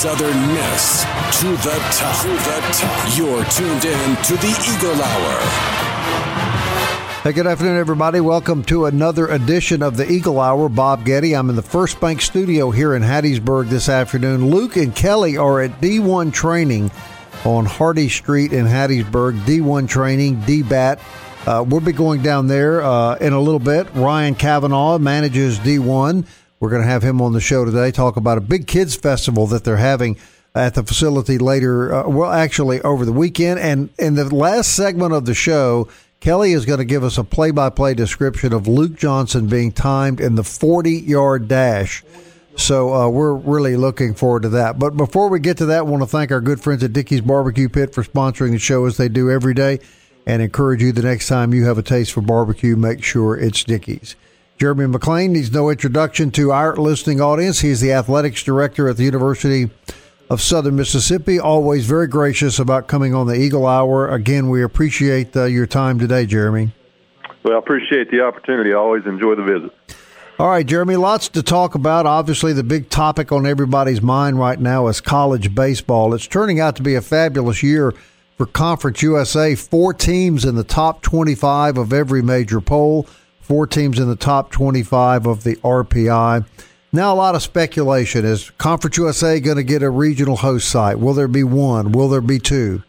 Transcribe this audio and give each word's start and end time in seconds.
Southern 0.00 0.48
Miss 0.54 1.02
to 1.42 1.48
the 1.58 1.76
top. 1.92 2.22
To 2.22 2.28
the 2.28 2.60
top. 2.72 3.18
You're 3.18 3.44
tuned 3.50 3.84
in 3.84 4.16
to 4.22 4.32
the 4.38 4.48
Eagle 4.74 5.02
Hour. 5.02 5.40
Hey, 7.22 7.32
good 7.32 7.46
afternoon, 7.46 7.76
everybody. 7.76 8.20
Welcome 8.20 8.64
to 8.64 8.86
another 8.86 9.26
edition 9.26 9.82
of 9.82 9.98
the 9.98 10.10
Eagle 10.10 10.40
Hour. 10.40 10.70
Bob 10.70 11.04
Getty. 11.04 11.36
I'm 11.36 11.50
in 11.50 11.56
the 11.56 11.60
First 11.60 12.00
Bank 12.00 12.22
studio 12.22 12.70
here 12.70 12.94
in 12.94 13.02
Hattiesburg 13.02 13.68
this 13.68 13.90
afternoon. 13.90 14.48
Luke 14.48 14.78
and 14.78 14.96
Kelly 14.96 15.36
are 15.36 15.60
at 15.60 15.82
D1 15.82 16.32
training 16.32 16.90
on 17.44 17.66
Hardy 17.66 18.08
Street 18.08 18.54
in 18.54 18.64
Hattiesburg. 18.64 19.38
D1 19.42 19.86
training, 19.86 20.36
DBAT. 20.44 20.98
Uh, 21.46 21.62
we'll 21.62 21.80
be 21.80 21.92
going 21.92 22.22
down 22.22 22.46
there 22.46 22.82
uh, 22.82 23.16
in 23.16 23.34
a 23.34 23.40
little 23.40 23.60
bit. 23.60 23.86
Ryan 23.94 24.34
Kavanaugh 24.34 24.96
manages 24.96 25.58
D1. 25.58 26.24
We're 26.60 26.68
going 26.68 26.82
to 26.82 26.88
have 26.88 27.02
him 27.02 27.22
on 27.22 27.32
the 27.32 27.40
show 27.40 27.64
today, 27.64 27.90
talk 27.90 28.16
about 28.16 28.36
a 28.36 28.42
big 28.42 28.66
kids 28.66 28.94
festival 28.94 29.46
that 29.46 29.64
they're 29.64 29.78
having 29.78 30.18
at 30.54 30.74
the 30.74 30.82
facility 30.82 31.38
later, 31.38 31.92
uh, 31.94 32.06
well, 32.06 32.30
actually 32.30 32.82
over 32.82 33.06
the 33.06 33.12
weekend. 33.12 33.58
And 33.58 33.88
in 33.98 34.14
the 34.14 34.34
last 34.34 34.74
segment 34.74 35.14
of 35.14 35.24
the 35.24 35.32
show, 35.32 35.88
Kelly 36.20 36.52
is 36.52 36.66
going 36.66 36.78
to 36.78 36.84
give 36.84 37.02
us 37.02 37.16
a 37.16 37.24
play 37.24 37.50
by 37.50 37.70
play 37.70 37.94
description 37.94 38.52
of 38.52 38.68
Luke 38.68 38.94
Johnson 38.94 39.46
being 39.46 39.72
timed 39.72 40.20
in 40.20 40.34
the 40.34 40.44
40 40.44 40.92
yard 40.92 41.48
dash. 41.48 42.04
So 42.56 42.92
uh, 42.92 43.08
we're 43.08 43.32
really 43.32 43.76
looking 43.76 44.12
forward 44.12 44.42
to 44.42 44.50
that. 44.50 44.78
But 44.78 44.98
before 44.98 45.30
we 45.30 45.40
get 45.40 45.56
to 45.58 45.66
that, 45.66 45.78
I 45.78 45.82
want 45.82 46.02
to 46.02 46.06
thank 46.06 46.30
our 46.30 46.42
good 46.42 46.60
friends 46.60 46.84
at 46.84 46.92
Dickey's 46.92 47.22
Barbecue 47.22 47.70
Pit 47.70 47.94
for 47.94 48.04
sponsoring 48.04 48.50
the 48.50 48.58
show 48.58 48.84
as 48.84 48.98
they 48.98 49.08
do 49.08 49.30
every 49.30 49.54
day 49.54 49.80
and 50.26 50.42
encourage 50.42 50.82
you 50.82 50.92
the 50.92 51.02
next 51.02 51.26
time 51.26 51.54
you 51.54 51.64
have 51.64 51.78
a 51.78 51.82
taste 51.82 52.12
for 52.12 52.20
barbecue, 52.20 52.76
make 52.76 53.02
sure 53.02 53.34
it's 53.34 53.64
Dickey's. 53.64 54.14
Jeremy 54.60 54.84
McClain 54.84 55.30
needs 55.30 55.50
no 55.50 55.70
introduction 55.70 56.30
to 56.32 56.52
our 56.52 56.76
listening 56.76 57.18
audience. 57.18 57.60
He's 57.60 57.80
the 57.80 57.94
athletics 57.94 58.42
director 58.42 58.90
at 58.90 58.98
the 58.98 59.04
University 59.04 59.70
of 60.28 60.42
Southern 60.42 60.76
Mississippi. 60.76 61.40
Always 61.40 61.86
very 61.86 62.06
gracious 62.06 62.58
about 62.58 62.86
coming 62.86 63.14
on 63.14 63.26
the 63.26 63.32
Eagle 63.32 63.66
Hour. 63.66 64.10
Again, 64.10 64.50
we 64.50 64.62
appreciate 64.62 65.34
uh, 65.34 65.44
your 65.44 65.66
time 65.66 65.98
today, 65.98 66.26
Jeremy. 66.26 66.74
Well, 67.42 67.54
I 67.54 67.58
appreciate 67.58 68.10
the 68.10 68.20
opportunity. 68.20 68.74
I 68.74 68.76
always 68.76 69.06
enjoy 69.06 69.34
the 69.34 69.44
visit. 69.44 69.72
All 70.38 70.50
right, 70.50 70.66
Jeremy, 70.66 70.96
lots 70.96 71.30
to 71.30 71.42
talk 71.42 71.74
about. 71.74 72.04
Obviously, 72.04 72.52
the 72.52 72.62
big 72.62 72.90
topic 72.90 73.32
on 73.32 73.46
everybody's 73.46 74.02
mind 74.02 74.38
right 74.38 74.60
now 74.60 74.88
is 74.88 75.00
college 75.00 75.54
baseball. 75.54 76.12
It's 76.12 76.26
turning 76.26 76.60
out 76.60 76.76
to 76.76 76.82
be 76.82 76.96
a 76.96 77.00
fabulous 77.00 77.62
year 77.62 77.94
for 78.36 78.44
Conference 78.44 79.00
USA. 79.00 79.54
Four 79.54 79.94
teams 79.94 80.44
in 80.44 80.54
the 80.54 80.64
top 80.64 81.00
25 81.00 81.78
of 81.78 81.94
every 81.94 82.20
major 82.20 82.60
poll 82.60 83.06
four 83.50 83.66
teams 83.66 83.98
in 83.98 84.06
the 84.06 84.14
top 84.14 84.52
25 84.52 85.26
of 85.26 85.42
the 85.42 85.56
RPI. 85.56 86.44
Now, 86.92 87.12
a 87.12 87.16
lot 87.16 87.34
of 87.34 87.42
speculation. 87.42 88.24
Is 88.24 88.50
Conference 88.50 88.96
USA 88.96 89.40
going 89.40 89.56
to 89.56 89.64
get 89.64 89.82
a 89.82 89.90
regional 89.90 90.36
host 90.36 90.68
site? 90.68 91.00
Will 91.00 91.14
there 91.14 91.26
be 91.26 91.42
one? 91.42 91.90
Will 91.90 92.08
there 92.08 92.20
be 92.20 92.38
two? 92.38 92.84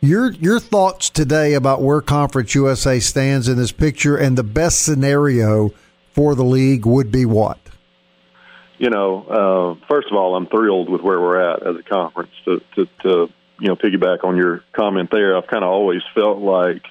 Your 0.00 0.30
your 0.34 0.60
thoughts 0.60 1.10
today 1.10 1.54
about 1.54 1.82
where 1.82 2.00
Conference 2.00 2.54
USA 2.54 3.00
stands 3.00 3.48
in 3.48 3.56
this 3.56 3.72
picture 3.72 4.16
and 4.16 4.38
the 4.38 4.44
best 4.44 4.82
scenario 4.82 5.72
for 6.12 6.36
the 6.36 6.44
league 6.44 6.86
would 6.86 7.10
be 7.10 7.24
what? 7.24 7.58
You 8.78 8.90
know, 8.90 9.24
uh, 9.80 9.86
first 9.88 10.06
of 10.08 10.16
all, 10.16 10.36
I'm 10.36 10.46
thrilled 10.46 10.88
with 10.88 11.00
where 11.00 11.20
we're 11.20 11.40
at 11.40 11.66
as 11.66 11.74
a 11.74 11.82
conference. 11.82 12.30
To, 12.44 12.62
to, 12.76 12.86
to 13.02 13.32
you 13.58 13.68
know, 13.68 13.74
piggyback 13.74 14.22
on 14.22 14.36
your 14.36 14.62
comment 14.72 15.08
there, 15.10 15.36
I've 15.36 15.48
kind 15.48 15.64
of 15.64 15.70
always 15.70 16.02
felt 16.14 16.38
like 16.38 16.82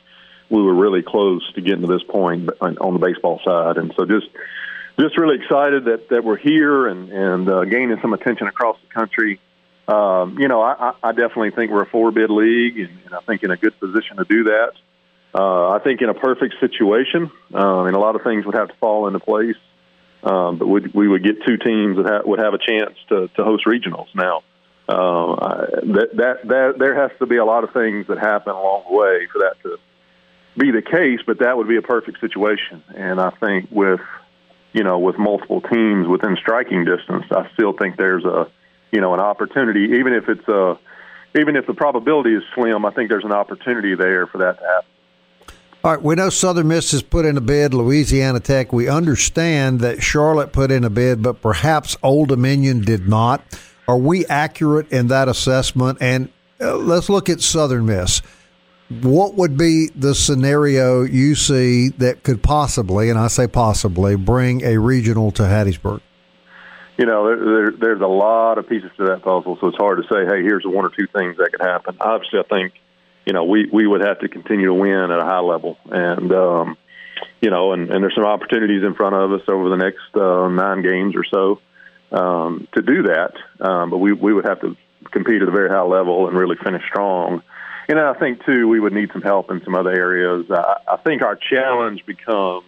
we 0.49 0.61
were 0.61 0.73
really 0.73 1.01
close 1.01 1.41
to 1.53 1.61
getting 1.61 1.81
to 1.81 1.87
this 1.87 2.03
point 2.03 2.49
on, 2.61 2.93
the 2.93 2.99
baseball 2.99 3.39
side, 3.43 3.77
and 3.77 3.93
so 3.95 4.05
just 4.05 4.27
just 4.99 5.17
really 5.17 5.37
excited 5.37 5.85
that 5.85 6.09
that 6.09 6.23
we're 6.23 6.37
here 6.37 6.87
and 6.87 7.09
and 7.11 7.49
uh, 7.49 7.65
gaining 7.65 7.97
some 8.01 8.13
attention 8.13 8.47
across 8.47 8.77
the 8.87 8.93
country. 8.93 9.39
Um, 9.87 10.39
you 10.39 10.47
know, 10.47 10.61
I, 10.61 10.93
I 11.03 11.11
definitely 11.11 11.51
think 11.51 11.71
we're 11.71 11.83
a 11.83 11.89
four 11.89 12.11
bid 12.11 12.31
league, 12.31 12.79
and, 12.79 12.99
and 13.05 13.13
I 13.13 13.19
think 13.21 13.43
in 13.43 13.51
a 13.51 13.57
good 13.57 13.79
position 13.79 14.17
to 14.17 14.25
do 14.25 14.45
that. 14.45 14.71
Uh, 15.37 15.69
I 15.71 15.79
think 15.79 16.01
in 16.01 16.09
a 16.09 16.13
perfect 16.13 16.55
situation, 16.59 17.29
uh, 17.53 17.83
and 17.83 17.95
a 17.95 17.99
lot 17.99 18.15
of 18.15 18.23
things 18.23 18.45
would 18.45 18.55
have 18.55 18.69
to 18.69 18.75
fall 18.75 19.05
into 19.07 19.19
place, 19.19 19.57
um, 20.23 20.57
but 20.57 20.65
we'd, 20.65 20.93
we 20.93 21.07
would 21.09 21.23
get 21.23 21.43
two 21.45 21.57
teams 21.57 21.97
that 21.97 22.05
ha- 22.05 22.21
would 22.23 22.39
have 22.39 22.53
a 22.53 22.57
chance 22.57 22.95
to, 23.09 23.27
to 23.35 23.43
host 23.43 23.65
regionals. 23.65 24.07
Now, 24.15 24.43
uh, 24.87 25.65
that, 25.83 26.09
that 26.13 26.47
that 26.47 26.75
there 26.77 26.95
has 26.95 27.11
to 27.19 27.25
be 27.25 27.37
a 27.37 27.45
lot 27.45 27.63
of 27.63 27.73
things 27.73 28.07
that 28.07 28.17
happen 28.17 28.53
along 28.53 28.83
the 28.89 28.95
way 28.95 29.27
for 29.31 29.39
that 29.39 29.55
to 29.63 29.77
be 30.57 30.71
the 30.71 30.81
case, 30.81 31.19
but 31.25 31.39
that 31.39 31.57
would 31.57 31.67
be 31.67 31.77
a 31.77 31.81
perfect 31.81 32.19
situation. 32.19 32.83
And 32.95 33.19
I 33.19 33.31
think 33.31 33.69
with 33.71 34.01
you 34.73 34.83
know 34.83 34.99
with 34.99 35.17
multiple 35.17 35.61
teams 35.61 36.07
within 36.07 36.37
striking 36.37 36.85
distance, 36.85 37.25
I 37.31 37.49
still 37.53 37.73
think 37.73 37.97
there's 37.97 38.25
a 38.25 38.47
you 38.91 39.01
know 39.01 39.13
an 39.13 39.19
opportunity, 39.19 39.97
even 39.99 40.13
if 40.13 40.29
it's 40.29 40.47
a 40.47 40.77
even 41.39 41.55
if 41.55 41.67
the 41.67 41.73
probability 41.73 42.33
is 42.33 42.43
slim. 42.53 42.85
I 42.85 42.91
think 42.91 43.09
there's 43.09 43.25
an 43.25 43.33
opportunity 43.33 43.95
there 43.95 44.27
for 44.27 44.39
that 44.39 44.59
to 44.59 44.65
happen. 44.65 44.89
All 45.83 45.91
right, 45.91 46.01
we 46.01 46.15
know 46.15 46.29
Southern 46.29 46.67
Miss 46.67 46.93
has 46.93 47.03
put 47.03 47.25
in 47.25 47.37
a 47.37 47.41
bid, 47.41 47.75
Louisiana 47.75 48.39
Tech. 48.39 48.73
We 48.73 48.89
understand 48.89 49.81
that 49.81 50.01
Charlotte 50.01 50.51
put 50.51 50.71
in 50.71 50.83
a 50.83 50.89
bid, 50.89 51.21
but 51.21 51.41
perhaps 51.43 51.95
Old 52.01 52.29
Dominion 52.29 52.81
did 52.81 53.07
not. 53.07 53.43
Are 53.87 53.97
we 53.97 54.25
accurate 54.25 54.91
in 54.91 55.09
that 55.09 55.27
assessment? 55.27 55.99
And 56.01 56.29
uh, 56.59 56.77
let's 56.77 57.07
look 57.07 57.29
at 57.29 57.39
Southern 57.39 57.85
Miss 57.85 58.23
what 58.89 59.33
would 59.35 59.57
be 59.57 59.89
the 59.95 60.13
scenario 60.13 61.03
you 61.03 61.35
see 61.35 61.89
that 61.97 62.23
could 62.23 62.43
possibly, 62.43 63.09
and 63.09 63.17
I 63.17 63.27
say 63.27 63.47
possibly, 63.47 64.15
bring 64.15 64.63
a 64.63 64.77
regional 64.77 65.31
to 65.31 65.43
Hattiesburg? 65.43 66.01
You 66.97 67.05
know, 67.05 67.27
there, 67.27 67.45
there, 67.45 67.71
there's 67.71 68.01
a 68.01 68.07
lot 68.07 68.57
of 68.57 68.69
pieces 68.69 68.91
to 68.97 69.05
that 69.07 69.23
puzzle, 69.23 69.57
so 69.59 69.67
it's 69.67 69.77
hard 69.77 69.97
to 69.97 70.03
say, 70.03 70.25
hey, 70.25 70.43
here's 70.43 70.63
one 70.65 70.85
or 70.85 70.89
two 70.89 71.07
things 71.07 71.37
that 71.37 71.51
could 71.51 71.65
happen. 71.65 71.97
Obviously, 71.99 72.39
I 72.39 72.43
think, 72.43 72.73
you 73.25 73.33
know, 73.33 73.43
we, 73.43 73.67
we 73.71 73.87
would 73.87 74.01
have 74.01 74.19
to 74.19 74.29
continue 74.29 74.67
to 74.67 74.73
win 74.73 75.11
at 75.11 75.19
a 75.19 75.25
high 75.25 75.39
level. 75.39 75.77
And, 75.85 76.31
um, 76.31 76.77
you 77.41 77.49
know, 77.49 77.73
and, 77.73 77.89
and 77.89 78.03
there's 78.03 78.15
some 78.15 78.25
opportunities 78.25 78.83
in 78.83 78.93
front 78.93 79.15
of 79.15 79.31
us 79.33 79.41
over 79.47 79.69
the 79.69 79.77
next 79.77 80.15
uh, 80.15 80.47
nine 80.47 80.83
games 80.83 81.15
or 81.15 81.25
so 81.25 81.59
um, 82.17 82.67
to 82.75 82.81
do 82.81 83.03
that. 83.03 83.33
Um, 83.59 83.89
but 83.89 83.97
we, 83.97 84.13
we 84.13 84.31
would 84.31 84.45
have 84.45 84.61
to 84.61 84.77
compete 85.11 85.41
at 85.41 85.47
a 85.47 85.51
very 85.51 85.69
high 85.69 85.81
level 85.81 86.27
and 86.27 86.37
really 86.37 86.55
finish 86.63 86.83
strong. 86.87 87.41
And 87.87 87.99
I 87.99 88.13
think 88.13 88.43
too, 88.45 88.67
we 88.67 88.79
would 88.79 88.93
need 88.93 89.11
some 89.13 89.21
help 89.21 89.51
in 89.51 89.63
some 89.63 89.75
other 89.75 89.91
areas. 89.91 90.45
I, 90.49 90.77
I 90.87 90.97
think 90.97 91.21
our 91.21 91.35
challenge 91.35 92.05
becomes, 92.05 92.65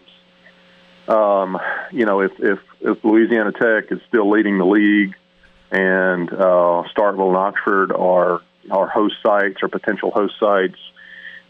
um, 1.07 1.57
you 1.91 2.05
know, 2.05 2.21
if, 2.21 2.31
if 2.39 2.59
if 2.81 3.03
Louisiana 3.03 3.51
Tech 3.51 3.91
is 3.91 3.99
still 4.07 4.29
leading 4.29 4.59
the 4.59 4.65
league, 4.65 5.15
and 5.71 6.31
uh, 6.31 6.83
Starkville 6.95 7.29
and 7.29 7.37
Oxford 7.37 7.91
are 7.91 8.41
are 8.69 8.87
host 8.87 9.15
sites 9.25 9.57
or 9.63 9.69
potential 9.69 10.11
host 10.11 10.35
sites, 10.39 10.77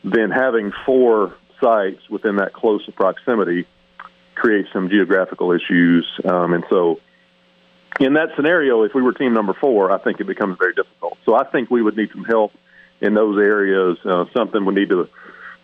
then 0.03 0.31
having 0.31 0.72
four 0.85 1.35
sites 1.61 2.01
within 2.09 2.38
that 2.38 2.53
close 2.53 2.88
proximity 2.95 3.66
creates 4.35 4.69
some 4.72 4.89
geographical 4.89 5.51
issues. 5.51 6.08
Um, 6.23 6.53
and 6.53 6.63
so, 6.70 6.99
in 7.99 8.13
that 8.13 8.29
scenario, 8.35 8.84
if 8.84 8.93
we 8.93 9.02
were 9.02 9.13
team 9.13 9.34
number 9.34 9.53
four, 9.59 9.91
I 9.91 9.97
think 9.97 10.22
it 10.22 10.28
becomes 10.28 10.58
very 10.59 10.73
difficult. 10.73 11.17
So 11.25 11.35
I 11.35 11.43
think 11.46 11.70
we 11.70 11.81
would 11.81 11.97
need 11.97 12.11
some 12.13 12.23
help 12.23 12.53
in 13.02 13.14
those 13.14 13.38
areas. 13.38 13.97
Uh, 14.05 14.26
something 14.34 14.66
we 14.66 14.73
need 14.73 14.90
to 14.90 15.09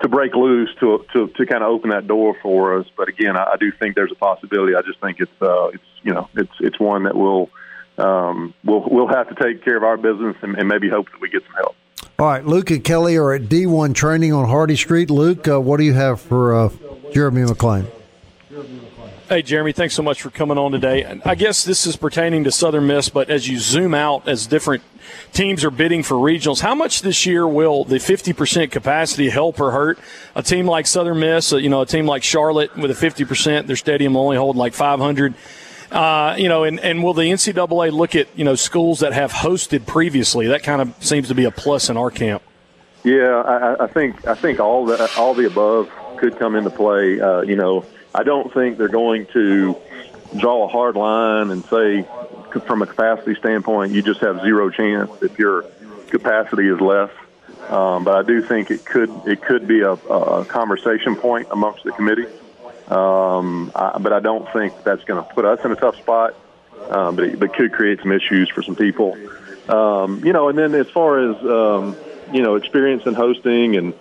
to 0.01 0.09
break 0.09 0.35
loose 0.35 0.69
to 0.79 1.05
to 1.13 1.27
to 1.27 1.45
kind 1.45 1.63
of 1.63 1.69
open 1.69 1.89
that 1.89 2.07
door 2.07 2.35
for 2.41 2.79
us. 2.79 2.85
But 2.95 3.07
again, 3.09 3.37
I, 3.37 3.53
I 3.53 3.55
do 3.59 3.71
think 3.71 3.95
there's 3.95 4.11
a 4.11 4.15
possibility. 4.15 4.75
I 4.75 4.81
just 4.81 4.99
think 4.99 5.19
it's 5.19 5.41
uh, 5.41 5.67
it's 5.67 5.83
you 6.03 6.13
know 6.13 6.29
it's 6.35 6.53
it's 6.59 6.79
one 6.79 7.03
that 7.03 7.15
we'll 7.15 7.49
um, 7.97 8.53
we'll 8.63 8.83
we'll 8.89 9.07
have 9.07 9.29
to 9.29 9.43
take 9.43 9.63
care 9.63 9.77
of 9.77 9.83
our 9.83 9.97
business 9.97 10.35
and, 10.41 10.57
and 10.57 10.67
maybe 10.67 10.89
hope 10.89 11.09
that 11.11 11.21
we 11.21 11.29
get 11.29 11.43
some 11.45 11.55
help. 11.55 11.75
All 12.19 12.27
right, 12.27 12.45
Luke 12.45 12.69
and 12.69 12.83
Kelly 12.83 13.17
are 13.17 13.33
at 13.33 13.43
D1 13.43 13.95
training 13.95 14.33
on 14.33 14.47
Hardy 14.47 14.75
Street. 14.75 15.09
Luke, 15.09 15.47
uh, 15.47 15.59
what 15.59 15.77
do 15.77 15.83
you 15.83 15.93
have 15.93 16.21
for 16.21 16.55
uh, 16.55 16.69
Jeremy 17.11 17.41
McClain? 17.41 17.87
Hey, 19.33 19.41
Jeremy, 19.41 19.71
thanks 19.71 19.95
so 19.95 20.03
much 20.03 20.21
for 20.21 20.29
coming 20.29 20.59
on 20.59 20.71
today. 20.73 21.19
I 21.25 21.33
guess 21.33 21.63
this 21.63 21.87
is 21.87 21.95
pertaining 21.95 22.43
to 22.43 22.51
Southern 22.51 22.85
Miss, 22.85 23.09
but 23.09 23.31
as 23.31 23.47
you 23.47 23.57
zoom 23.57 23.95
out, 23.95 24.27
as 24.27 24.45
different 24.45 24.83
teams 25.31 25.63
are 25.63 25.71
bidding 25.71 26.03
for 26.03 26.13
regionals, 26.13 26.59
how 26.59 26.75
much 26.75 27.01
this 27.01 27.25
year 27.25 27.47
will 27.47 27.83
the 27.83 27.95
50% 27.95 28.69
capacity 28.69 29.29
help 29.29 29.59
or 29.59 29.71
hurt 29.71 29.97
a 30.35 30.43
team 30.43 30.67
like 30.67 30.85
Southern 30.85 31.19
Miss, 31.19 31.51
uh, 31.51 31.57
you 31.57 31.67
know, 31.67 31.81
a 31.81 31.85
team 31.87 32.05
like 32.05 32.21
Charlotte 32.21 32.77
with 32.77 32.91
a 32.91 32.93
50%, 32.93 33.65
their 33.65 33.75
stadium 33.75 34.15
only 34.15 34.37
holding 34.37 34.59
like 34.59 34.75
500? 34.75 35.33
Uh, 35.91 36.35
you 36.37 36.47
know, 36.47 36.63
and, 36.63 36.79
and 36.81 37.03
will 37.03 37.15
the 37.15 37.23
NCAA 37.23 37.91
look 37.91 38.15
at 38.15 38.27
you 38.37 38.45
know 38.45 38.53
schools 38.53 38.99
that 38.99 39.13
have 39.13 39.31
hosted 39.31 39.87
previously? 39.87 40.45
That 40.45 40.61
kind 40.61 40.79
of 40.79 40.93
seems 41.03 41.29
to 41.29 41.33
be 41.33 41.45
a 41.45 41.51
plus 41.51 41.89
in 41.89 41.97
our 41.97 42.11
camp. 42.11 42.43
Yeah, 43.03 43.41
I, 43.41 43.85
I 43.85 43.87
think 43.87 44.27
I 44.27 44.35
think 44.35 44.59
all 44.59 44.85
the 44.85 45.11
all 45.17 45.33
the 45.33 45.47
above 45.47 45.89
could 46.17 46.37
come 46.37 46.55
into 46.55 46.69
play. 46.69 47.19
Uh, 47.19 47.41
you 47.41 47.55
know, 47.55 47.85
I 48.13 48.23
don't 48.23 48.53
think 48.53 48.77
they're 48.77 48.87
going 48.87 49.25
to 49.27 49.75
draw 50.37 50.65
a 50.65 50.67
hard 50.67 50.95
line 50.95 51.51
and 51.51 51.63
say, 51.65 52.05
from 52.65 52.81
a 52.81 52.87
capacity 52.87 53.35
standpoint, 53.35 53.93
you 53.93 54.01
just 54.01 54.21
have 54.21 54.41
zero 54.41 54.69
chance 54.69 55.09
if 55.21 55.37
your 55.39 55.63
capacity 56.09 56.67
is 56.67 56.79
less. 56.79 57.11
Um, 57.69 58.03
but 58.03 58.15
I 58.15 58.23
do 58.23 58.41
think 58.41 58.71
it 58.71 58.85
could 58.85 59.09
it 59.25 59.41
could 59.41 59.67
be 59.67 59.81
a, 59.81 59.93
a 59.93 60.45
conversation 60.45 61.15
point 61.15 61.47
amongst 61.49 61.83
the 61.83 61.91
committee. 61.91 62.27
Um, 62.87 63.71
I, 63.73 63.97
but 63.99 64.11
I 64.11 64.19
don't 64.19 64.51
think 64.51 64.83
that's 64.83 65.03
going 65.05 65.23
to 65.23 65.33
put 65.33 65.45
us 65.45 65.63
in 65.63 65.71
a 65.71 65.75
tough 65.75 65.97
spot. 65.97 66.35
Um, 66.89 67.15
but 67.15 67.25
it 67.25 67.39
but 67.39 67.53
could 67.53 67.71
create 67.71 68.01
some 68.01 68.11
issues 68.11 68.49
for 68.49 68.61
some 68.61 68.75
people. 68.75 69.17
Um, 69.69 70.23
you 70.25 70.33
know, 70.33 70.49
and 70.49 70.57
then 70.57 70.75
as 70.75 70.89
far 70.89 71.19
as 71.19 71.37
um, 71.45 71.95
you 72.33 72.41
know, 72.41 72.55
experience 72.55 73.05
in 73.05 73.13
hosting, 73.13 73.77
and 73.77 73.93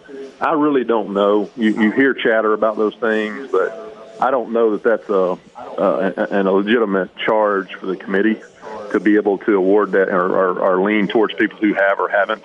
I 0.42 0.54
really 0.54 0.82
don't 0.82 1.12
know. 1.12 1.48
You, 1.56 1.80
you 1.80 1.92
hear 1.92 2.14
chatter 2.14 2.52
about 2.52 2.76
those 2.76 2.96
things, 2.96 3.48
but 3.52 4.16
I 4.20 4.32
don't 4.32 4.52
know 4.52 4.76
that 4.76 4.82
that's 4.82 5.08
a, 5.08 5.38
a, 5.56 6.42
a 6.42 6.52
legitimate 6.52 7.16
charge 7.16 7.74
for 7.74 7.86
the 7.86 7.96
committee 7.96 8.42
to 8.90 8.98
be 8.98 9.14
able 9.14 9.38
to 9.38 9.56
award 9.56 9.92
that 9.92 10.08
or, 10.08 10.36
or, 10.36 10.58
or 10.58 10.82
lean 10.82 11.06
towards 11.06 11.32
people 11.34 11.58
who 11.58 11.74
have 11.74 12.00
or 12.00 12.08
haven't. 12.08 12.44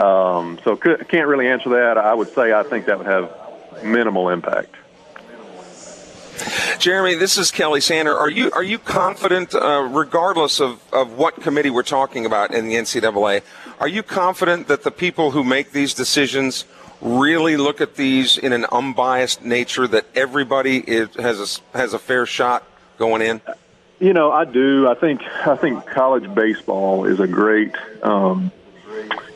Um, 0.00 0.60
so 0.62 0.76
could, 0.76 1.08
can't 1.08 1.26
really 1.26 1.48
answer 1.48 1.70
that. 1.70 1.98
I 1.98 2.14
would 2.14 2.32
say 2.32 2.52
I 2.52 2.62
think 2.62 2.86
that 2.86 2.98
would 2.98 3.08
have 3.08 3.34
minimal 3.82 4.28
impact. 4.28 4.76
Jeremy, 6.78 7.16
this 7.16 7.36
is 7.36 7.50
Kelly 7.50 7.80
Sander. 7.80 8.16
Are 8.16 8.30
you 8.30 8.52
are 8.52 8.62
you 8.62 8.78
confident, 8.78 9.56
uh, 9.56 9.88
regardless 9.90 10.60
of, 10.60 10.80
of 10.92 11.14
what 11.14 11.34
committee 11.42 11.70
we're 11.70 11.82
talking 11.82 12.24
about 12.24 12.54
in 12.54 12.68
the 12.68 12.74
NCAA, 12.74 13.42
are 13.80 13.88
you 13.88 14.04
confident 14.04 14.68
that 14.68 14.84
the 14.84 14.92
people 14.92 15.32
who 15.32 15.42
make 15.42 15.72
these 15.72 15.94
decisions 15.94 16.64
really 17.00 17.56
look 17.56 17.80
at 17.80 17.94
these 17.94 18.38
in 18.38 18.52
an 18.52 18.66
unbiased 18.70 19.42
nature, 19.42 19.86
that 19.88 20.06
everybody 20.14 20.78
is, 20.78 21.14
has 21.16 21.60
a, 21.74 21.76
has 21.76 21.94
a 21.94 21.98
fair 21.98 22.26
shot 22.26 22.64
going 22.98 23.22
in? 23.22 23.40
You 24.00 24.12
know, 24.12 24.30
I 24.30 24.44
do. 24.44 24.88
I 24.88 24.94
think 24.94 25.22
I 25.22 25.56
think 25.56 25.84
college 25.86 26.32
baseball 26.32 27.04
is 27.04 27.18
a 27.18 27.26
great. 27.26 27.74
Um, 28.02 28.52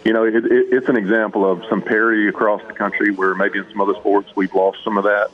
you 0.05 0.13
know, 0.13 0.25
it, 0.25 0.35
it, 0.35 0.47
it's 0.51 0.89
an 0.89 0.97
example 0.97 1.51
of 1.51 1.65
some 1.69 1.83
parity 1.83 2.29
across 2.29 2.63
the 2.67 2.73
country 2.73 3.11
where 3.11 3.35
maybe 3.35 3.59
in 3.59 3.69
some 3.71 3.81
other 3.81 3.95
sports 3.95 4.31
we've 4.37 4.55
lost 4.55 4.79
some 4.85 4.99
of 4.99 5.05
that. 5.05 5.31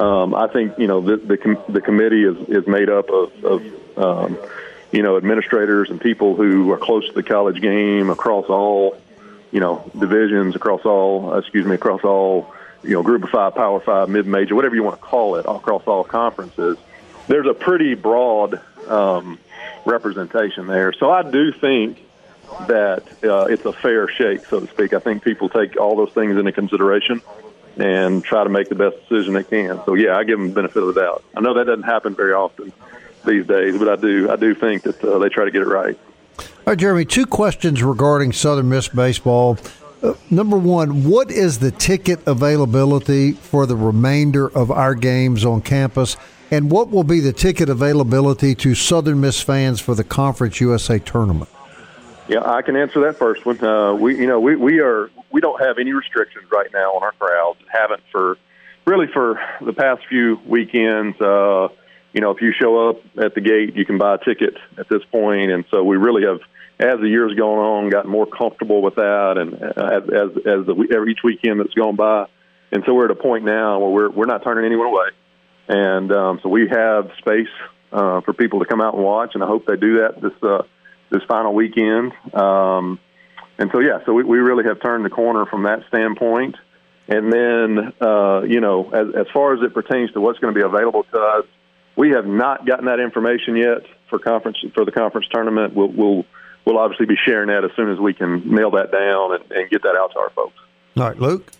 Um, 0.00 0.34
I 0.34 0.48
think 0.48 0.78
you 0.78 0.86
know 0.86 1.02
the 1.02 1.16
the, 1.18 1.36
com- 1.36 1.62
the 1.68 1.82
committee 1.82 2.24
is, 2.24 2.36
is 2.48 2.66
made 2.66 2.88
up 2.88 3.10
of, 3.10 3.44
of 3.44 3.98
um, 3.98 4.38
you 4.90 5.02
know 5.02 5.18
administrators 5.18 5.90
and 5.90 6.00
people 6.00 6.34
who 6.34 6.70
are 6.72 6.78
close 6.78 7.06
to 7.08 7.12
the 7.12 7.22
college 7.22 7.60
game 7.60 8.08
across 8.08 8.46
all 8.46 8.96
you 9.52 9.60
know 9.60 9.88
divisions, 9.98 10.56
across 10.56 10.84
all 10.84 11.34
excuse 11.34 11.64
me, 11.64 11.76
across 11.76 12.02
all 12.02 12.52
you 12.82 12.94
know 12.94 13.02
group 13.02 13.22
of 13.22 13.30
five, 13.30 13.54
power 13.54 13.78
five, 13.80 14.08
mid 14.08 14.26
major, 14.26 14.54
whatever 14.54 14.74
you 14.74 14.82
want 14.82 14.96
to 14.96 15.02
call 15.02 15.36
it, 15.36 15.46
across 15.46 15.82
all 15.86 16.02
conferences. 16.02 16.78
There's 17.28 17.46
a 17.46 17.54
pretty 17.54 17.94
broad 17.94 18.60
um, 18.88 19.38
representation 19.84 20.66
there, 20.66 20.92
so 20.92 21.10
I 21.10 21.22
do 21.22 21.52
think 21.52 21.98
that 22.66 23.04
uh, 23.22 23.46
it's 23.48 23.64
a 23.64 23.72
fair 23.72 24.08
shake, 24.08 24.44
so 24.46 24.60
to 24.60 24.66
speak. 24.66 24.92
I 24.92 24.98
think 24.98 25.22
people 25.22 25.48
take 25.48 25.78
all 25.78 25.96
those 25.96 26.12
things 26.12 26.36
into 26.36 26.52
consideration 26.52 27.22
and 27.76 28.22
try 28.22 28.44
to 28.44 28.50
make 28.50 28.68
the 28.68 28.74
best 28.74 28.96
decision 29.08 29.34
they 29.34 29.44
can. 29.44 29.80
So 29.84 29.94
yeah, 29.94 30.16
I 30.16 30.24
give 30.24 30.38
them 30.38 30.48
the 30.48 30.54
benefit 30.54 30.82
of 30.82 30.94
the 30.94 31.00
doubt. 31.00 31.24
I 31.36 31.40
know 31.40 31.54
that 31.54 31.64
doesn't 31.64 31.84
happen 31.84 32.14
very 32.14 32.32
often 32.32 32.72
these 33.24 33.46
days, 33.46 33.78
but 33.78 33.88
I 33.88 33.96
do 33.96 34.30
I 34.30 34.36
do 34.36 34.54
think 34.54 34.82
that 34.82 35.02
uh, 35.04 35.18
they 35.18 35.28
try 35.28 35.44
to 35.44 35.50
get 35.50 35.62
it 35.62 35.68
right. 35.68 35.98
All 36.38 36.46
right, 36.66 36.78
Jeremy. 36.78 37.04
Two 37.04 37.26
questions 37.26 37.82
regarding 37.82 38.32
Southern 38.32 38.68
Miss 38.68 38.88
baseball. 38.88 39.58
Uh, 40.02 40.14
number 40.30 40.58
one, 40.58 41.04
what 41.08 41.30
is 41.30 41.58
the 41.58 41.70
ticket 41.70 42.20
availability 42.26 43.32
for 43.32 43.66
the 43.66 43.76
remainder 43.76 44.48
of 44.48 44.70
our 44.70 44.94
games 44.94 45.44
on 45.44 45.62
campus? 45.62 46.16
And 46.50 46.70
what 46.70 46.90
will 46.90 47.04
be 47.04 47.20
the 47.20 47.32
ticket 47.32 47.68
availability 47.68 48.54
to 48.56 48.74
Southern 48.74 49.20
Miss 49.20 49.40
fans 49.40 49.80
for 49.80 49.94
the 49.94 50.04
Conference 50.04 50.60
USA 50.60 50.98
tournament? 50.98 51.48
Yeah, 52.28 52.42
I 52.44 52.62
can 52.62 52.76
answer 52.76 53.00
that 53.00 53.16
first 53.16 53.44
one. 53.46 53.62
Uh, 53.64 53.94
we, 53.94 54.18
you 54.18 54.26
know, 54.26 54.40
we, 54.40 54.56
we 54.56 54.78
are 54.80 55.10
we 55.30 55.40
don't 55.40 55.60
have 55.60 55.78
any 55.78 55.92
restrictions 55.92 56.44
right 56.50 56.68
now 56.72 56.94
on 56.94 57.02
our 57.02 57.12
crowds. 57.12 57.58
Haven't 57.72 58.02
for 58.10 58.38
really 58.86 59.06
for 59.06 59.40
the 59.60 59.72
past 59.72 60.02
few 60.08 60.40
weekends. 60.46 61.20
Uh, 61.20 61.68
you 62.12 62.20
know, 62.20 62.30
if 62.30 62.40
you 62.40 62.52
show 62.52 62.90
up 62.90 62.96
at 63.18 63.34
the 63.34 63.40
gate, 63.40 63.74
you 63.74 63.84
can 63.84 63.98
buy 63.98 64.14
a 64.14 64.18
ticket 64.18 64.54
at 64.78 64.88
this 64.88 65.02
point, 65.10 65.50
and 65.50 65.64
so 65.70 65.82
we 65.82 65.96
really 65.96 66.22
have, 66.24 66.40
as 66.78 67.00
the 67.00 67.08
years 67.08 67.34
gone 67.34 67.58
on, 67.58 67.90
gotten 67.90 68.10
more 68.10 68.26
comfortable 68.26 68.82
with 68.82 68.96
that, 68.96 69.34
and 69.38 69.54
as 69.54 70.02
as, 70.08 70.30
as 70.46 70.66
the, 70.66 71.06
each 71.08 71.20
weekend 71.24 71.60
that's 71.60 71.74
gone 71.74 71.96
by, 71.96 72.26
and 72.70 72.82
so 72.86 72.94
we're 72.94 73.06
at 73.06 73.10
a 73.10 73.14
point 73.14 73.44
now 73.44 73.78
where 73.78 73.90
we're 73.90 74.10
we're 74.10 74.26
not 74.26 74.44
turning 74.44 74.64
anyone 74.64 74.88
away, 74.88 75.08
and 75.68 76.12
um, 76.12 76.40
so 76.42 76.48
we 76.48 76.68
have 76.68 77.10
space 77.18 77.52
uh, 77.92 78.20
for 78.22 78.32
people 78.32 78.60
to 78.60 78.66
come 78.66 78.80
out 78.80 78.94
and 78.94 79.02
watch, 79.02 79.30
and 79.34 79.42
I 79.42 79.46
hope 79.46 79.66
they 79.66 79.76
do 79.76 79.98
that 80.00 80.20
this 80.20 80.32
uh, 80.42 80.62
this 81.10 81.22
final 81.28 81.54
weekend. 81.54 82.12
Um, 82.34 82.98
and 83.58 83.70
so, 83.70 83.80
yeah, 83.80 83.98
so 84.06 84.12
we, 84.12 84.24
we 84.24 84.38
really 84.38 84.64
have 84.64 84.80
turned 84.82 85.04
the 85.04 85.10
corner 85.10 85.46
from 85.46 85.64
that 85.64 85.80
standpoint. 85.88 86.56
And 87.08 87.32
then, 87.32 87.92
uh, 88.00 88.42
you 88.42 88.60
know, 88.60 88.90
as, 88.90 89.14
as 89.14 89.26
far 89.32 89.54
as 89.54 89.60
it 89.62 89.74
pertains 89.74 90.10
to 90.12 90.20
what's 90.20 90.38
going 90.38 90.54
to 90.54 90.58
be 90.58 90.64
available 90.64 91.04
to 91.12 91.18
us, 91.18 91.44
we 91.96 92.10
have 92.10 92.26
not 92.26 92.66
gotten 92.66 92.86
that 92.86 93.00
information 93.00 93.56
yet 93.56 93.82
for 94.08 94.18
conference 94.18 94.58
for 94.74 94.84
the 94.84 94.92
conference 94.92 95.26
tournament. 95.32 95.74
We'll 95.74 95.88
we'll, 95.88 96.24
we'll 96.64 96.78
obviously 96.78 97.06
be 97.06 97.16
sharing 97.24 97.48
that 97.48 97.64
as 97.64 97.70
soon 97.76 97.90
as 97.90 97.98
we 97.98 98.14
can 98.14 98.54
nail 98.54 98.70
that 98.72 98.92
down 98.92 99.34
and, 99.34 99.52
and 99.52 99.70
get 99.70 99.82
that 99.82 99.96
out 99.96 100.12
to 100.12 100.18
our 100.18 100.30
folks. 100.30 100.56
All 100.96 101.04
right, 101.04 101.18
Luke. 101.18 101.50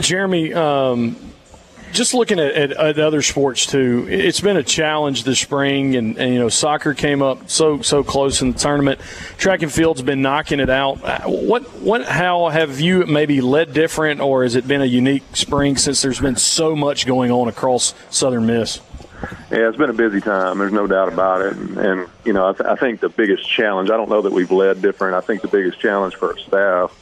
Jeremy, 0.00 0.52
um, 0.54 1.31
just 1.92 2.14
looking 2.14 2.40
at, 2.40 2.52
at, 2.52 2.72
at, 2.72 2.98
other 2.98 3.22
sports 3.22 3.66
too, 3.66 4.06
it's 4.08 4.40
been 4.40 4.56
a 4.56 4.62
challenge 4.62 5.24
this 5.24 5.38
spring, 5.38 5.94
and, 5.94 6.16
and, 6.18 6.32
you 6.32 6.40
know 6.40 6.48
soccer 6.48 6.94
came 6.94 7.22
up 7.22 7.50
so 7.50 7.82
so 7.82 8.02
close 8.02 8.42
in 8.42 8.52
the 8.52 8.58
tournament. 8.58 9.00
Track 9.36 9.62
and 9.62 9.72
field's 9.72 10.02
been 10.02 10.22
knocking 10.22 10.60
it 10.60 10.70
out. 10.70 11.02
Uh, 11.04 11.20
what 11.28 11.62
what 11.80 12.04
how 12.04 12.48
have 12.48 12.80
you 12.80 13.06
maybe 13.06 13.40
led 13.40 13.72
different, 13.72 14.20
or 14.20 14.42
has 14.42 14.56
it 14.56 14.66
been 14.66 14.82
a 14.82 14.86
unique 14.86 15.22
spring 15.34 15.76
since 15.76 16.02
there's 16.02 16.20
been 16.20 16.36
so 16.36 16.74
much 16.74 17.06
going 17.06 17.30
on 17.30 17.48
across 17.48 17.94
Southern 18.10 18.46
Miss? 18.46 18.80
Yeah, 19.50 19.68
it's 19.68 19.76
been 19.76 19.90
a 19.90 19.94
busy 19.94 20.20
time. 20.20 20.58
There's 20.58 20.72
no 20.72 20.86
doubt 20.86 21.12
about 21.12 21.42
it, 21.42 21.56
and, 21.56 21.76
and 21.76 22.08
you 22.24 22.32
know 22.32 22.48
I, 22.48 22.52
th- 22.52 22.68
I 22.68 22.76
think 22.76 23.00
the 23.00 23.10
biggest 23.10 23.48
challenge. 23.48 23.90
I 23.90 23.96
don't 23.96 24.08
know 24.08 24.22
that 24.22 24.32
we've 24.32 24.50
led 24.50 24.82
different. 24.82 25.14
I 25.14 25.20
think 25.20 25.42
the 25.42 25.48
biggest 25.48 25.78
challenge 25.78 26.14
for 26.16 26.30
our 26.30 26.38
staff 26.38 26.98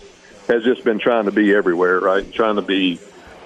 has 0.48 0.64
just 0.64 0.82
been 0.82 0.98
trying 0.98 1.26
to 1.26 1.32
be 1.32 1.54
everywhere, 1.54 2.00
right? 2.00 2.30
Trying 2.32 2.56
to 2.56 2.62
be 2.62 2.98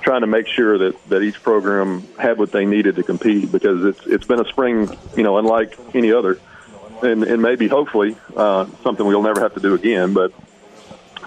trying 0.04 0.20
to 0.20 0.26
make 0.26 0.46
sure 0.46 0.76
that, 0.76 1.08
that 1.08 1.22
each 1.22 1.42
program 1.42 2.06
had 2.18 2.38
what 2.38 2.52
they 2.52 2.66
needed 2.66 2.96
to 2.96 3.02
compete 3.02 3.50
because 3.50 3.84
it's 3.84 4.06
it's 4.06 4.26
been 4.26 4.38
a 4.38 4.44
spring, 4.44 4.88
you 5.16 5.22
know, 5.22 5.38
unlike 5.38 5.76
any 5.94 6.12
other, 6.12 6.38
and 7.02 7.24
and 7.24 7.42
maybe 7.42 7.66
hopefully 7.66 8.14
uh, 8.36 8.66
something 8.82 9.04
we'll 9.04 9.22
never 9.22 9.40
have 9.40 9.54
to 9.54 9.60
do 9.60 9.74
again. 9.74 10.12
But 10.12 10.32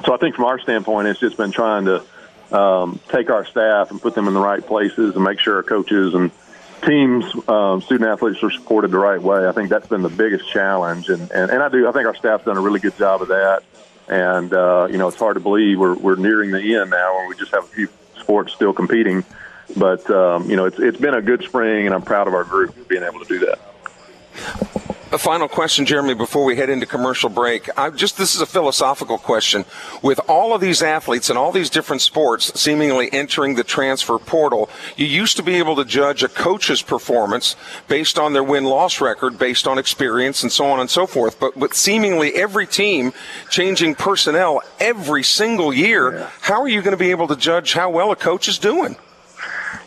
so 0.05 0.13
I 0.13 0.17
think 0.17 0.35
from 0.35 0.45
our 0.45 0.59
standpoint, 0.59 1.07
it's 1.07 1.19
just 1.19 1.37
been 1.37 1.51
trying 1.51 1.85
to 1.85 2.55
um, 2.55 2.99
take 3.09 3.31
our 3.31 3.45
staff 3.45 3.89
and 3.89 3.99
put 3.99 4.13
them 4.13 4.27
in 4.27 4.35
the 4.35 4.39
right 4.39 4.65
places 4.65 5.15
and 5.15 5.23
make 5.23 5.39
sure 5.39 5.55
our 5.55 5.63
coaches 5.63 6.13
and 6.13 6.31
teams, 6.85 7.25
um, 7.49 7.81
student 7.81 8.07
athletes 8.07 8.43
are 8.43 8.51
supported 8.51 8.91
the 8.91 8.99
right 8.99 9.21
way. 9.21 9.47
I 9.47 9.51
think 9.53 9.69
that's 9.69 9.87
been 9.87 10.03
the 10.03 10.09
biggest 10.09 10.47
challenge, 10.51 11.09
and, 11.09 11.31
and 11.31 11.49
and 11.49 11.63
I 11.63 11.69
do 11.69 11.87
I 11.87 11.91
think 11.91 12.05
our 12.05 12.15
staff's 12.15 12.45
done 12.45 12.57
a 12.57 12.61
really 12.61 12.79
good 12.79 12.95
job 12.95 13.23
of 13.23 13.29
that. 13.29 13.63
And 14.07 14.53
uh, 14.53 14.87
you 14.91 14.99
know, 14.99 15.07
it's 15.07 15.17
hard 15.17 15.33
to 15.33 15.41
believe 15.41 15.79
we're 15.79 15.95
we're 15.95 16.15
nearing 16.15 16.51
the 16.51 16.75
end 16.75 16.91
now, 16.91 17.19
and 17.19 17.27
we 17.27 17.35
just 17.35 17.51
have 17.51 17.63
a 17.63 17.67
few 17.67 17.89
sports 18.27 18.51
still 18.51 18.73
competing. 18.73 19.23
But 19.77 20.09
um, 20.11 20.49
you 20.49 20.57
know, 20.57 20.65
it's 20.65 20.79
it's 20.79 20.99
been 20.99 21.13
a 21.13 21.21
good 21.21 21.43
spring, 21.43 21.85
and 21.85 21.95
I'm 21.95 22.01
proud 22.01 22.27
of 22.27 22.33
our 22.33 22.43
group 22.43 22.89
being 22.89 23.03
able 23.03 23.19
to 23.19 23.25
do 23.25 23.39
that. 23.45 24.76
A 25.09 25.17
final 25.17 25.47
question, 25.47 25.85
Jeremy, 25.85 26.15
before 26.15 26.43
we 26.43 26.57
head 26.57 26.69
into 26.69 26.85
commercial 26.85 27.29
break. 27.29 27.69
I 27.77 27.89
just 27.91 28.17
this 28.17 28.35
is 28.35 28.41
a 28.41 28.45
philosophical 28.45 29.17
question. 29.17 29.63
With 30.01 30.19
all 30.27 30.53
of 30.53 30.59
these 30.59 30.81
athletes 30.81 31.29
and 31.29 31.39
all 31.39 31.53
these 31.53 31.69
different 31.69 32.01
sports 32.01 32.59
seemingly 32.59 33.07
entering 33.13 33.55
the 33.55 33.63
transfer 33.63 34.19
portal, 34.19 34.69
you 34.97 35.05
used 35.05 35.37
to 35.37 35.43
be 35.43 35.55
able 35.55 35.77
to 35.77 35.85
judge 35.85 36.23
a 36.23 36.27
coach's 36.27 36.81
performance 36.81 37.55
based 37.87 38.19
on 38.19 38.33
their 38.33 38.43
win-loss 38.43 38.99
record, 38.99 39.39
based 39.39 39.65
on 39.65 39.77
experience, 39.77 40.43
and 40.43 40.51
so 40.51 40.65
on 40.65 40.81
and 40.81 40.89
so 40.89 41.07
forth. 41.07 41.39
But 41.39 41.55
with 41.55 41.73
seemingly 41.73 42.35
every 42.35 42.67
team 42.67 43.13
changing 43.49 43.95
personnel 43.95 44.61
every 44.77 45.23
single 45.23 45.73
year, 45.73 46.17
yeah. 46.17 46.29
how 46.41 46.61
are 46.61 46.67
you 46.67 46.81
going 46.81 46.91
to 46.91 46.97
be 46.97 47.11
able 47.11 47.29
to 47.29 47.37
judge 47.37 47.71
how 47.71 47.89
well 47.89 48.11
a 48.11 48.17
coach 48.17 48.49
is 48.49 48.57
doing? 48.57 48.97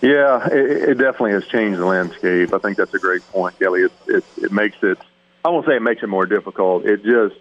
Yeah, 0.01 0.47
it, 0.47 0.91
it, 0.91 0.95
definitely 0.99 1.33
has 1.33 1.47
changed 1.47 1.79
the 1.79 1.85
landscape. 1.85 2.55
I 2.55 2.59
think 2.59 2.79
that's 2.79 2.95
a 2.95 2.99
great 2.99 3.23
point, 3.29 3.59
Kelly. 3.59 3.83
It, 3.83 3.93
it, 4.07 4.25
it 4.39 4.53
makes 4.53 4.83
it 4.83 4.99
I 5.45 5.49
won't 5.49 5.67
say 5.67 5.77
it 5.77 5.83
makes 5.83 6.03
it 6.03 6.09
more 6.09 6.27
difficult. 6.27 6.85
It 6.85 7.03
just, 7.03 7.41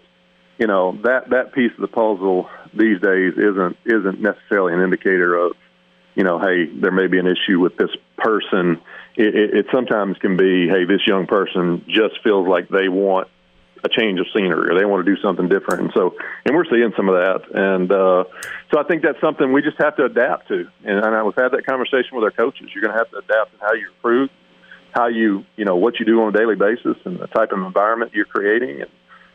you 0.58 0.66
know, 0.66 0.98
that 1.04 1.30
that 1.30 1.52
piece 1.52 1.72
of 1.72 1.80
the 1.80 1.88
puzzle 1.88 2.48
these 2.72 3.00
days 3.00 3.34
isn't 3.36 3.76
isn't 3.84 4.20
necessarily 4.20 4.74
an 4.74 4.80
indicator 4.80 5.34
of 5.34 5.52
you 6.14 6.24
know, 6.24 6.38
hey, 6.38 6.66
there 6.66 6.90
may 6.90 7.06
be 7.06 7.18
an 7.18 7.26
issue 7.26 7.60
with 7.60 7.76
this 7.76 7.90
person. 8.18 8.80
It, 9.16 9.34
it, 9.34 9.56
it 9.58 9.66
sometimes 9.72 10.18
can 10.18 10.36
be, 10.36 10.68
hey, 10.68 10.84
this 10.84 11.06
young 11.06 11.26
person 11.26 11.84
just 11.88 12.22
feels 12.22 12.48
like 12.48 12.68
they 12.68 12.88
want 12.88 13.28
a 13.82 13.88
change 13.88 14.20
of 14.20 14.26
scenery 14.34 14.68
or 14.70 14.78
they 14.78 14.84
want 14.84 15.04
to 15.06 15.14
do 15.14 15.20
something 15.22 15.48
different. 15.48 15.80
And 15.80 15.92
so, 15.94 16.14
and 16.44 16.54
we're 16.54 16.66
seeing 16.66 16.92
some 16.96 17.08
of 17.08 17.14
that. 17.14 17.40
And 17.54 17.90
uh, 17.90 18.24
so 18.70 18.78
I 18.78 18.84
think 18.84 19.02
that's 19.02 19.20
something 19.20 19.52
we 19.52 19.62
just 19.62 19.80
have 19.80 19.96
to 19.96 20.04
adapt 20.04 20.48
to. 20.48 20.68
And, 20.84 20.98
and 20.98 21.14
I 21.14 21.22
was 21.22 21.34
had 21.38 21.52
that 21.52 21.64
conversation 21.64 22.12
with 22.12 22.24
our 22.24 22.30
coaches. 22.30 22.68
You're 22.74 22.82
going 22.82 22.92
to 22.92 22.98
have 22.98 23.10
to 23.10 23.18
adapt 23.18 23.54
in 23.54 23.60
how 23.60 23.72
you 23.72 23.88
recruit, 23.96 24.30
how 24.92 25.08
you, 25.08 25.44
you 25.56 25.64
know, 25.64 25.76
what 25.76 25.98
you 25.98 26.06
do 26.06 26.20
on 26.22 26.34
a 26.34 26.38
daily 26.38 26.56
basis 26.56 26.96
and 27.04 27.18
the 27.18 27.26
type 27.26 27.52
of 27.52 27.58
environment 27.58 28.12
you're 28.14 28.24
creating. 28.24 28.82
And, 28.82 28.90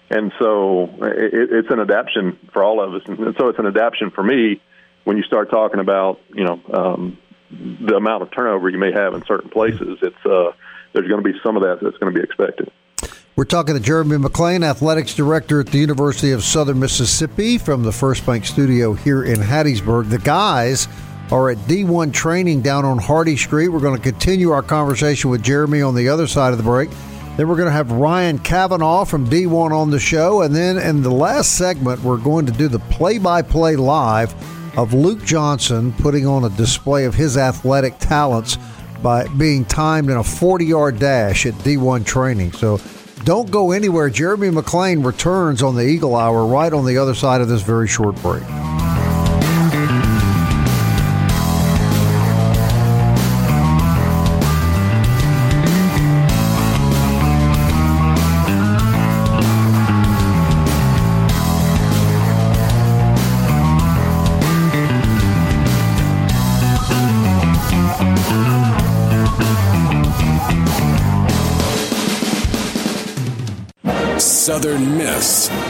and 0.09 0.31
so 0.39 0.89
it, 1.01 1.49
it's 1.51 1.69
an 1.71 1.79
adaptation 1.79 2.37
for 2.53 2.63
all 2.63 2.81
of 2.81 2.93
us. 2.93 3.01
And 3.07 3.35
so 3.37 3.49
it's 3.49 3.59
an 3.59 3.65
adaptation 3.65 4.11
for 4.11 4.23
me 4.23 4.61
when 5.03 5.17
you 5.17 5.23
start 5.23 5.49
talking 5.49 5.79
about, 5.79 6.19
you 6.33 6.43
know, 6.43 6.61
um, 6.73 7.17
the 7.51 7.95
amount 7.95 8.23
of 8.23 8.31
turnover 8.31 8.69
you 8.69 8.77
may 8.77 8.91
have 8.91 9.13
in 9.13 9.23
certain 9.25 9.49
places. 9.49 9.99
It's, 10.01 10.25
uh, 10.25 10.51
there's 10.93 11.07
going 11.07 11.23
to 11.23 11.33
be 11.33 11.37
some 11.43 11.55
of 11.55 11.63
that 11.63 11.79
that's 11.81 11.97
going 11.97 12.13
to 12.13 12.19
be 12.19 12.23
expected. 12.23 12.71
We're 13.35 13.43
talking 13.43 13.75
to 13.75 13.81
Jeremy 13.81 14.15
McClain, 14.15 14.63
Athletics 14.63 15.13
Director 15.13 15.59
at 15.59 15.67
the 15.67 15.77
University 15.77 16.31
of 16.31 16.41
Southern 16.41 16.79
Mississippi 16.79 17.57
from 17.57 17.83
the 17.83 17.91
First 17.91 18.25
Bank 18.25 18.45
Studio 18.45 18.93
here 18.93 19.25
in 19.25 19.39
Hattiesburg. 19.39 20.09
The 20.09 20.19
guys 20.19 20.87
are 21.31 21.49
at 21.49 21.57
D1 21.59 22.13
training 22.13 22.61
down 22.61 22.85
on 22.85 22.97
Hardy 22.97 23.35
Street. 23.35 23.69
We're 23.69 23.79
going 23.79 23.97
to 23.97 24.01
continue 24.01 24.51
our 24.51 24.61
conversation 24.61 25.29
with 25.29 25.43
Jeremy 25.43 25.81
on 25.81 25.95
the 25.95 26.09
other 26.09 26.27
side 26.27 26.51
of 26.51 26.57
the 26.57 26.63
break. 26.63 26.89
Then 27.35 27.47
we're 27.49 27.57
going 27.57 27.67
to 27.67 27.73
have 27.73 27.91
Ryan 27.91 28.39
Cavanaugh 28.39 29.03
from 29.03 29.27
D1 29.27 29.71
on 29.71 29.91
the 29.91 29.99
show. 29.99 30.41
And 30.41 30.55
then 30.55 30.77
in 30.77 31.01
the 31.01 31.11
last 31.11 31.57
segment, 31.57 32.01
we're 32.01 32.17
going 32.17 32.45
to 32.45 32.51
do 32.51 32.67
the 32.67 32.79
play 32.79 33.17
by 33.17 33.41
play 33.41 33.75
live 33.75 34.33
of 34.77 34.93
Luke 34.93 35.23
Johnson 35.23 35.91
putting 35.93 36.25
on 36.25 36.45
a 36.45 36.49
display 36.51 37.05
of 37.05 37.15
his 37.15 37.37
athletic 37.37 37.97
talents 37.99 38.57
by 39.01 39.27
being 39.29 39.65
timed 39.65 40.09
in 40.09 40.17
a 40.17 40.23
40 40.23 40.65
yard 40.65 40.99
dash 40.99 41.45
at 41.45 41.53
D1 41.55 42.05
training. 42.05 42.53
So 42.53 42.79
don't 43.23 43.51
go 43.51 43.71
anywhere. 43.71 44.09
Jeremy 44.09 44.49
McClain 44.49 45.05
returns 45.05 45.61
on 45.61 45.75
the 45.75 45.85
Eagle 45.85 46.15
Hour 46.15 46.45
right 46.45 46.71
on 46.71 46.85
the 46.85 46.97
other 46.97 47.15
side 47.15 47.41
of 47.41 47.47
this 47.47 47.61
very 47.61 47.87
short 47.87 48.15
break. 48.21 48.43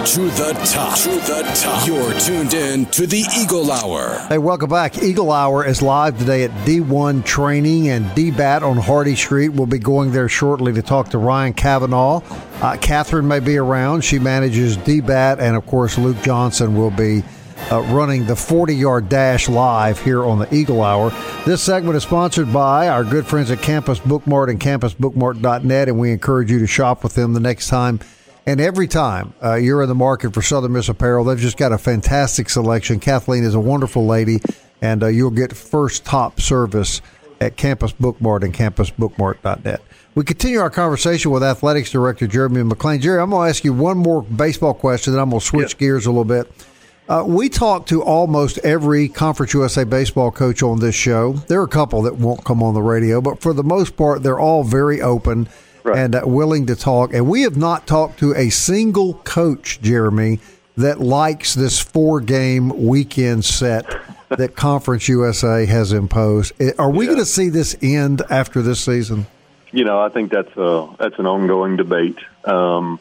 To 0.05 0.21
the 0.21 0.53
top. 0.71 0.99
To 0.99 1.09
the 1.09 1.51
top. 1.55 1.87
You're 1.87 2.13
tuned 2.19 2.53
in 2.53 2.85
to 2.87 3.07
the 3.07 3.25
Eagle 3.35 3.71
Hour. 3.71 4.19
Hey, 4.27 4.37
welcome 4.37 4.69
back. 4.69 5.01
Eagle 5.01 5.31
Hour 5.31 5.65
is 5.65 5.81
live 5.81 6.19
today 6.19 6.43
at 6.43 6.51
D1 6.67 7.25
Training 7.25 7.89
and 7.89 8.05
DBAT 8.11 8.61
on 8.61 8.77
Hardy 8.77 9.15
Street. 9.15 9.49
We'll 9.49 9.65
be 9.65 9.79
going 9.79 10.11
there 10.11 10.29
shortly 10.29 10.73
to 10.73 10.83
talk 10.83 11.09
to 11.09 11.17
Ryan 11.17 11.53
Cavanaugh. 11.53 12.21
Uh, 12.61 12.77
Catherine 12.77 13.27
may 13.27 13.39
be 13.39 13.57
around. 13.57 14.03
She 14.03 14.19
manages 14.19 14.77
DBAT, 14.77 15.39
and 15.39 15.55
of 15.55 15.65
course, 15.65 15.97
Luke 15.97 16.21
Johnson 16.21 16.75
will 16.75 16.91
be. 16.91 17.23
Uh, 17.71 17.81
running 17.83 18.25
the 18.25 18.35
40 18.35 18.75
yard 18.75 19.07
dash 19.07 19.47
live 19.47 19.99
here 20.01 20.25
on 20.25 20.37
the 20.39 20.53
Eagle 20.53 20.83
Hour. 20.83 21.09
This 21.45 21.63
segment 21.63 21.95
is 21.95 22.03
sponsored 22.03 22.51
by 22.51 22.89
our 22.89 23.03
good 23.05 23.25
friends 23.25 23.49
at 23.49 23.61
Campus 23.61 23.97
Bookmart 23.97 24.49
and 24.49 24.59
campusbookmart.net, 24.59 25.87
and 25.87 25.97
we 25.97 26.11
encourage 26.11 26.51
you 26.51 26.59
to 26.59 26.67
shop 26.67 27.01
with 27.01 27.15
them 27.15 27.31
the 27.31 27.39
next 27.39 27.69
time 27.69 28.01
and 28.45 28.61
every 28.61 28.87
time 28.87 29.33
uh, 29.43 29.55
you're 29.55 29.81
in 29.81 29.89
the 29.89 29.95
market 29.95 30.33
for 30.33 30.41
Southern 30.41 30.73
Miss 30.73 30.89
apparel, 30.89 31.25
they've 31.25 31.37
just 31.37 31.57
got 31.57 31.71
a 31.71 31.77
fantastic 31.77 32.49
selection. 32.49 32.99
Kathleen 32.99 33.43
is 33.43 33.55
a 33.55 33.59
wonderful 33.59 34.05
lady, 34.05 34.39
and 34.81 35.03
uh, 35.03 35.07
you'll 35.07 35.31
get 35.31 35.53
first 35.53 36.05
top 36.05 36.39
service 36.39 37.01
at 37.41 37.57
Campus 37.57 37.91
Bookmart 37.93 38.43
and 38.43 38.53
campusbookmart.net. 38.53 39.81
We 40.13 40.23
continue 40.23 40.59
our 40.59 40.69
conversation 40.69 41.31
with 41.31 41.43
Athletics 41.43 41.91
Director 41.91 42.27
Jeremy 42.27 42.61
McClain. 42.61 43.01
Jerry, 43.01 43.19
I'm 43.19 43.31
going 43.31 43.45
to 43.45 43.49
ask 43.49 43.65
you 43.65 43.73
one 43.73 43.97
more 43.97 44.21
baseball 44.21 44.73
question, 44.73 45.13
then 45.13 45.21
I'm 45.21 45.29
going 45.29 45.41
to 45.41 45.45
switch 45.45 45.73
yeah. 45.73 45.79
gears 45.79 46.05
a 46.05 46.09
little 46.09 46.23
bit. 46.23 46.49
Uh, 47.07 47.23
we 47.27 47.49
talk 47.49 47.85
to 47.87 48.01
almost 48.01 48.57
every 48.59 49.07
Conference 49.09 49.53
USA 49.53 49.83
baseball 49.83 50.31
coach 50.31 50.63
on 50.63 50.79
this 50.79 50.95
show. 50.95 51.33
There 51.33 51.59
are 51.59 51.65
a 51.65 51.67
couple 51.67 52.01
that 52.03 52.15
won't 52.15 52.43
come 52.45 52.63
on 52.63 52.73
the 52.73 52.81
radio, 52.81 53.21
but 53.21 53.41
for 53.41 53.53
the 53.53 53.63
most 53.63 53.95
part, 53.95 54.23
they're 54.23 54.39
all 54.39 54.63
very 54.63 55.01
open 55.01 55.47
right. 55.85 55.97
and 55.97 56.15
uh, 56.15 56.21
willing 56.25 56.65
to 56.65 56.75
talk. 56.75 57.13
And 57.13 57.27
we 57.27 57.43
have 57.43 57.55
not 57.55 57.87
talked 57.87 58.19
to 58.19 58.33
a 58.35 58.49
single 58.49 59.13
coach, 59.13 59.79
Jeremy, 59.81 60.39
that 60.77 60.99
likes 60.99 61.53
this 61.53 61.79
four 61.79 62.19
game 62.19 62.87
weekend 62.87 63.45
set 63.45 63.85
that 64.29 64.55
Conference 64.55 65.07
USA 65.07 65.65
has 65.65 65.93
imposed. 65.93 66.53
Are 66.77 66.89
we 66.89 67.05
yeah. 67.05 67.11
going 67.11 67.19
to 67.19 67.25
see 67.25 67.49
this 67.49 67.77
end 67.81 68.21
after 68.29 68.61
this 68.61 68.83
season? 68.83 69.27
You 69.71 69.83
know, 69.83 69.99
I 69.99 70.09
think 70.09 70.31
that's 70.31 70.55
a 70.55 70.89
that's 70.97 71.19
an 71.19 71.25
ongoing 71.25 71.75
debate, 71.75 72.17
um, 72.45 72.97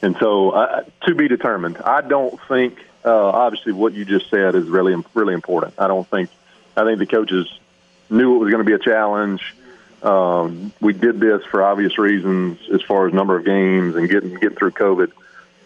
and 0.00 0.16
so 0.18 0.50
uh, 0.50 0.84
to 1.06 1.14
be 1.16 1.26
determined. 1.26 1.78
I 1.78 2.02
don't 2.02 2.38
think 2.46 2.78
uh, 3.04 3.30
obviously 3.30 3.72
what 3.72 3.94
you 3.94 4.04
just 4.04 4.30
said 4.30 4.54
is 4.54 4.68
really 4.68 4.94
really 5.14 5.34
important. 5.34 5.74
I 5.76 5.88
don't 5.88 6.08
think 6.08 6.30
I 6.76 6.84
think 6.84 7.00
the 7.00 7.06
coaches 7.06 7.48
knew 8.10 8.36
it 8.36 8.38
was 8.38 8.48
going 8.48 8.64
to 8.64 8.68
be 8.68 8.74
a 8.74 8.78
challenge. 8.78 9.56
Um, 10.04 10.72
we 10.80 10.92
did 10.92 11.18
this 11.18 11.42
for 11.46 11.62
obvious 11.62 11.98
reasons 11.98 12.58
as 12.72 12.82
far 12.82 13.06
as 13.06 13.14
number 13.14 13.36
of 13.36 13.44
games 13.44 13.96
and 13.96 14.08
getting 14.08 14.34
getting 14.34 14.56
through 14.56 14.72
COVID. 14.72 15.12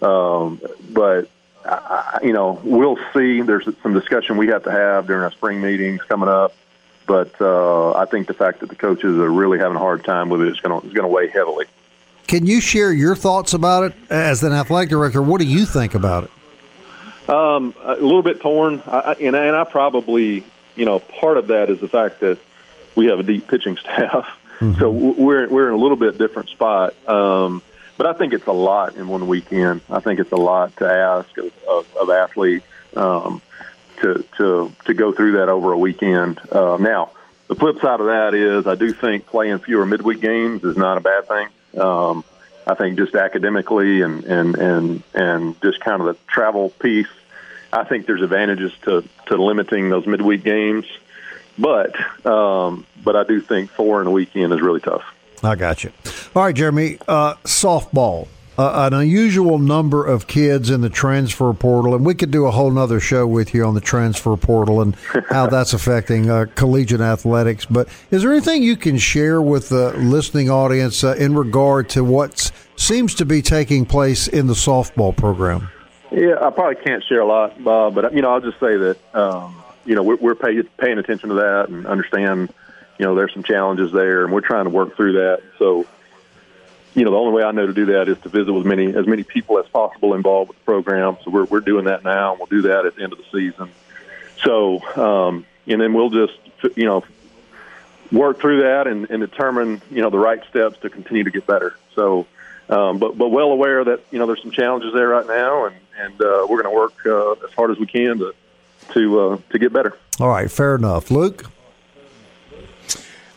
Um, 0.01 0.61
but 0.91 1.29
I, 1.65 2.21
you 2.23 2.33
know, 2.33 2.61
we'll 2.63 2.99
see. 3.13 3.43
There's 3.43 3.69
some 3.83 3.95
discussion 3.95 4.37
we 4.37 4.47
have 4.49 4.63
to 4.65 4.71
have 4.71 5.09
during 5.09 5.23
our 5.23 5.33
spring 5.33 5.61
meetings 5.61 6.03
coming 6.03 6.29
up. 6.29 6.55
But 7.07 7.41
uh, 7.41 7.93
I 7.93 8.05
think 8.05 8.27
the 8.29 8.35
fact 8.35 8.61
that 8.61 8.69
the 8.69 8.77
coaches 8.77 9.19
are 9.19 9.31
really 9.31 9.59
having 9.59 9.77
a 9.77 9.81
hard 9.81 10.05
time 10.05 10.29
with 10.29 10.43
it 10.43 10.49
is 10.49 10.61
going 10.61 10.81
to 10.81 10.87
is 10.87 10.93
going 10.93 11.05
to 11.05 11.09
weigh 11.09 11.29
heavily. 11.29 11.67
Can 12.27 12.47
you 12.47 12.61
share 12.61 12.93
your 12.93 13.17
thoughts 13.17 13.55
about 13.55 13.85
it 13.85 13.95
as 14.11 14.43
an 14.43 14.53
athletic 14.53 14.91
director? 14.91 15.23
What 15.23 15.41
do 15.41 15.47
you 15.47 15.65
think 15.65 15.95
about 15.95 16.25
it? 16.25 17.31
Um, 17.31 17.75
a 17.83 17.95
little 17.95 18.23
bit 18.23 18.41
torn, 18.41 18.83
I, 18.87 19.15
and, 19.21 19.35
and 19.35 19.57
I 19.57 19.65
probably, 19.65 20.45
you 20.77 20.85
know, 20.85 20.99
part 20.99 21.39
of 21.39 21.49
that 21.49 21.71
is 21.71 21.81
the 21.81 21.89
fact 21.89 22.21
that 22.21 22.39
we 22.99 23.07
have 23.07 23.21
a 23.21 23.23
deep 23.23 23.47
pitching 23.47 23.77
staff, 23.81 24.27
mm-hmm. 24.59 24.79
so 24.79 24.91
we're 24.91 25.49
we're 25.49 25.69
in 25.69 25.75
a 25.75 25.79
little 25.79 25.97
bit 25.97 26.19
different 26.19 26.49
spot. 26.51 26.95
Um, 27.09 27.63
but 27.97 28.07
I 28.07 28.13
think 28.13 28.33
it's 28.33 28.47
a 28.47 28.53
lot 28.53 28.97
in 28.97 29.09
one 29.09 29.27
weekend. 29.27 29.81
I 29.89 30.01
think 30.01 30.21
it's 30.21 30.33
a 30.33 30.37
lot 30.37 30.77
to 30.77 30.87
ask 30.87 31.37
of, 31.39 31.53
of, 31.69 31.97
of 31.97 32.11
athletes 32.11 32.67
um, 32.97 33.41
to 34.01 34.25
to 34.37 34.73
to 34.85 34.95
go 34.95 35.13
through 35.13 35.33
that 35.33 35.49
over 35.49 35.73
a 35.73 35.79
weekend. 35.79 36.41
Uh, 36.51 36.77
now, 36.77 37.13
the 37.47 37.55
flip 37.55 37.81
side 37.81 38.01
of 38.01 38.07
that 38.07 38.35
is 38.35 38.67
I 38.67 38.75
do 38.75 38.93
think 38.93 39.27
playing 39.27 39.61
fewer 39.61 39.87
midweek 39.87 40.21
games 40.21 40.65
is 40.65 40.77
not 40.77 40.99
a 40.99 41.01
bad 41.01 41.29
thing. 41.29 41.49
Um, 41.81 42.25
I 42.67 42.75
think 42.75 42.99
just 42.99 43.15
academically 43.15 44.03
and 44.03 44.25
and 44.25 44.57
and 44.57 45.03
and 45.15 45.63
just 45.63 45.81
kind 45.81 46.01
of 46.01 46.09
the 46.09 46.17
travel 46.27 46.71
piece. 46.71 47.07
I 47.73 47.85
think 47.85 48.07
there's 48.07 48.23
advantages 48.23 48.73
to 48.83 49.05
to 49.27 49.37
limiting 49.37 49.89
those 49.89 50.07
midweek 50.07 50.43
games. 50.43 50.85
But 51.59 51.95
um, 52.27 52.87
but 53.03 53.17
I 53.17 53.25
do 53.25 53.41
think 53.41 53.71
four 53.71 54.01
in 54.01 54.07
a 54.07 54.11
weekend 54.11 54.53
is 54.53 54.61
really 54.61 54.81
tough. 54.81 55.03
I 55.43 55.55
got 55.55 55.85
you. 55.85 55.93
All 56.35 56.45
right, 56.45 56.55
Jeremy. 56.55 56.99
Uh, 57.07 57.35
softball. 57.45 58.29
Uh, 58.57 58.89
an 58.91 58.93
unusual 58.93 59.57
number 59.61 60.05
of 60.05 60.27
kids 60.27 60.69
in 60.69 60.81
the 60.81 60.91
transfer 60.91 61.53
portal, 61.53 61.95
and 61.95 62.05
we 62.05 62.13
could 62.13 62.33
do 62.33 62.45
a 62.47 62.51
whole 62.51 62.73
nother 62.73 62.99
show 62.99 63.25
with 63.25 63.55
you 63.55 63.65
on 63.65 63.73
the 63.73 63.81
transfer 63.81 64.37
portal 64.37 64.81
and 64.81 64.97
how 65.31 65.47
that's 65.51 65.73
affecting 65.73 66.29
uh, 66.29 66.45
collegiate 66.57 67.01
athletics. 67.01 67.67
But 67.67 67.89
is 68.11 68.23
there 68.23 68.33
anything 68.33 68.65
you 68.65 68.75
can 68.75 68.99
share 68.99 69.41
with 69.41 69.69
the 69.69 69.97
listening 69.97 70.51
audience 70.51 71.05
uh, 71.05 71.15
in 71.15 71.37
regard 71.37 71.89
to 71.91 72.03
what 72.03 72.51
seems 72.75 73.15
to 73.15 73.25
be 73.25 73.43
taking 73.43 73.87
place 73.87 74.27
in 74.27 74.49
the 74.49 74.55
softball 74.55 75.17
program? 75.17 75.71
Yeah, 76.11 76.35
I 76.41 76.51
probably 76.51 76.83
can't 76.83 77.05
share 77.05 77.21
a 77.21 77.27
lot, 77.27 77.63
Bob, 77.63 77.95
but 77.95 78.13
you 78.13 78.23
know, 78.23 78.33
I'll 78.33 78.41
just 78.41 78.59
say 78.59 78.77
that 78.77 78.97
um, 79.15 79.55
you 79.89 79.95
know, 79.95 80.03
we're, 80.03 80.17
we're 80.17 80.35
pay, 80.35 80.63
paying 80.63 80.99
attention 80.99 81.31
to 81.31 81.35
that 81.37 81.69
and 81.71 81.87
understand, 81.87 82.53
you 82.99 83.07
know, 83.07 83.15
there's 83.15 83.33
some 83.33 83.43
challenges 83.43 83.91
there, 83.91 84.25
and 84.25 84.33
we're 84.33 84.43
trying 84.43 84.65
to 84.65 84.71
work 84.71 84.95
through 84.97 85.15
that. 85.15 85.43
So, 85.59 85.87
you 86.95 87.05
know, 87.05 87.11
the 87.11 87.17
only 87.17 87.33
way 87.33 87.43
I 87.43 87.53
know 87.53 87.67
to 87.67 87.73
do 87.73 87.87
that 87.87 88.09
is 88.09 88.19
to 88.19 88.29
visit 88.29 88.53
with 88.53 88.67
many 88.67 88.95
as 88.95 89.07
many 89.07 89.23
people 89.23 89.59
as 89.59 89.67
possible 89.69 90.15
involved 90.15 90.49
with 90.49 90.59
the 90.59 90.65
program. 90.65 91.17
So 91.25 91.31
we're 91.31 91.45
we're 91.45 91.61
doing 91.61 91.87
that 91.87 92.05
now, 92.05 92.33
and 92.33 92.39
we'll 92.39 92.47
do 92.49 92.69
that 92.69 92.85
at 92.85 92.97
the 92.97 93.03
end 93.03 93.13
of 93.13 93.19
the 93.19 93.25
season. 93.33 93.71
So, 94.45 94.83
um, 94.97 95.47
and 95.67 95.81
then 95.81 95.95
we'll 95.95 96.11
just, 96.11 96.39
you 96.77 96.85
know, 96.85 97.05
work 98.13 98.41
through 98.41 98.63
that 98.63 98.87
and, 98.87 99.11
and 99.11 99.21
determine, 99.21 99.81
you 99.91 100.03
know, 100.03 100.11
the 100.11 100.19
right 100.19 100.41
steps 100.51 100.79
to 100.81 100.91
continue 100.91 101.25
to 101.25 101.31
get 101.31 101.47
better. 101.47 101.77
So, 101.95 102.27
um, 102.69 102.99
but 102.99 103.17
but 103.17 103.29
well 103.29 103.53
aware 103.53 103.85
that 103.85 104.01
you 104.11 104.19
know 104.19 104.27
there's 104.27 104.43
some 104.43 104.51
challenges 104.51 104.93
there 104.93 105.09
right 105.09 105.27
now, 105.27 105.67
and 105.67 105.77
and 105.99 106.21
uh, 106.21 106.47
we're 106.49 106.63
going 106.63 106.65
to 106.65 106.79
work 106.79 107.07
uh, 107.07 107.47
as 107.47 107.53
hard 107.55 107.71
as 107.71 107.79
we 107.79 107.87
can 107.87 108.19
to 108.19 108.35
to 108.93 109.21
uh, 109.21 109.39
to 109.51 109.59
get 109.59 109.73
better. 109.73 109.97
All 110.21 110.29
right, 110.29 110.51
fair 110.51 110.75
enough, 110.75 111.11
Luke. 111.11 111.45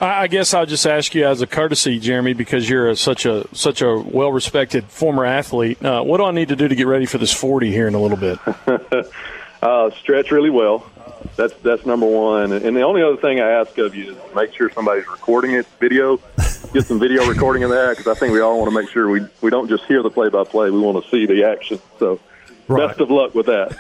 I 0.01 0.25
guess 0.25 0.55
I'll 0.55 0.65
just 0.65 0.88
ask 0.88 1.13
you 1.13 1.27
as 1.27 1.43
a 1.43 1.48
courtesy, 1.48 2.00
Jeremy, 2.00 2.34
because 2.34 2.67
you're 2.67 2.89
a, 2.89 2.96
such 2.96 3.27
a 3.27 3.46
such 3.55 3.84
a 3.84 4.00
well 4.00 4.31
respected 4.31 4.86
former 4.86 5.25
athlete. 5.25 5.84
Uh, 5.84 6.01
what 6.01 6.17
do 6.17 6.24
I 6.24 6.31
need 6.31 6.48
to 6.48 6.55
do 6.55 6.67
to 6.67 6.74
get 6.74 6.88
ready 6.88 7.05
for 7.05 7.20
this 7.20 7.31
40 7.31 7.72
here 7.72 7.88
in 7.88 7.93
a 7.93 8.01
little 8.01 8.17
bit? 8.17 8.39
uh, 9.62 9.91
stretch 9.91 10.31
really 10.31 10.50
well. 10.50 10.89
That's 11.36 11.53
that's 11.62 11.86
number 11.86 12.08
one. 12.08 12.51
And 12.51 12.75
the 12.75 12.81
only 12.81 13.03
other 13.03 13.17
thing 13.17 13.41
I 13.41 13.51
ask 13.51 13.77
of 13.77 13.93
you 13.93 14.13
is 14.13 14.36
make 14.36 14.55
sure 14.55 14.72
somebody's 14.72 15.08
recording 15.08 15.51
it, 15.51 15.67
video. 15.79 16.17
Get 16.74 16.88
some 16.88 17.00
video 17.00 17.27
recording 17.27 17.63
of 17.63 17.70
that 17.70 17.98
because 17.98 18.08
I 18.08 18.20
think 18.20 18.34
we 18.34 18.41
all 18.41 18.58
want 18.58 18.72
to 18.72 18.79
make 18.79 18.89
sure 18.89 19.08
we 19.08 19.22
we 19.41 19.51
don't 19.51 19.70
just 19.70 19.84
hear 19.86 20.01
the 20.01 20.10
play 20.10 20.29
by 20.29 20.46
play. 20.46 20.72
We 20.72 20.79
want 20.79 21.03
to 21.03 21.12
see 21.12 21.27
the 21.27 21.43
action. 21.43 21.79
So 22.00 22.20
Right. 22.72 22.88
Best 22.88 23.01
of 23.01 23.12
luck 23.12 23.36
with 23.36 23.48
that. 23.48 23.78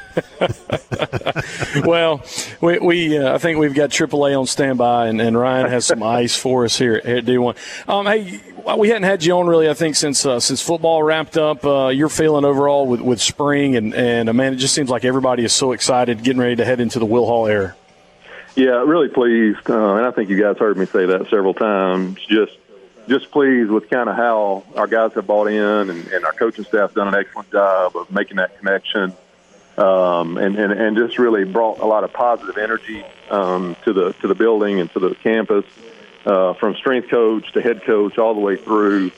well, 1.85 2.21
we, 2.59 2.79
we 2.79 3.17
uh, 3.17 3.33
I 3.33 3.37
think 3.37 3.59
we've 3.59 3.73
got 3.73 3.89
AAA 3.89 4.37
on 4.37 4.45
standby, 4.45 5.07
and, 5.07 5.21
and 5.21 5.37
Ryan 5.37 5.69
has 5.69 5.85
some 5.85 6.03
ice 6.21 6.35
for 6.35 6.65
us 6.65 6.77
here 6.77 6.95
at 6.95 7.25
D1. 7.25 7.55
Um, 7.87 8.05
hey, 8.05 8.41
we 8.77 8.89
hadn't 8.89 9.03
had 9.03 9.23
you 9.23 9.37
on 9.37 9.47
really, 9.47 9.69
I 9.69 9.73
think, 9.73 9.95
since 9.95 10.25
uh, 10.25 10.39
since 10.39 10.61
football 10.61 11.03
wrapped 11.03 11.37
up. 11.37 11.65
Uh, 11.65 11.87
you're 11.87 12.09
feeling 12.09 12.43
overall 12.43 12.85
with, 12.87 13.01
with 13.01 13.21
spring, 13.21 13.75
and, 13.75 13.93
and 13.93 14.29
uh, 14.29 14.33
man, 14.33 14.53
it 14.53 14.57
just 14.57 14.73
seems 14.73 14.89
like 14.89 15.05
everybody 15.05 15.43
is 15.43 15.53
so 15.53 15.71
excited, 15.71 16.23
getting 16.23 16.41
ready 16.41 16.57
to 16.57 16.65
head 16.65 16.79
into 16.79 16.99
the 16.99 17.05
Will 17.05 17.25
Hall 17.25 17.47
era. 17.47 17.75
Yeah, 18.55 18.83
really 18.83 19.07
pleased, 19.07 19.69
uh, 19.69 19.95
and 19.95 20.05
I 20.05 20.11
think 20.11 20.29
you 20.29 20.39
guys 20.39 20.57
heard 20.57 20.77
me 20.77 20.85
say 20.85 21.05
that 21.05 21.29
several 21.29 21.53
times. 21.53 22.19
Just 22.27 22.57
just 23.11 23.29
pleased 23.29 23.69
with 23.69 23.89
kind 23.89 24.09
of 24.09 24.15
how 24.15 24.63
our 24.75 24.87
guys 24.87 25.11
have 25.13 25.27
bought 25.27 25.47
in, 25.47 25.89
and, 25.89 26.07
and 26.07 26.25
our 26.25 26.31
coaching 26.31 26.63
staff 26.63 26.93
done 26.93 27.09
an 27.09 27.15
excellent 27.15 27.51
job 27.51 27.95
of 27.95 28.09
making 28.09 28.37
that 28.37 28.57
connection, 28.57 29.13
um, 29.77 30.37
and, 30.37 30.55
and 30.55 30.71
and 30.71 30.95
just 30.95 31.19
really 31.19 31.43
brought 31.43 31.79
a 31.79 31.85
lot 31.85 32.05
of 32.05 32.13
positive 32.13 32.57
energy 32.57 33.03
um, 33.29 33.75
to 33.83 33.91
the 33.91 34.13
to 34.21 34.27
the 34.27 34.35
building 34.35 34.79
and 34.79 34.89
to 34.93 34.99
the 34.99 35.13
campus, 35.15 35.65
uh, 36.25 36.53
from 36.53 36.73
strength 36.75 37.09
coach 37.09 37.51
to 37.51 37.61
head 37.61 37.83
coach 37.83 38.17
all 38.17 38.33
the 38.33 38.39
way 38.39 38.55
through. 38.55 39.11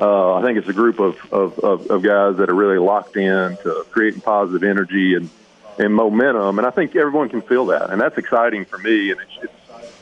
Uh, 0.00 0.34
I 0.34 0.42
think 0.42 0.58
it's 0.58 0.68
a 0.68 0.72
group 0.72 1.00
of, 1.00 1.18
of, 1.32 1.58
of, 1.58 1.90
of 1.90 2.02
guys 2.02 2.36
that 2.36 2.48
are 2.48 2.54
really 2.54 2.78
locked 2.78 3.16
in 3.16 3.56
to 3.64 3.84
creating 3.90 4.20
positive 4.20 4.62
energy 4.62 5.16
and, 5.16 5.28
and 5.76 5.92
momentum, 5.92 6.58
and 6.58 6.66
I 6.66 6.70
think 6.70 6.94
everyone 6.94 7.28
can 7.30 7.42
feel 7.42 7.66
that, 7.66 7.90
and 7.90 8.00
that's 8.00 8.16
exciting 8.16 8.64
for 8.64 8.78
me. 8.78 9.10
And 9.10 9.20
it's, 9.20 9.36
it's 9.42 9.57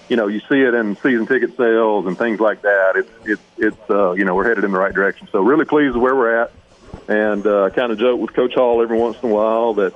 you 0.08 0.16
know, 0.16 0.28
you 0.28 0.40
see 0.40 0.60
it 0.60 0.74
in 0.74 0.96
season 0.96 1.26
ticket 1.26 1.56
sales 1.56 2.06
and 2.06 2.16
things 2.16 2.40
like 2.40 2.62
that. 2.62 2.96
It's 2.96 3.10
it's 3.24 3.42
it's 3.58 3.90
uh, 3.90 4.12
you 4.12 4.24
know 4.24 4.34
we're 4.34 4.48
headed 4.48 4.64
in 4.64 4.72
the 4.72 4.78
right 4.78 4.94
direction. 4.94 5.28
So 5.32 5.40
really 5.40 5.64
pleased 5.64 5.94
with 5.94 6.02
where 6.02 6.14
we're 6.14 6.42
at, 6.42 6.52
and 7.08 7.46
uh, 7.46 7.70
kind 7.70 7.92
of 7.92 7.98
joke 7.98 8.20
with 8.20 8.32
Coach 8.32 8.54
Hall 8.54 8.82
every 8.82 8.98
once 8.98 9.16
in 9.22 9.30
a 9.30 9.32
while 9.32 9.74
that 9.74 9.94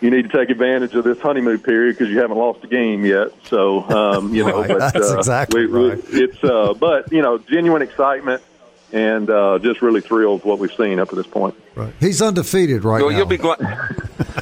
you 0.00 0.10
need 0.10 0.30
to 0.30 0.36
take 0.36 0.50
advantage 0.50 0.94
of 0.94 1.04
this 1.04 1.20
honeymoon 1.20 1.58
period 1.58 1.96
because 1.96 2.12
you 2.12 2.18
haven't 2.18 2.38
lost 2.38 2.64
a 2.64 2.66
game 2.66 3.04
yet. 3.04 3.28
So 3.44 3.88
um, 3.88 4.34
you 4.34 4.44
know, 4.46 4.60
right. 4.60 4.68
but, 4.68 4.78
that's 4.78 5.10
uh, 5.10 5.18
exactly 5.18 5.66
we, 5.66 5.90
right. 5.90 6.04
It's 6.08 6.42
uh, 6.42 6.74
but 6.74 7.12
you 7.12 7.22
know, 7.22 7.38
genuine 7.38 7.82
excitement 7.82 8.42
and 8.92 9.30
uh, 9.30 9.58
just 9.58 9.80
really 9.80 10.02
thrilled 10.02 10.40
with 10.40 10.44
what 10.44 10.58
we've 10.58 10.74
seen 10.74 10.98
up 10.98 11.08
to 11.10 11.16
this 11.16 11.26
point. 11.26 11.54
Right. 11.74 11.92
He's 11.98 12.20
undefeated 12.20 12.84
right 12.84 13.00
well, 13.00 13.10
now. 13.10 13.16
You'll 13.16 13.26
be 13.26 13.38
glad. 13.38 13.58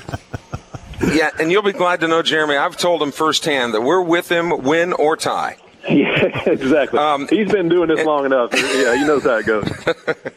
yeah, 1.01 1.31
and 1.39 1.51
you'll 1.51 1.63
be 1.63 1.73
glad 1.73 2.01
to 2.01 2.09
know, 2.09 2.23
Jeremy. 2.23 2.57
I've 2.57 2.77
told 2.77 3.03
him 3.03 3.13
firsthand 3.13 3.75
that 3.75 3.81
we're 3.81 4.03
with 4.03 4.31
him, 4.31 4.63
win 4.63 4.93
or 4.93 5.17
tie. 5.17 5.57
Yeah, 5.89 6.43
exactly. 6.47 6.99
Um, 6.99 7.27
He's 7.29 7.51
been 7.51 7.69
doing 7.69 7.89
this 7.89 8.05
long 8.05 8.27
enough. 8.27 8.51
Yeah, 8.53 8.97
he 8.97 9.05
knows 9.05 9.25
how 9.25 9.37
it 9.37 9.47
goes. 9.47 9.71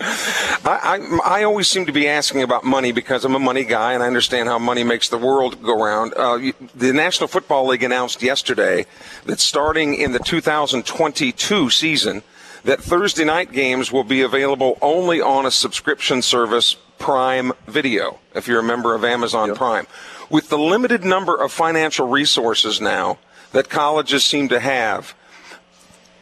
I, 0.00 0.98
I, 1.24 1.40
I 1.40 1.42
always 1.44 1.68
seem 1.68 1.86
to 1.86 1.92
be 1.92 2.08
asking 2.08 2.42
about 2.42 2.64
money 2.64 2.90
because 2.92 3.24
I'm 3.24 3.34
a 3.34 3.38
money 3.38 3.64
guy 3.64 3.92
and 3.92 4.02
I 4.02 4.06
understand 4.06 4.48
how 4.48 4.58
money 4.58 4.82
makes 4.82 5.08
the 5.08 5.18
world 5.18 5.62
go 5.62 5.82
round. 5.82 6.14
Uh, 6.14 6.52
the 6.74 6.92
National 6.92 7.28
Football 7.28 7.68
League 7.68 7.82
announced 7.82 8.22
yesterday 8.22 8.86
that 9.26 9.38
starting 9.38 9.94
in 9.94 10.12
the 10.12 10.18
2022 10.18 11.70
season, 11.70 12.22
that 12.64 12.80
Thursday 12.80 13.24
night 13.24 13.52
games 13.52 13.92
will 13.92 14.04
be 14.04 14.22
available 14.22 14.78
only 14.82 15.20
on 15.20 15.46
a 15.46 15.50
subscription 15.50 16.22
service 16.22 16.76
Prime 16.98 17.52
Video, 17.66 18.18
if 18.34 18.48
you're 18.48 18.60
a 18.60 18.64
member 18.64 18.94
of 18.94 19.04
Amazon 19.04 19.48
yep. 19.48 19.56
Prime. 19.56 19.86
With 20.30 20.48
the 20.48 20.58
limited 20.58 21.04
number 21.04 21.34
of 21.34 21.52
financial 21.52 22.08
resources 22.08 22.80
now 22.80 23.18
that 23.52 23.68
colleges 23.68 24.24
seem 24.24 24.48
to 24.48 24.60
have, 24.60 25.14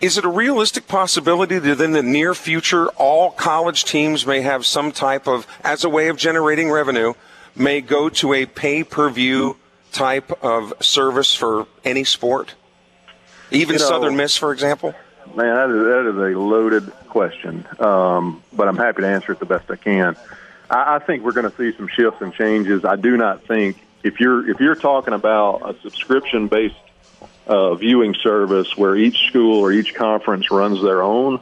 is 0.00 0.18
it 0.18 0.24
a 0.24 0.28
realistic 0.28 0.88
possibility 0.88 1.58
that 1.58 1.80
in 1.80 1.92
the 1.92 2.02
near 2.02 2.34
future 2.34 2.88
all 2.90 3.30
college 3.30 3.84
teams 3.84 4.26
may 4.26 4.40
have 4.40 4.66
some 4.66 4.90
type 4.90 5.28
of, 5.28 5.46
as 5.62 5.84
a 5.84 5.88
way 5.88 6.08
of 6.08 6.16
generating 6.16 6.70
revenue, 6.70 7.14
may 7.54 7.80
go 7.80 8.08
to 8.08 8.32
a 8.34 8.46
pay 8.46 8.82
per 8.82 9.08
view 9.08 9.56
type 9.92 10.42
of 10.42 10.72
service 10.80 11.34
for 11.34 11.66
any 11.84 12.02
sport? 12.02 12.54
Even 13.52 13.74
you 13.74 13.78
know, 13.78 13.86
Southern 13.86 14.16
Miss, 14.16 14.36
for 14.36 14.52
example? 14.52 14.94
Man, 15.36 15.54
that 15.54 15.70
is, 15.70 15.84
that 15.84 16.10
is 16.10 16.34
a 16.34 16.38
loaded 16.38 16.90
question, 17.08 17.64
um, 17.78 18.42
but 18.52 18.66
I'm 18.66 18.76
happy 18.76 19.02
to 19.02 19.08
answer 19.08 19.32
it 19.32 19.38
the 19.38 19.46
best 19.46 19.70
I 19.70 19.76
can. 19.76 20.16
I, 20.72 20.96
I 20.96 20.98
think 20.98 21.22
we're 21.22 21.32
going 21.32 21.50
to 21.50 21.56
see 21.56 21.76
some 21.76 21.88
shifts 21.88 22.20
and 22.20 22.32
changes. 22.32 22.84
I 22.84 22.96
do 22.96 23.16
not 23.16 23.46
think 23.46 23.76
if 24.02 24.18
you're 24.18 24.50
if 24.50 24.58
you're 24.58 24.74
talking 24.74 25.14
about 25.14 25.68
a 25.68 25.80
subscription 25.82 26.48
based 26.48 26.74
uh, 27.46 27.74
viewing 27.74 28.14
service 28.14 28.76
where 28.76 28.96
each 28.96 29.26
school 29.28 29.60
or 29.60 29.72
each 29.72 29.94
conference 29.94 30.50
runs 30.50 30.82
their 30.82 31.02
own, 31.02 31.40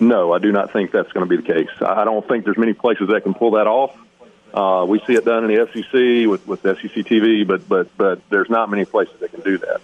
no, 0.00 0.32
I 0.32 0.38
do 0.38 0.52
not 0.52 0.72
think 0.72 0.90
that's 0.92 1.12
going 1.12 1.28
to 1.28 1.36
be 1.36 1.42
the 1.42 1.52
case. 1.54 1.70
I 1.80 2.04
don't 2.04 2.26
think 2.26 2.44
there's 2.44 2.58
many 2.58 2.72
places 2.72 3.08
that 3.08 3.22
can 3.22 3.34
pull 3.34 3.52
that 3.52 3.66
off. 3.66 3.96
Uh, 4.54 4.84
we 4.86 5.00
see 5.06 5.14
it 5.14 5.24
done 5.24 5.50
in 5.50 5.54
the 5.54 5.66
SEC 5.72 6.28
with, 6.28 6.46
with 6.46 6.60
SEC 6.62 7.06
TV, 7.06 7.46
but 7.46 7.68
but 7.68 7.96
but 7.96 8.20
there's 8.30 8.50
not 8.50 8.70
many 8.70 8.84
places 8.84 9.14
that 9.20 9.32
can 9.32 9.40
do 9.40 9.58
that. 9.58 9.80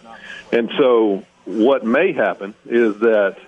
And 0.52 0.70
so, 0.78 1.24
what 1.44 1.84
may 1.84 2.12
happen 2.12 2.54
is 2.66 2.98
that 3.00 3.38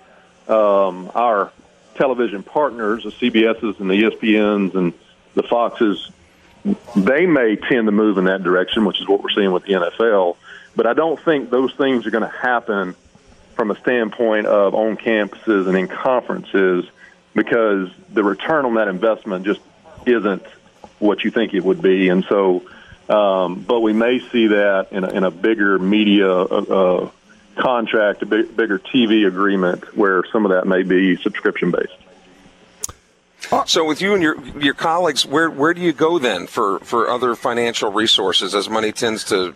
um, 0.48 1.10
our 1.14 1.52
television 1.96 2.42
partners, 2.42 3.04
the 3.04 3.10
CBSs 3.10 3.80
and 3.80 3.90
the 3.90 4.02
ESPNs 4.02 4.74
and 4.74 4.94
the 5.34 5.42
Foxes, 5.42 6.10
they 6.96 7.26
may 7.26 7.56
tend 7.56 7.86
to 7.86 7.92
move 7.92 8.18
in 8.18 8.24
that 8.24 8.42
direction, 8.42 8.84
which 8.84 9.00
is 9.00 9.08
what 9.08 9.22
we're 9.22 9.30
seeing 9.30 9.52
with 9.52 9.64
the 9.64 9.74
NFL. 9.74 10.36
But 10.76 10.86
I 10.86 10.94
don't 10.94 11.18
think 11.20 11.50
those 11.50 11.72
things 11.74 12.06
are 12.06 12.10
going 12.10 12.28
to 12.28 12.36
happen 12.36 12.94
from 13.54 13.70
a 13.70 13.78
standpoint 13.78 14.46
of 14.46 14.74
on 14.74 14.96
campuses 14.96 15.68
and 15.68 15.76
in 15.76 15.88
conferences 15.88 16.86
because 17.34 17.90
the 18.12 18.22
return 18.22 18.64
on 18.64 18.74
that 18.74 18.88
investment 18.88 19.44
just 19.44 19.60
isn't 20.06 20.44
what 20.98 21.24
you 21.24 21.30
think 21.30 21.54
it 21.54 21.64
would 21.64 21.82
be. 21.82 22.08
And 22.08 22.24
so, 22.28 22.62
um, 23.08 23.62
but 23.62 23.80
we 23.80 23.92
may 23.92 24.20
see 24.30 24.48
that 24.48 24.88
in 24.92 25.04
a, 25.04 25.08
in 25.10 25.24
a 25.24 25.30
bigger 25.30 25.78
media 25.78 26.30
uh, 26.30 26.44
uh 26.44 27.10
contract, 27.56 28.22
a 28.22 28.26
big, 28.26 28.56
bigger 28.56 28.78
TV 28.78 29.26
agreement 29.26 29.96
where 29.96 30.24
some 30.32 30.44
of 30.46 30.52
that 30.52 30.66
may 30.66 30.82
be 30.82 31.16
subscription 31.16 31.70
based. 31.70 31.92
Uh, 33.52 33.64
so, 33.64 33.84
with 33.84 34.00
you 34.00 34.14
and 34.14 34.22
your 34.22 34.40
your 34.58 34.74
colleagues, 34.74 35.26
where 35.26 35.50
where 35.50 35.74
do 35.74 35.80
you 35.80 35.92
go 35.92 36.18
then 36.18 36.46
for 36.46 36.78
for 36.80 37.08
other 37.10 37.34
financial 37.34 37.90
resources 37.90 38.54
as 38.54 38.68
money 38.68 38.92
tends 38.92 39.24
to 39.24 39.54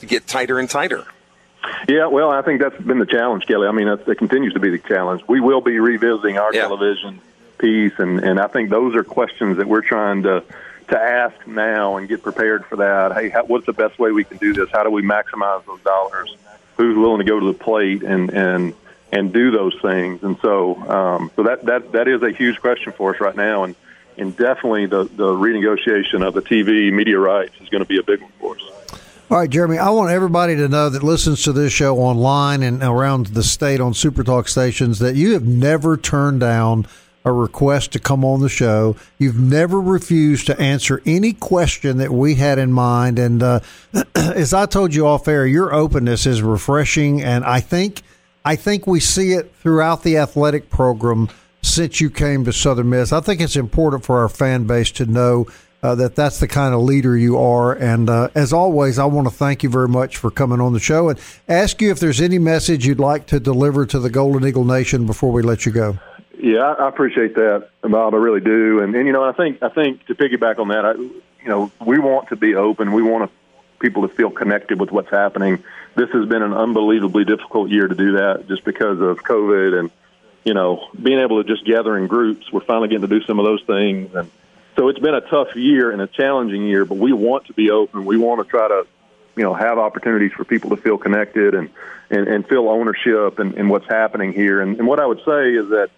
get 0.00 0.26
tighter 0.26 0.58
and 0.58 0.68
tighter? 0.68 1.06
Yeah, 1.88 2.06
well, 2.06 2.30
I 2.30 2.42
think 2.42 2.60
that's 2.60 2.80
been 2.82 2.98
the 2.98 3.06
challenge, 3.06 3.46
Kelly. 3.46 3.66
I 3.66 3.72
mean, 3.72 3.88
it 3.88 4.18
continues 4.18 4.52
to 4.54 4.60
be 4.60 4.70
the 4.70 4.78
challenge. 4.78 5.22
We 5.28 5.40
will 5.40 5.60
be 5.60 5.78
revisiting 5.78 6.38
our 6.38 6.52
yeah. 6.52 6.62
television 6.62 7.20
piece, 7.58 7.92
and 7.98 8.18
and 8.20 8.40
I 8.40 8.48
think 8.48 8.70
those 8.70 8.94
are 8.94 9.04
questions 9.04 9.58
that 9.58 9.68
we're 9.68 9.82
trying 9.82 10.24
to 10.24 10.42
to 10.88 10.98
ask 10.98 11.46
now 11.46 11.96
and 11.96 12.08
get 12.08 12.22
prepared 12.22 12.64
for 12.66 12.76
that. 12.76 13.12
Hey, 13.12 13.28
how, 13.28 13.44
what's 13.44 13.66
the 13.66 13.72
best 13.72 13.98
way 13.98 14.12
we 14.12 14.24
can 14.24 14.38
do 14.38 14.52
this? 14.52 14.70
How 14.70 14.82
do 14.84 14.90
we 14.90 15.02
maximize 15.02 15.64
those 15.66 15.80
dollars? 15.80 16.36
Who's 16.76 16.96
willing 16.96 17.18
to 17.18 17.24
go 17.24 17.40
to 17.40 17.46
the 17.46 17.54
plate 17.54 18.02
and 18.02 18.30
and 18.30 18.74
and 19.12 19.32
do 19.32 19.50
those 19.50 19.74
things. 19.80 20.22
And 20.22 20.38
so, 20.40 20.76
um, 20.88 21.30
so 21.36 21.44
that, 21.44 21.64
that, 21.66 21.92
that 21.92 22.08
is 22.08 22.22
a 22.22 22.30
huge 22.30 22.60
question 22.60 22.92
for 22.92 23.14
us 23.14 23.20
right 23.20 23.36
now. 23.36 23.64
And, 23.64 23.74
and 24.16 24.36
definitely 24.36 24.86
the, 24.86 25.04
the 25.04 25.28
renegotiation 25.28 26.26
of 26.26 26.34
the 26.34 26.42
TV 26.42 26.92
media 26.92 27.18
rights 27.18 27.54
is 27.60 27.68
going 27.68 27.82
to 27.82 27.88
be 27.88 27.98
a 27.98 28.02
big 28.02 28.20
one 28.20 28.32
for 28.40 28.56
us. 28.56 28.62
All 29.28 29.38
right, 29.38 29.50
Jeremy, 29.50 29.78
I 29.78 29.90
want 29.90 30.10
everybody 30.10 30.54
to 30.56 30.68
know 30.68 30.88
that 30.88 31.02
listens 31.02 31.42
to 31.42 31.52
this 31.52 31.72
show 31.72 31.98
online 31.98 32.62
and 32.62 32.82
around 32.82 33.26
the 33.26 33.42
state 33.42 33.80
on 33.80 33.92
Super 33.92 34.22
Talk 34.22 34.48
stations 34.48 35.00
that 35.00 35.16
you 35.16 35.32
have 35.32 35.44
never 35.44 35.96
turned 35.96 36.40
down 36.40 36.86
a 37.24 37.32
request 37.32 37.90
to 37.92 37.98
come 37.98 38.24
on 38.24 38.40
the 38.40 38.48
show. 38.48 38.94
You've 39.18 39.40
never 39.40 39.80
refused 39.80 40.46
to 40.46 40.60
answer 40.60 41.02
any 41.04 41.32
question 41.32 41.96
that 41.98 42.12
we 42.12 42.36
had 42.36 42.60
in 42.60 42.70
mind. 42.70 43.18
And 43.18 43.42
uh, 43.42 43.60
as 44.14 44.54
I 44.54 44.66
told 44.66 44.94
you 44.94 45.08
off 45.08 45.26
air, 45.26 45.44
your 45.44 45.74
openness 45.74 46.24
is 46.24 46.40
refreshing. 46.40 47.22
And 47.22 47.44
I 47.44 47.60
think– 47.60 48.02
I 48.46 48.54
think 48.54 48.86
we 48.86 49.00
see 49.00 49.32
it 49.32 49.52
throughout 49.56 50.04
the 50.04 50.18
athletic 50.18 50.70
program 50.70 51.28
since 51.62 52.00
you 52.00 52.10
came 52.10 52.44
to 52.44 52.52
Southern 52.52 52.90
Miss. 52.90 53.12
I 53.12 53.20
think 53.20 53.40
it's 53.40 53.56
important 53.56 54.04
for 54.04 54.20
our 54.20 54.28
fan 54.28 54.68
base 54.68 54.92
to 54.92 55.04
know 55.04 55.48
uh, 55.82 55.96
that 55.96 56.14
that's 56.14 56.38
the 56.38 56.46
kind 56.46 56.72
of 56.72 56.82
leader 56.82 57.16
you 57.16 57.38
are. 57.38 57.72
And 57.72 58.08
uh, 58.08 58.28
as 58.36 58.52
always, 58.52 59.00
I 59.00 59.04
want 59.06 59.26
to 59.26 59.34
thank 59.34 59.64
you 59.64 59.68
very 59.68 59.88
much 59.88 60.16
for 60.16 60.30
coming 60.30 60.60
on 60.60 60.72
the 60.72 60.78
show 60.78 61.08
and 61.08 61.18
ask 61.48 61.82
you 61.82 61.90
if 61.90 61.98
there's 61.98 62.20
any 62.20 62.38
message 62.38 62.86
you'd 62.86 63.00
like 63.00 63.26
to 63.26 63.40
deliver 63.40 63.84
to 63.84 63.98
the 63.98 64.10
Golden 64.10 64.46
Eagle 64.46 64.64
Nation 64.64 65.06
before 65.06 65.32
we 65.32 65.42
let 65.42 65.66
you 65.66 65.72
go. 65.72 65.98
Yeah, 66.38 66.72
I 66.78 66.88
appreciate 66.88 67.34
that, 67.34 67.68
Bob. 67.82 68.14
I 68.14 68.18
really 68.18 68.40
do. 68.40 68.78
And, 68.78 68.94
and 68.94 69.08
you 69.08 69.12
know, 69.12 69.24
I 69.24 69.32
think 69.32 69.60
I 69.60 69.70
think 69.70 70.06
to 70.06 70.14
piggyback 70.14 70.60
on 70.60 70.68
that, 70.68 70.84
I, 70.84 70.92
you 70.92 71.48
know, 71.48 71.72
we 71.84 71.98
want 71.98 72.28
to 72.28 72.36
be 72.36 72.54
open. 72.54 72.92
We 72.92 73.02
want 73.02 73.28
people 73.80 74.06
to 74.06 74.14
feel 74.14 74.30
connected 74.30 74.78
with 74.78 74.92
what's 74.92 75.10
happening. 75.10 75.64
This 75.96 76.10
has 76.10 76.28
been 76.28 76.42
an 76.42 76.52
unbelievably 76.52 77.24
difficult 77.24 77.70
year 77.70 77.88
to 77.88 77.94
do 77.94 78.12
that, 78.12 78.46
just 78.48 78.64
because 78.64 79.00
of 79.00 79.22
COVID 79.22 79.78
and 79.78 79.90
you 80.44 80.52
know 80.52 80.88
being 81.02 81.18
able 81.18 81.42
to 81.42 81.48
just 81.48 81.64
gather 81.64 81.96
in 81.96 82.06
groups. 82.06 82.52
We're 82.52 82.60
finally 82.60 82.88
getting 82.88 83.08
to 83.08 83.18
do 83.18 83.24
some 83.24 83.38
of 83.38 83.46
those 83.46 83.62
things, 83.62 84.14
and 84.14 84.30
so 84.76 84.88
it's 84.88 84.98
been 84.98 85.14
a 85.14 85.22
tough 85.22 85.56
year 85.56 85.90
and 85.90 86.02
a 86.02 86.06
challenging 86.06 86.64
year. 86.64 86.84
But 86.84 86.98
we 86.98 87.14
want 87.14 87.46
to 87.46 87.54
be 87.54 87.70
open. 87.70 88.04
We 88.04 88.18
want 88.18 88.44
to 88.44 88.48
try 88.48 88.68
to 88.68 88.86
you 89.36 89.42
know 89.42 89.54
have 89.54 89.78
opportunities 89.78 90.32
for 90.32 90.44
people 90.44 90.70
to 90.70 90.76
feel 90.76 90.98
connected 90.98 91.54
and 91.54 91.70
and, 92.10 92.28
and 92.28 92.46
feel 92.46 92.68
ownership 92.68 93.40
in, 93.40 93.54
in 93.54 93.68
what's 93.70 93.86
happening 93.86 94.34
here. 94.34 94.60
And, 94.60 94.78
and 94.78 94.86
what 94.86 95.00
I 95.00 95.06
would 95.06 95.22
say 95.24 95.54
is 95.54 95.70
that 95.70 95.88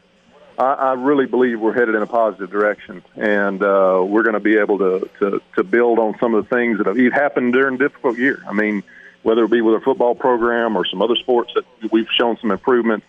I, 0.56 0.72
I 0.74 0.92
really 0.92 1.26
believe 1.26 1.60
we're 1.60 1.74
headed 1.74 1.96
in 1.96 2.02
a 2.02 2.06
positive 2.06 2.50
direction, 2.50 3.02
and 3.16 3.60
uh, 3.62 4.02
we're 4.06 4.22
going 4.22 4.34
to 4.34 4.40
be 4.40 4.58
able 4.58 4.78
to, 4.78 5.10
to 5.18 5.42
to 5.56 5.64
build 5.64 5.98
on 5.98 6.16
some 6.20 6.34
of 6.34 6.48
the 6.48 6.54
things 6.54 6.78
that 6.78 6.86
have 6.86 7.12
happened 7.12 7.52
during 7.52 7.74
a 7.74 7.78
difficult 7.78 8.16
year. 8.16 8.42
I 8.48 8.52
mean, 8.52 8.84
whether 9.22 9.44
it 9.44 9.50
be 9.50 9.60
with 9.60 9.74
our 9.74 9.80
football 9.80 10.14
program 10.14 10.76
or 10.76 10.84
some 10.84 11.02
other 11.02 11.16
sports 11.16 11.52
that 11.54 11.92
we've 11.92 12.08
shown 12.10 12.36
some 12.38 12.50
improvements, 12.50 13.06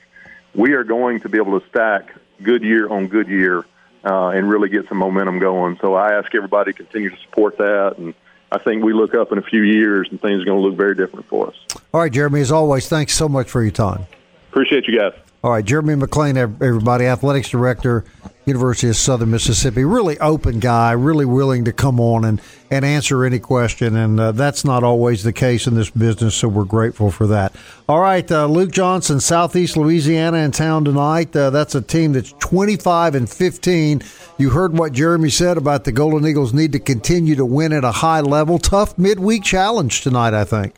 we 0.53 0.73
are 0.73 0.83
going 0.83 1.19
to 1.21 1.29
be 1.29 1.37
able 1.37 1.59
to 1.59 1.67
stack 1.69 2.15
good 2.41 2.63
year 2.63 2.89
on 2.89 3.07
good 3.07 3.27
year 3.27 3.65
uh, 4.03 4.29
and 4.29 4.49
really 4.49 4.69
get 4.69 4.87
some 4.87 4.97
momentum 4.97 5.39
going. 5.39 5.77
So 5.81 5.93
I 5.93 6.13
ask 6.13 6.33
everybody 6.33 6.73
to 6.73 6.77
continue 6.77 7.09
to 7.09 7.17
support 7.17 7.57
that 7.57 7.95
and. 7.97 8.13
I 8.51 8.57
think 8.57 8.83
we 8.83 8.93
look 8.93 9.13
up 9.13 9.31
in 9.31 9.37
a 9.37 9.43
few 9.43 9.61
years 9.61 10.07
and 10.09 10.19
things 10.19 10.41
are 10.41 10.45
going 10.45 10.59
to 10.59 10.67
look 10.67 10.75
very 10.75 10.95
different 10.95 11.27
for 11.27 11.49
us. 11.49 11.55
All 11.93 12.01
right, 12.01 12.11
Jeremy, 12.11 12.41
as 12.41 12.51
always, 12.51 12.89
thanks 12.89 13.13
so 13.13 13.29
much 13.29 13.47
for 13.47 13.61
your 13.61 13.71
time. 13.71 14.07
Appreciate 14.49 14.87
you 14.87 14.97
guys. 14.97 15.13
All 15.43 15.51
right, 15.51 15.63
Jeremy 15.63 15.93
McClain, 15.93 16.35
everybody, 16.35 17.05
athletics 17.05 17.49
director, 17.49 18.05
University 18.49 18.89
of 18.89 18.97
Southern 18.97 19.31
Mississippi. 19.31 19.85
Really 19.85 20.19
open 20.19 20.59
guy, 20.59 20.91
really 20.91 21.25
willing 21.25 21.65
to 21.65 21.71
come 21.71 21.99
on 21.99 22.25
and, 22.25 22.41
and 22.69 22.83
answer 22.83 23.23
any 23.23 23.39
question. 23.39 23.95
And 23.95 24.19
uh, 24.19 24.31
that's 24.33 24.65
not 24.65 24.83
always 24.83 25.23
the 25.23 25.31
case 25.31 25.65
in 25.67 25.75
this 25.75 25.89
business, 25.89 26.35
so 26.35 26.47
we're 26.47 26.65
grateful 26.65 27.11
for 27.11 27.27
that. 27.27 27.55
All 27.87 28.01
right, 28.01 28.29
uh, 28.31 28.47
Luke 28.47 28.71
Johnson, 28.71 29.19
Southeast 29.19 29.77
Louisiana 29.77 30.39
in 30.39 30.51
town 30.51 30.83
tonight. 30.83 31.35
Uh, 31.35 31.49
that's 31.49 31.75
a 31.75 31.81
team 31.81 32.13
that's 32.13 32.33
25 32.39 33.15
and 33.15 33.29
15. 33.29 34.01
You 34.37 34.49
heard 34.49 34.77
what 34.77 34.91
Jeremy 34.91 35.29
said 35.29 35.57
about 35.57 35.85
the 35.85 35.91
Golden 35.91 36.27
Eagles 36.27 36.53
need 36.53 36.73
to 36.73 36.79
continue 36.79 37.35
to 37.35 37.45
win 37.45 37.71
at 37.71 37.83
a 37.83 37.91
high 37.91 38.21
level. 38.21 38.59
Tough 38.59 38.97
midweek 38.97 39.43
challenge 39.43 40.01
tonight, 40.01 40.33
I 40.33 40.43
think. 40.43 40.75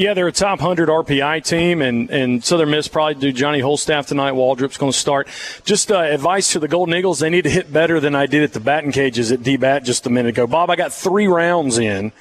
Yeah, 0.00 0.14
they're 0.14 0.28
a 0.28 0.32
top 0.32 0.60
100 0.60 0.88
RPI 0.88 1.44
team, 1.44 1.82
and, 1.82 2.08
and 2.08 2.42
Southern 2.42 2.70
Miss 2.70 2.88
probably 2.88 3.16
do 3.16 3.32
Johnny 3.32 3.60
Holstaff 3.60 4.06
tonight. 4.06 4.32
Waldrop's 4.32 4.78
going 4.78 4.92
to 4.92 4.96
start. 4.96 5.28
Just 5.66 5.92
uh, 5.92 5.98
advice 5.98 6.52
to 6.52 6.58
the 6.58 6.68
Golden 6.68 6.94
Eagles, 6.94 7.18
they 7.18 7.28
need 7.28 7.42
to 7.42 7.50
hit 7.50 7.70
better 7.70 8.00
than 8.00 8.14
I 8.14 8.24
did 8.24 8.42
at 8.42 8.54
the 8.54 8.60
batting 8.60 8.92
cages 8.92 9.30
at 9.30 9.42
D-Bat 9.42 9.84
just 9.84 10.06
a 10.06 10.10
minute 10.10 10.30
ago. 10.30 10.46
Bob, 10.46 10.70
I 10.70 10.76
got 10.76 10.94
three 10.94 11.26
rounds 11.26 11.76
in, 11.76 12.12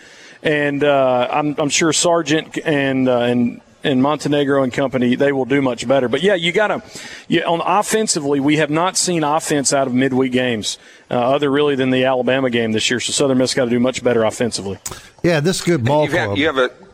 and 0.43 0.83
uh, 0.83 1.29
I'm, 1.31 1.55
I'm 1.57 1.69
sure 1.69 1.93
Sargent 1.93 2.57
and, 2.65 3.07
uh, 3.07 3.19
and 3.19 3.61
and 3.81 4.03
Montenegro 4.03 4.61
and 4.61 4.73
company, 4.73 5.15
they 5.15 5.31
will 5.31 5.45
do 5.45 5.61
much 5.61 5.87
better. 5.87 6.09
But 6.09 6.21
yeah, 6.21 6.35
you 6.35 6.51
got 6.51 6.67
to. 6.67 6.83
Yeah, 7.29 7.43
on 7.43 7.61
offensively, 7.61 8.41
we 8.41 8.57
have 8.57 8.69
not 8.69 8.97
seen 8.97 9.23
offense 9.23 9.71
out 9.71 9.87
of 9.87 9.93
midweek 9.93 10.33
games, 10.33 10.77
uh, 11.09 11.13
other 11.13 11.49
really 11.49 11.75
than 11.75 11.89
the 11.89 12.03
Alabama 12.03 12.49
game 12.49 12.73
this 12.73 12.89
year. 12.89 12.99
So 12.99 13.13
Southern 13.13 13.37
Miss 13.37 13.53
got 13.53 13.63
to 13.63 13.69
do 13.69 13.79
much 13.79 14.03
better 14.03 14.25
offensively. 14.25 14.79
Yeah, 15.23 15.39
this 15.39 15.59
is 15.59 15.65
good 15.65 15.85
ball 15.85 16.03
you 16.03 16.09
club. 16.09 16.29
Have, 16.31 16.37
you 16.37 16.45
have 16.47 16.57
a 16.57 16.88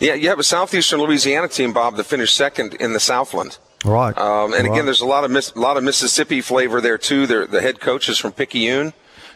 yeah, 0.00 0.14
you 0.14 0.28
have 0.28 0.38
a 0.38 0.44
southeastern 0.44 1.00
Louisiana 1.00 1.48
team, 1.48 1.72
Bob, 1.72 1.96
that 1.96 2.04
finished 2.04 2.36
second 2.36 2.74
in 2.74 2.92
the 2.92 3.00
Southland. 3.00 3.58
Right. 3.84 4.16
Um, 4.16 4.52
and 4.52 4.64
right. 4.64 4.72
again, 4.72 4.84
there's 4.84 5.00
a 5.00 5.06
lot 5.06 5.24
of 5.24 5.30
a 5.30 5.60
lot 5.60 5.76
of 5.76 5.84
Mississippi 5.84 6.40
flavor 6.40 6.80
there 6.80 6.98
too. 6.98 7.26
They're, 7.26 7.46
the 7.46 7.60
head 7.60 7.80
coach 7.80 8.08
is 8.08 8.18
from 8.18 8.32
Picayune, 8.32 8.92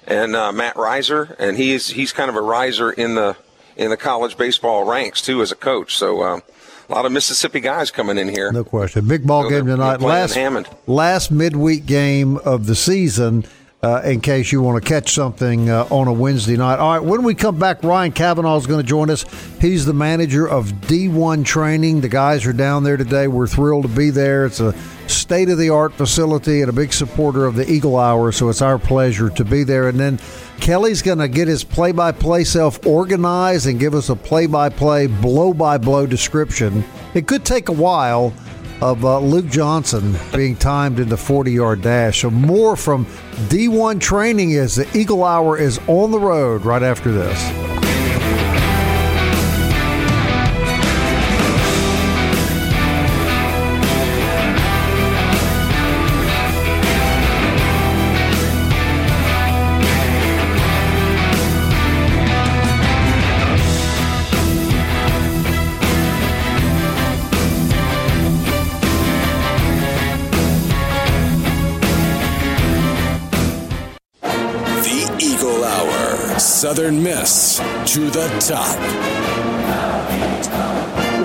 and 0.06 0.34
uh, 0.34 0.52
Matt 0.52 0.76
Riser, 0.76 1.36
and 1.38 1.56
he's 1.56 1.88
he's 1.90 2.12
kind 2.12 2.28
of 2.28 2.36
a 2.36 2.40
riser 2.40 2.90
in 2.90 3.14
the 3.14 3.36
in 3.76 3.90
the 3.90 3.96
college 3.96 4.36
baseball 4.36 4.84
ranks 4.84 5.22
too 5.22 5.42
as 5.42 5.52
a 5.52 5.56
coach. 5.56 5.96
So. 5.96 6.22
Um, 6.22 6.42
a 6.88 6.94
lot 6.94 7.06
of 7.06 7.12
Mississippi 7.12 7.60
guys 7.60 7.90
coming 7.90 8.18
in 8.18 8.28
here. 8.28 8.52
No 8.52 8.64
question. 8.64 9.08
Big 9.08 9.26
ball 9.26 9.44
so 9.44 9.48
game 9.48 9.66
tonight. 9.66 10.02
Last 10.02 10.34
Hammond. 10.34 10.68
last 10.86 11.30
midweek 11.30 11.86
game 11.86 12.36
of 12.38 12.66
the 12.66 12.74
season 12.74 13.46
uh, 13.84 14.00
in 14.04 14.20
case 14.20 14.52
you 14.52 14.62
want 14.62 14.80
to 14.80 14.88
catch 14.88 15.12
something 15.12 15.68
uh, 15.68 15.84
on 15.90 16.06
a 16.06 16.12
Wednesday 16.12 16.56
night. 16.56 16.78
All 16.78 16.92
right, 16.92 17.02
when 17.04 17.24
we 17.24 17.34
come 17.34 17.58
back, 17.58 17.82
Ryan 17.82 18.12
Kavanaugh 18.12 18.56
is 18.56 18.66
going 18.66 18.80
to 18.80 18.86
join 18.86 19.10
us. 19.10 19.24
He's 19.60 19.84
the 19.84 19.92
manager 19.92 20.48
of 20.48 20.66
D1 20.82 21.44
training. 21.44 22.00
The 22.00 22.08
guys 22.08 22.46
are 22.46 22.52
down 22.52 22.84
there 22.84 22.96
today. 22.96 23.26
We're 23.26 23.48
thrilled 23.48 23.82
to 23.82 23.88
be 23.88 24.10
there. 24.10 24.46
It's 24.46 24.60
a 24.60 24.72
state 25.08 25.48
of 25.48 25.58
the 25.58 25.70
art 25.70 25.92
facility 25.94 26.60
and 26.60 26.70
a 26.70 26.72
big 26.72 26.92
supporter 26.92 27.44
of 27.44 27.56
the 27.56 27.68
Eagle 27.68 27.98
Hour, 27.98 28.30
so 28.30 28.48
it's 28.48 28.62
our 28.62 28.78
pleasure 28.78 29.30
to 29.30 29.44
be 29.44 29.64
there. 29.64 29.88
And 29.88 29.98
then 29.98 30.20
Kelly's 30.60 31.02
going 31.02 31.18
to 31.18 31.26
get 31.26 31.48
his 31.48 31.64
play 31.64 31.90
by 31.90 32.12
play 32.12 32.44
self 32.44 32.86
organized 32.86 33.66
and 33.66 33.80
give 33.80 33.94
us 33.94 34.10
a 34.10 34.14
play 34.14 34.46
by 34.46 34.68
play, 34.68 35.08
blow 35.08 35.52
by 35.52 35.76
blow 35.76 36.06
description. 36.06 36.84
It 37.14 37.26
could 37.26 37.44
take 37.44 37.68
a 37.68 37.72
while 37.72 38.32
of 38.82 39.04
uh, 39.04 39.20
Luke 39.20 39.46
Johnson 39.46 40.16
being 40.34 40.56
timed 40.56 40.98
in 40.98 41.08
the 41.08 41.16
40 41.16 41.52
yard 41.52 41.82
dash. 41.82 42.22
So, 42.22 42.30
more 42.30 42.76
from 42.76 43.06
D1 43.48 44.00
training 44.00 44.54
as 44.54 44.74
the 44.74 44.98
Eagle 44.98 45.22
Hour 45.22 45.56
is 45.56 45.78
on 45.86 46.10
the 46.10 46.18
road 46.18 46.64
right 46.64 46.82
after 46.82 47.12
this. 47.12 47.81
Southern 76.82 77.00
Miss 77.00 77.58
to 77.94 78.10
the 78.10 78.26
top. 78.40 78.76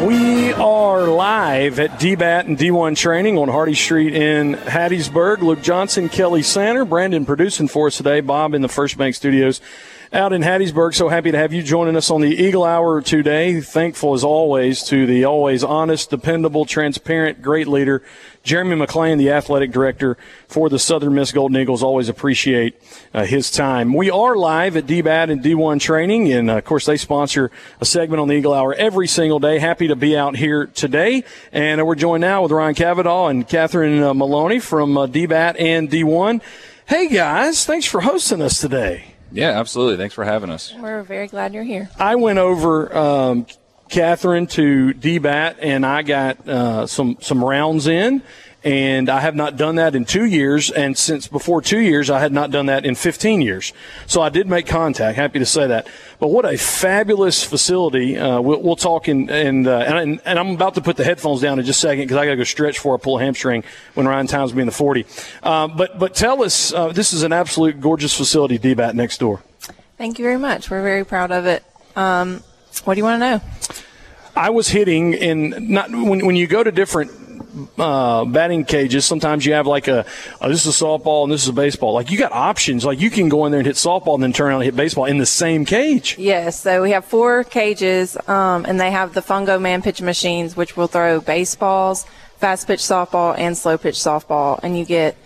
We 0.08 0.54
are 0.54 1.08
live 1.08 1.80
at 1.80 2.00
DBAT 2.00 2.42
and 2.42 2.56
D1 2.56 2.96
training 2.96 3.40
on 3.40 3.50
Hardy 3.50 3.74
Street 3.74 4.14
in 4.14 4.54
Hattiesburg. 4.54 5.40
Luke 5.40 5.64
Johnson, 5.64 6.10
Kelly 6.10 6.44
Sander, 6.44 6.86
Brandon 6.86 7.26
producing 7.26 7.68
for 7.68 7.88
us 7.88 7.98
today. 7.98 8.22
Bob 8.22 8.54
in 8.54 8.62
the 8.62 8.68
First 8.68 9.00
Bank 9.00 9.16
Studios 9.16 9.60
out 10.14 10.32
in 10.32 10.42
Hattiesburg. 10.42 10.96
So 10.96 11.10
happy 11.10 11.32
to 11.32 11.38
have 11.38 11.52
you 11.52 11.62
joining 11.62 11.96
us 11.96 12.10
on 12.10 12.22
the 12.22 12.30
Eagle 12.30 12.64
Hour 12.64 13.02
today. 13.02 13.60
Thankful 13.60 14.14
as 14.14 14.24
always 14.24 14.84
to 14.84 15.06
the 15.06 15.26
always 15.26 15.64
honest, 15.64 16.10
dependable, 16.10 16.66
transparent, 16.66 17.42
great 17.42 17.68
leader, 17.68 18.04
Jeremy 18.44 18.76
McClain, 18.78 19.18
the 19.18 19.32
athletic 19.32 19.72
director 19.72 20.18
for 20.48 20.70
the 20.70 20.80
Southern 20.80 21.14
Miss 21.14 21.32
Golden 21.32 21.58
Eagles. 21.58 21.84
Always 21.84 22.08
appreciate 22.08 22.82
uh, 23.14 23.26
his 23.26 23.52
time. 23.52 23.94
We 23.94 24.10
are 24.10 24.38
live 24.38 24.78
at 24.78 24.86
DBAT 24.86 25.30
and 25.30 25.44
D1 25.44 25.82
training, 25.82 26.32
and 26.32 26.50
uh, 26.50 26.58
of 26.58 26.66
course 26.66 26.86
they 26.86 26.98
sponsor 26.98 27.52
a 27.82 27.86
segment 27.86 28.22
on 28.22 28.30
the 28.30 28.36
Eagle 28.36 28.54
Hour 28.54 28.74
every 28.76 29.08
single 29.08 29.40
day. 29.40 29.60
Happy 29.60 29.90
to 29.90 29.96
be 29.96 30.16
out 30.16 30.38
here 30.38 30.68
today, 30.68 31.26
and 31.52 31.82
uh, 31.82 31.86
we're 31.86 31.96
joined 31.96 32.22
now 32.22 32.44
with 32.44 32.52
Ryan 32.52 32.76
Kavanaugh 32.76 33.28
and 33.28 33.48
Catherine 33.48 34.02
uh, 34.02 34.14
Maloney 34.14 34.60
from 34.60 34.98
uh, 34.98 35.08
DBAT 35.08 35.60
and 35.60 35.90
D1. 35.90 36.42
Hey 36.86 37.10
guys, 37.10 37.66
thanks 37.66 37.86
for 37.86 38.00
hosting 38.00 38.42
us 38.42 38.62
today. 38.62 39.17
Yeah, 39.32 39.60
absolutely. 39.60 39.98
Thanks 39.98 40.16
for 40.16 40.24
having 40.24 40.50
us. 40.50 40.74
We're 40.78 41.04
very 41.04 41.28
glad 41.28 41.54
you're 41.54 41.64
here. 41.64 41.90
I 42.00 42.16
went 42.16 42.40
over 42.40 42.96
um, 42.96 43.46
Catherine 43.90 44.48
to 44.48 44.94
DBAT, 44.94 45.58
and 45.62 45.86
I 45.86 46.02
got 46.02 46.48
uh, 46.48 46.88
some 46.88 47.18
some 47.20 47.44
rounds 47.44 47.88
in, 47.88 48.22
and 48.64 49.10
I 49.10 49.20
have 49.20 49.36
not 49.36 49.58
done 49.58 49.76
that 49.76 49.96
in 49.96 50.06
two 50.06 50.26
years. 50.26 50.72
And 50.72 50.98
since 50.98 51.28
before 51.28 51.62
two 51.62 51.80
years, 51.80 52.10
I 52.10 52.20
had 52.20 52.32
not 52.32 52.52
done 52.52 52.66
that 52.68 52.86
in 52.86 52.96
15 52.96 53.42
years. 53.42 53.74
So 54.08 54.22
I 54.22 54.30
did 54.30 54.48
make 54.48 54.68
contact. 54.68 55.18
Happy 55.18 55.40
to 55.40 55.46
say 55.46 55.68
that. 55.68 55.88
But 56.20 56.30
what 56.30 56.46
a 56.46 56.58
fabulous 56.58 57.44
facility. 57.44 58.18
Uh, 58.18 58.42
we'll, 58.42 58.62
we'll, 58.62 58.76
talk 58.76 59.08
in, 59.08 59.30
and, 59.30 59.68
uh, 59.68 59.78
and, 59.78 60.20
and 60.26 60.40
I'm 60.40 60.50
about 60.50 60.74
to 60.76 60.82
put 60.82 60.98
the 60.98 61.04
headphones 61.04 61.42
down 61.42 61.60
in 61.60 61.66
just 61.66 61.84
a 61.84 61.88
second 61.88 62.06
because 62.06 62.18
I 62.18 62.26
got 62.26 62.32
to 62.32 62.38
go 62.38 62.44
stretch 62.44 62.76
before 62.76 62.96
I 62.96 62.98
pull 62.98 63.20
a 63.20 63.22
hamstring 63.22 63.64
when 63.94 64.08
Ryan 64.08 64.26
Times 64.26 64.52
be 64.52 64.62
in 64.62 64.66
the 64.66 64.72
40. 64.72 65.06
Uh, 65.44 65.68
but 65.68 66.00
but 66.00 66.16
tell 66.16 66.44
us, 66.44 66.74
uh, 66.74 66.92
this 66.92 67.14
is 67.14 67.22
an 67.22 67.34
absolute 67.34 67.80
gorgeous 67.80 68.16
facility, 68.16 68.58
DBAT 68.58 68.96
next 68.96 69.20
door. 69.20 69.44
Thank 69.98 70.18
you 70.18 70.26
very 70.26 70.38
much. 70.38 70.72
We're 70.72 70.84
very 70.84 71.06
proud 71.06 71.32
of 71.32 71.46
it. 71.46 71.64
Um, 71.96 72.44
what 72.84 72.96
do 72.96 73.00
you 73.00 73.04
want 73.04 73.22
to 73.22 73.30
know? 73.30 73.42
I 74.36 74.50
was 74.52 74.70
hitting 74.70 75.14
in 75.14 75.72
not 75.72 75.92
when 75.92 76.26
when 76.26 76.36
you 76.36 76.48
go 76.48 76.64
to 76.64 76.72
different 76.72 77.27
uh, 77.78 78.26
batting 78.26 78.66
cages, 78.66 79.06
sometimes 79.06 79.46
you 79.46 79.54
have 79.54 79.68
like 79.68 79.88
a 79.88 80.06
oh, 80.42 80.50
this 80.50 80.66
is 80.66 80.82
a 80.82 80.86
softball 80.86 81.24
and 81.24 81.32
this 81.32 81.44
is 81.44 81.50
a 81.50 81.54
baseball. 81.54 81.94
Like 81.94 82.12
you 82.12 82.18
got 82.18 82.32
options. 82.32 82.86
Like 82.86 83.00
you 83.00 83.10
can 83.10 83.30
go 83.30 83.46
in 83.46 83.52
there 83.52 83.60
and 83.60 83.68
hit 83.68 83.76
softball 83.76 84.16
and 84.16 84.24
then 84.24 84.34
turn 84.34 84.48
around 84.48 84.62
and 84.62 84.66
hit 84.66 84.76
baseball 84.76 85.06
in 85.06 85.18
the 85.18 85.26
same 85.26 85.66
cage. 85.66 86.16
Yes. 86.18 86.60
So 86.60 86.82
we 86.82 86.92
have 86.92 87.06
four 87.06 87.44
cages, 87.44 88.18
um, 88.28 88.66
and 88.66 88.80
they 88.80 88.92
have 88.92 89.14
the 89.14 89.22
Fungo 89.22 89.62
Man 89.62 89.82
pitch 89.82 90.02
machines, 90.02 90.56
which 90.56 90.78
will 90.78 90.88
throw 90.88 91.20
baseballs, 91.20 92.06
fast 92.38 92.68
pitch 92.68 92.82
softball, 92.82 93.38
and 93.38 93.58
slow 93.58 93.78
pitch 93.78 93.96
softball. 93.96 94.60
And 94.64 94.78
you 94.78 94.86
get 94.86 95.18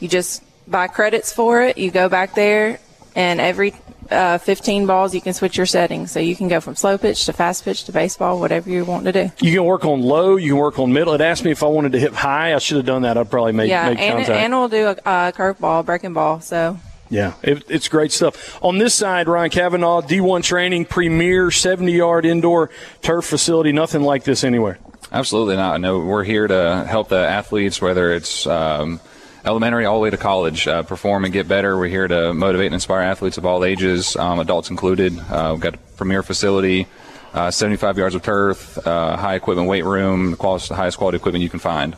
you 0.00 0.08
just 0.08 0.42
buy 0.68 0.88
credits 0.88 1.32
for 1.32 1.62
it. 1.62 1.78
You 1.78 1.90
go 1.90 2.08
back 2.08 2.34
there, 2.34 2.80
and 3.14 3.40
every 3.40 3.74
uh, 4.12 4.38
15 4.38 4.86
balls, 4.86 5.14
you 5.14 5.20
can 5.20 5.32
switch 5.32 5.56
your 5.56 5.66
settings. 5.66 6.10
So 6.10 6.20
you 6.20 6.36
can 6.36 6.48
go 6.48 6.60
from 6.60 6.76
slow 6.76 6.98
pitch 6.98 7.24
to 7.26 7.32
fast 7.32 7.64
pitch 7.64 7.84
to 7.84 7.92
baseball, 7.92 8.38
whatever 8.38 8.70
you 8.70 8.84
want 8.84 9.04
to 9.06 9.12
do. 9.12 9.30
You 9.40 9.52
can 9.52 9.64
work 9.64 9.84
on 9.84 10.02
low, 10.02 10.36
you 10.36 10.50
can 10.50 10.58
work 10.58 10.78
on 10.78 10.92
middle. 10.92 11.14
It 11.14 11.20
asked 11.20 11.44
me 11.44 11.50
if 11.50 11.62
I 11.62 11.66
wanted 11.66 11.92
to 11.92 12.00
hit 12.00 12.12
high. 12.12 12.54
I 12.54 12.58
should 12.58 12.76
have 12.76 12.86
done 12.86 13.02
that. 13.02 13.16
I'd 13.16 13.30
probably 13.30 13.52
make, 13.52 13.68
yeah, 13.68 13.88
make 13.88 13.98
and, 13.98 14.18
contact. 14.18 14.38
and 14.38 14.52
we'll 14.52 14.68
do 14.68 14.86
a, 14.86 14.92
a 14.92 15.32
curveball, 15.32 15.84
breaking 15.84 16.12
ball. 16.12 16.40
So 16.40 16.78
Yeah, 17.10 17.34
it, 17.42 17.64
it's 17.68 17.88
great 17.88 18.12
stuff. 18.12 18.62
On 18.62 18.78
this 18.78 18.94
side, 18.94 19.28
Ryan 19.28 19.50
Kavanaugh, 19.50 20.00
D1 20.00 20.42
training, 20.42 20.86
premier 20.86 21.50
70 21.50 21.92
yard 21.92 22.24
indoor 22.24 22.70
turf 23.02 23.24
facility. 23.24 23.72
Nothing 23.72 24.02
like 24.02 24.24
this 24.24 24.44
anywhere. 24.44 24.78
Absolutely 25.12 25.56
not. 25.56 25.80
No, 25.80 25.98
we're 25.98 26.24
here 26.24 26.46
to 26.46 26.86
help 26.88 27.10
the 27.10 27.16
athletes, 27.16 27.82
whether 27.82 28.12
it's 28.12 28.46
um, 28.46 28.98
elementary 29.44 29.84
all 29.84 29.96
the 29.96 30.00
way 30.02 30.10
to 30.10 30.16
college, 30.16 30.66
uh, 30.68 30.82
perform 30.82 31.24
and 31.24 31.32
get 31.32 31.48
better. 31.48 31.76
We're 31.76 31.88
here 31.88 32.08
to 32.08 32.32
motivate 32.34 32.66
and 32.66 32.74
inspire 32.74 33.00
athletes 33.02 33.38
of 33.38 33.46
all 33.46 33.64
ages, 33.64 34.16
um, 34.16 34.38
adults 34.38 34.70
included. 34.70 35.18
Uh, 35.18 35.50
we've 35.52 35.60
got 35.60 35.74
a 35.74 35.78
premier 35.96 36.22
facility, 36.22 36.86
uh, 37.34 37.50
75 37.50 37.98
yards 37.98 38.14
of 38.14 38.22
turf, 38.22 38.78
uh, 38.86 39.16
high 39.16 39.34
equipment 39.34 39.68
weight 39.68 39.84
room, 39.84 40.32
the 40.32 40.36
quality, 40.36 40.66
the 40.68 40.74
highest 40.76 40.98
quality 40.98 41.16
equipment 41.16 41.42
you 41.42 41.48
can 41.50 41.60
find. 41.60 41.94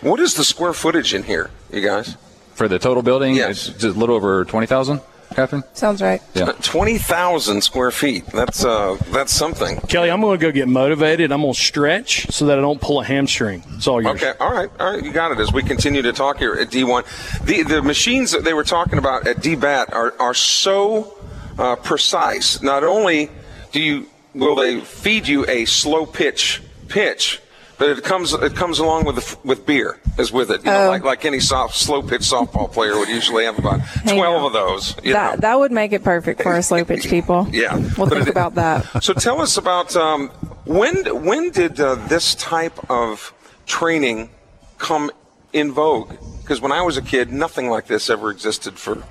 What 0.00 0.20
is 0.20 0.34
the 0.34 0.44
square 0.44 0.72
footage 0.72 1.12
in 1.14 1.22
here, 1.22 1.50
you 1.72 1.80
guys? 1.82 2.16
For 2.54 2.68
the 2.68 2.78
total 2.78 3.02
building, 3.02 3.34
Yes. 3.36 3.68
it's 3.68 3.78
just 3.82 3.96
a 3.96 3.98
little 3.98 4.16
over 4.16 4.44
20,000, 4.44 5.00
Catherine? 5.34 5.64
sounds 5.74 6.00
right. 6.02 6.22
Yeah. 6.34 6.52
Twenty 6.62 6.98
thousand 6.98 7.62
square 7.62 7.90
feet. 7.90 8.26
That's 8.26 8.64
uh, 8.64 8.96
that's 9.12 9.32
something. 9.32 9.78
Kelly, 9.82 10.10
I'm 10.10 10.20
going 10.20 10.38
to 10.38 10.46
go 10.46 10.52
get 10.52 10.68
motivated. 10.68 11.32
I'm 11.32 11.42
going 11.42 11.54
to 11.54 11.60
stretch 11.60 12.30
so 12.30 12.46
that 12.46 12.58
I 12.58 12.60
don't 12.60 12.80
pull 12.80 13.00
a 13.00 13.04
hamstring. 13.04 13.62
It's 13.74 13.86
all 13.86 14.02
yours. 14.02 14.22
Okay, 14.22 14.32
all 14.40 14.52
right, 14.52 14.70
all 14.80 14.92
right, 14.92 15.02
you 15.04 15.12
got 15.12 15.32
it. 15.32 15.40
As 15.40 15.52
we 15.52 15.62
continue 15.62 16.02
to 16.02 16.12
talk 16.12 16.38
here 16.38 16.54
at 16.54 16.70
D1, 16.70 17.44
the 17.44 17.62
the 17.62 17.82
machines 17.82 18.32
that 18.32 18.44
they 18.44 18.54
were 18.54 18.64
talking 18.64 18.98
about 18.98 19.26
at 19.26 19.38
DBAT 19.38 19.92
are 19.92 20.14
are 20.18 20.34
so 20.34 21.18
uh, 21.58 21.76
precise. 21.76 22.62
Not 22.62 22.84
only 22.84 23.30
do 23.72 23.80
you 23.80 24.06
will 24.34 24.54
they 24.54 24.80
feed 24.80 25.26
you 25.26 25.46
a 25.48 25.64
slow 25.64 26.06
pitch 26.06 26.62
pitch, 26.88 27.40
but 27.78 27.90
it 27.90 28.02
comes 28.04 28.32
it 28.32 28.54
comes 28.56 28.78
along 28.78 29.04
with 29.04 29.16
the, 29.16 29.36
with 29.44 29.66
beer 29.66 29.98
is 30.18 30.32
with 30.32 30.50
it. 30.50 30.64
You 30.64 30.70
know, 30.70 30.86
Oh. 30.86 30.88
like 30.88 31.04
like 31.04 31.24
any 31.24 31.40
soft 31.40 31.74
slow 31.76 32.02
pitch 32.02 32.22
softball 32.22 32.70
player 32.72 32.96
would 32.98 33.08
usually 33.08 33.44
have 33.44 33.58
about 33.58 33.80
twelve 34.06 34.44
of 34.44 34.52
those. 34.52 34.94
you 35.04 35.12
That 35.12 35.34
know. 35.36 35.40
that 35.40 35.58
would 35.58 35.72
make 35.72 35.92
it 35.92 36.02
perfect 36.02 36.42
for 36.42 36.52
our 36.52 36.62
slow 36.62 36.84
pitch 36.84 37.08
people. 37.10 37.46
Yeah. 37.52 37.76
we'll 37.76 38.06
But 38.06 38.10
think 38.10 38.22
it- 38.28 38.30
about 38.30 38.54
that. 38.56 39.02
So 39.02 39.12
tell 39.12 39.40
us 39.40 39.56
about 39.56 39.94
um, 39.96 40.28
when 40.64 41.24
when 41.24 41.50
did 41.50 41.78
uh, 41.80 41.96
this 42.08 42.34
type 42.34 42.78
of 42.90 43.32
training 43.66 44.30
come 44.78 45.10
in 45.52 45.72
vogue? 45.72 46.14
Because 46.42 46.60
when 46.60 46.72
I 46.72 46.82
was 46.82 46.96
a 46.96 47.02
kid, 47.02 47.32
nothing 47.32 47.68
like 47.70 47.86
this 47.88 48.08
ever 48.08 48.30
existed 48.30 48.78
for 48.78 49.02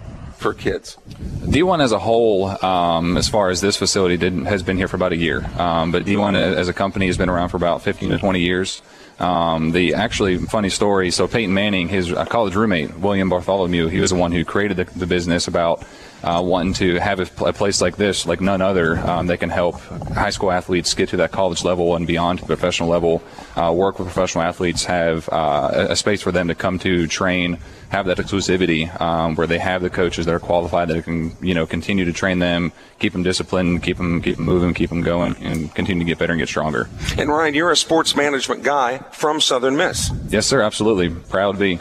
for 0.45 0.53
kids. 0.53 0.95
D1 1.09 1.81
as 1.81 1.91
a 1.91 1.97
whole, 1.97 2.63
um, 2.63 3.17
as 3.17 3.27
far 3.27 3.49
as 3.49 3.61
this 3.61 3.77
facility, 3.77 4.15
didn't, 4.15 4.45
has 4.45 4.61
been 4.61 4.77
here 4.77 4.87
for 4.87 4.95
about 4.95 5.11
a 5.11 5.15
year. 5.17 5.43
Um, 5.57 5.91
but 5.91 6.05
D1 6.05 6.35
as 6.35 6.67
a 6.67 6.73
company 6.73 7.07
has 7.07 7.17
been 7.17 7.29
around 7.29 7.49
for 7.49 7.57
about 7.57 7.81
15 7.81 8.09
to 8.09 8.19
20 8.19 8.39
years. 8.39 8.83
Um, 9.17 9.71
the 9.71 9.95
actually 9.95 10.37
funny 10.37 10.69
story. 10.69 11.09
So 11.09 11.27
Peyton 11.27 11.51
Manning, 11.51 11.87
his 11.87 12.13
college 12.29 12.53
roommate 12.53 12.95
William 12.99 13.27
Bartholomew, 13.27 13.87
he 13.87 13.99
was 13.99 14.11
the 14.11 14.17
one 14.17 14.31
who 14.31 14.45
created 14.45 14.77
the, 14.77 14.83
the 14.83 15.07
business 15.07 15.47
about 15.47 15.83
uh, 16.25 16.41
wanting 16.41 16.73
to 16.73 16.95
have 16.99 17.19
a, 17.19 17.45
a 17.45 17.53
place 17.53 17.81
like 17.81 17.97
this, 17.97 18.25
like 18.25 18.41
none 18.41 18.61
other, 18.61 18.97
um, 18.97 19.27
that 19.27 19.39
can 19.39 19.49
help 19.49 19.79
high 20.13 20.31
school 20.31 20.51
athletes 20.51 20.93
get 20.95 21.09
to 21.09 21.17
that 21.17 21.31
college 21.31 21.63
level 21.63 21.95
and 21.95 22.07
beyond 22.07 22.39
to 22.39 22.45
the 22.45 22.47
professional 22.47 22.89
level. 22.89 23.21
Uh, 23.55 23.71
work 23.71 23.99
with 23.99 24.07
professional 24.07 24.43
athletes, 24.43 24.83
have 24.85 25.29
uh, 25.29 25.69
a, 25.71 25.91
a 25.91 25.95
space 25.95 26.21
for 26.21 26.31
them 26.31 26.47
to 26.47 26.55
come 26.55 26.79
to 26.79 27.05
train, 27.05 27.59
have 27.89 28.07
that 28.07 28.17
exclusivity 28.17 28.89
um, 28.99 29.35
where 29.35 29.45
they 29.45 29.59
have 29.59 29.83
the 29.83 29.89
coaches 29.89 30.25
that 30.25 30.33
are 30.33 30.39
qualified 30.39 30.87
that 30.87 31.03
can 31.03 31.31
you 31.41 31.53
know 31.53 31.65
continue 31.65 32.05
to 32.05 32.13
train 32.13 32.39
them, 32.39 32.71
keep 32.99 33.13
them 33.13 33.23
disciplined, 33.23 33.83
keep 33.83 33.97
them 33.97 34.21
keep 34.21 34.37
them 34.37 34.45
moving, 34.45 34.73
keep 34.73 34.89
them 34.89 35.01
going, 35.01 35.35
and 35.41 35.73
continue 35.75 36.03
to 36.03 36.07
get 36.07 36.17
better 36.17 36.33
and 36.33 36.39
get 36.39 36.49
stronger. 36.49 36.89
And 37.17 37.29
Ryan, 37.29 37.53
you're 37.53 37.71
a 37.71 37.77
sports 37.77 38.15
management 38.15 38.63
guy 38.63 38.97
from 39.11 39.39
Southern 39.39 39.77
Miss. 39.77 40.11
Yes, 40.29 40.47
sir, 40.47 40.61
absolutely 40.61 41.09
proud 41.09 41.53
to 41.53 41.59
be. 41.59 41.79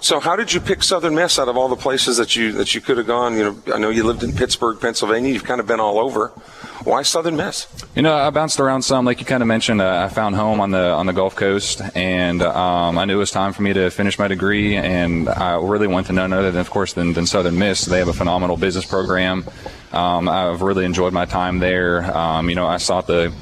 So 0.00 0.20
how 0.20 0.36
did 0.36 0.52
you 0.52 0.60
pick 0.60 0.84
Southern 0.84 1.14
Miss 1.14 1.38
out 1.38 1.48
of 1.48 1.56
all 1.56 1.68
the 1.68 1.76
places 1.76 2.18
that 2.18 2.36
you 2.36 2.52
that 2.52 2.74
you 2.74 2.80
could 2.80 2.98
have 2.98 3.06
gone? 3.06 3.36
You 3.36 3.44
know, 3.44 3.74
I 3.74 3.78
know 3.78 3.90
you 3.90 4.04
lived 4.04 4.22
in 4.22 4.32
Pittsburgh, 4.32 4.80
Pennsylvania. 4.80 5.32
You've 5.32 5.44
kind 5.44 5.60
of 5.60 5.66
been 5.66 5.80
all 5.80 5.98
over. 5.98 6.28
Why 6.84 7.02
Southern 7.02 7.36
Miss? 7.36 7.66
You 7.96 8.02
know, 8.02 8.14
I 8.14 8.30
bounced 8.30 8.60
around 8.60 8.82
some, 8.82 9.04
like 9.04 9.18
you 9.18 9.26
kind 9.26 9.42
of 9.42 9.48
mentioned. 9.48 9.82
Uh, 9.82 10.06
I 10.08 10.14
found 10.14 10.36
home 10.36 10.60
on 10.60 10.70
the 10.70 10.92
on 10.92 11.06
the 11.06 11.12
Gulf 11.12 11.34
Coast, 11.34 11.82
and 11.96 12.42
um, 12.42 12.96
I 12.96 13.04
knew 13.04 13.16
it 13.16 13.18
was 13.18 13.32
time 13.32 13.52
for 13.52 13.62
me 13.62 13.72
to 13.72 13.90
finish 13.90 14.18
my 14.18 14.28
degree. 14.28 14.76
And 14.76 15.28
I 15.28 15.56
really 15.56 15.88
went 15.88 16.06
to 16.06 16.12
none 16.12 16.32
other 16.32 16.52
than, 16.52 16.60
of 16.60 16.70
course, 16.70 16.92
than, 16.92 17.12
than 17.12 17.26
Southern 17.26 17.58
Miss. 17.58 17.84
They 17.84 17.98
have 17.98 18.08
a 18.08 18.12
phenomenal 18.12 18.56
business 18.56 18.84
program. 18.84 19.44
Um, 19.92 20.28
I've 20.28 20.62
really 20.62 20.84
enjoyed 20.84 21.12
my 21.12 21.24
time 21.24 21.58
there. 21.58 22.04
Um, 22.16 22.48
you 22.48 22.54
know, 22.54 22.68
I 22.68 22.76
sought 22.76 23.08
the 23.08 23.34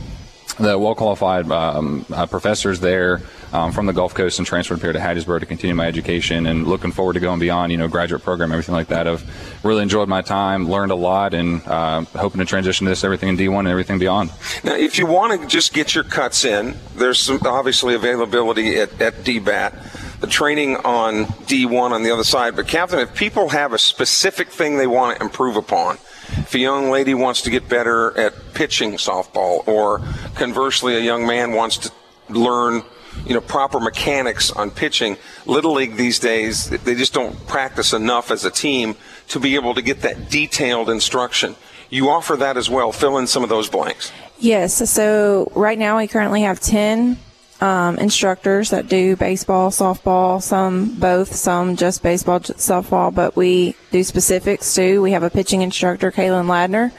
the 0.58 0.78
well 0.78 0.94
qualified 0.94 1.50
um, 1.50 2.06
uh, 2.10 2.24
professors 2.24 2.80
there 2.80 3.20
um, 3.52 3.72
from 3.72 3.86
the 3.86 3.92
Gulf 3.92 4.14
Coast 4.14 4.38
and 4.38 4.46
transferred 4.46 4.80
here 4.80 4.92
to 4.92 4.98
Hattiesburg 4.98 5.40
to 5.40 5.46
continue 5.46 5.74
my 5.74 5.86
education 5.86 6.46
and 6.46 6.66
looking 6.66 6.92
forward 6.92 7.14
to 7.14 7.20
going 7.20 7.38
beyond, 7.38 7.72
you 7.72 7.78
know, 7.78 7.88
graduate 7.88 8.22
program, 8.22 8.52
everything 8.52 8.74
like 8.74 8.88
that. 8.88 9.06
I've 9.06 9.24
really 9.64 9.82
enjoyed 9.82 10.08
my 10.08 10.22
time, 10.22 10.68
learned 10.68 10.92
a 10.92 10.96
lot, 10.96 11.34
and 11.34 11.66
uh, 11.66 12.02
hoping 12.14 12.38
to 12.38 12.44
transition 12.44 12.84
to 12.86 12.90
this 12.90 13.04
everything 13.04 13.28
in 13.28 13.36
D1 13.36 13.60
and 13.60 13.68
everything 13.68 13.98
beyond. 13.98 14.32
Now, 14.64 14.74
if 14.74 14.98
you 14.98 15.06
want 15.06 15.40
to 15.40 15.46
just 15.46 15.72
get 15.72 15.94
your 15.94 16.04
cuts 16.04 16.44
in, 16.44 16.76
there's 16.96 17.20
some 17.20 17.40
obviously 17.44 17.94
availability 17.94 18.78
at, 18.78 19.00
at 19.00 19.14
DBAT, 19.24 20.20
the 20.20 20.26
training 20.26 20.76
on 20.76 21.24
D1 21.24 21.90
on 21.92 22.02
the 22.02 22.10
other 22.10 22.24
side. 22.24 22.56
But, 22.56 22.68
Catherine, 22.68 23.02
if 23.02 23.14
people 23.14 23.50
have 23.50 23.72
a 23.72 23.78
specific 23.78 24.48
thing 24.48 24.76
they 24.76 24.86
want 24.86 25.18
to 25.18 25.24
improve 25.24 25.56
upon, 25.56 25.98
if 26.28 26.54
a 26.54 26.58
young 26.58 26.90
lady 26.90 27.14
wants 27.14 27.42
to 27.42 27.50
get 27.50 27.68
better 27.68 28.16
at 28.18 28.34
pitching 28.54 28.92
softball, 28.92 29.66
or 29.68 30.00
conversely, 30.34 30.96
a 30.96 31.00
young 31.00 31.26
man 31.26 31.52
wants 31.52 31.78
to 31.78 31.92
learn 32.28 32.82
you 33.26 33.34
know 33.34 33.40
proper 33.40 33.80
mechanics 33.80 34.50
on 34.52 34.70
pitching 34.70 35.16
little 35.46 35.72
league 35.72 35.96
these 35.96 36.18
days 36.18 36.70
they 36.70 36.94
just 36.94 37.12
don't 37.12 37.46
practice 37.46 37.92
enough 37.92 38.30
as 38.30 38.44
a 38.44 38.50
team 38.50 38.94
to 39.28 39.40
be 39.40 39.54
able 39.56 39.74
to 39.74 39.82
get 39.82 40.02
that 40.02 40.30
detailed 40.30 40.88
instruction 40.88 41.56
you 41.90 42.08
offer 42.08 42.36
that 42.36 42.56
as 42.56 42.70
well 42.70 42.92
fill 42.92 43.18
in 43.18 43.26
some 43.26 43.42
of 43.42 43.48
those 43.48 43.68
blanks 43.68 44.12
Yes. 44.38 44.90
So 44.90 45.50
right 45.54 45.78
now 45.78 45.96
we 45.96 46.06
currently 46.08 46.42
have 46.42 46.60
10 46.60 47.16
um, 47.62 47.96
instructors 47.96 48.68
that 48.68 48.86
do 48.86 49.16
baseball, 49.16 49.70
softball, 49.70 50.42
some 50.42 50.94
both, 50.98 51.34
some 51.34 51.74
just 51.76 52.02
baseball, 52.02 52.40
softball, 52.40 53.14
but 53.14 53.34
we 53.34 53.74
do 53.92 54.04
specifics 54.04 54.74
too. 54.74 55.00
We 55.00 55.12
have 55.12 55.22
a 55.22 55.30
pitching 55.30 55.62
instructor, 55.62 56.12
Kaylin 56.12 56.44
Ladner. 56.44 56.92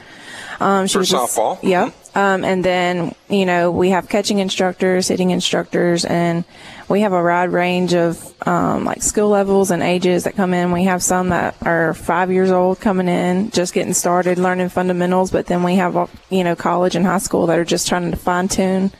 Um, 0.60 0.88
she 0.88 0.94
For 0.94 0.98
was 0.98 1.08
just- 1.10 1.36
softball? 1.36 1.62
Yep. 1.62 1.94
Um, 2.18 2.44
and 2.44 2.64
then, 2.64 3.14
you 3.28 3.46
know, 3.46 3.70
we 3.70 3.90
have 3.90 4.08
catching 4.08 4.40
instructors, 4.40 5.06
hitting 5.06 5.30
instructors, 5.30 6.04
and 6.04 6.42
we 6.88 7.02
have 7.02 7.12
a 7.12 7.22
wide 7.22 7.52
range 7.52 7.94
of 7.94 8.34
um, 8.44 8.84
like 8.84 9.02
skill 9.02 9.28
levels 9.28 9.70
and 9.70 9.84
ages 9.84 10.24
that 10.24 10.34
come 10.34 10.52
in. 10.52 10.72
We 10.72 10.84
have 10.84 11.00
some 11.00 11.28
that 11.28 11.54
are 11.62 11.94
five 11.94 12.32
years 12.32 12.50
old 12.50 12.80
coming 12.80 13.06
in, 13.06 13.50
just 13.50 13.72
getting 13.72 13.94
started, 13.94 14.36
learning 14.36 14.70
fundamentals, 14.70 15.30
but 15.30 15.46
then 15.46 15.62
we 15.62 15.76
have, 15.76 16.10
you 16.28 16.42
know, 16.42 16.56
college 16.56 16.96
and 16.96 17.06
high 17.06 17.18
school 17.18 17.46
that 17.46 17.58
are 17.58 17.64
just 17.64 17.86
trying 17.86 18.10
to 18.10 18.16
fine 18.16 18.48
tune 18.48 18.90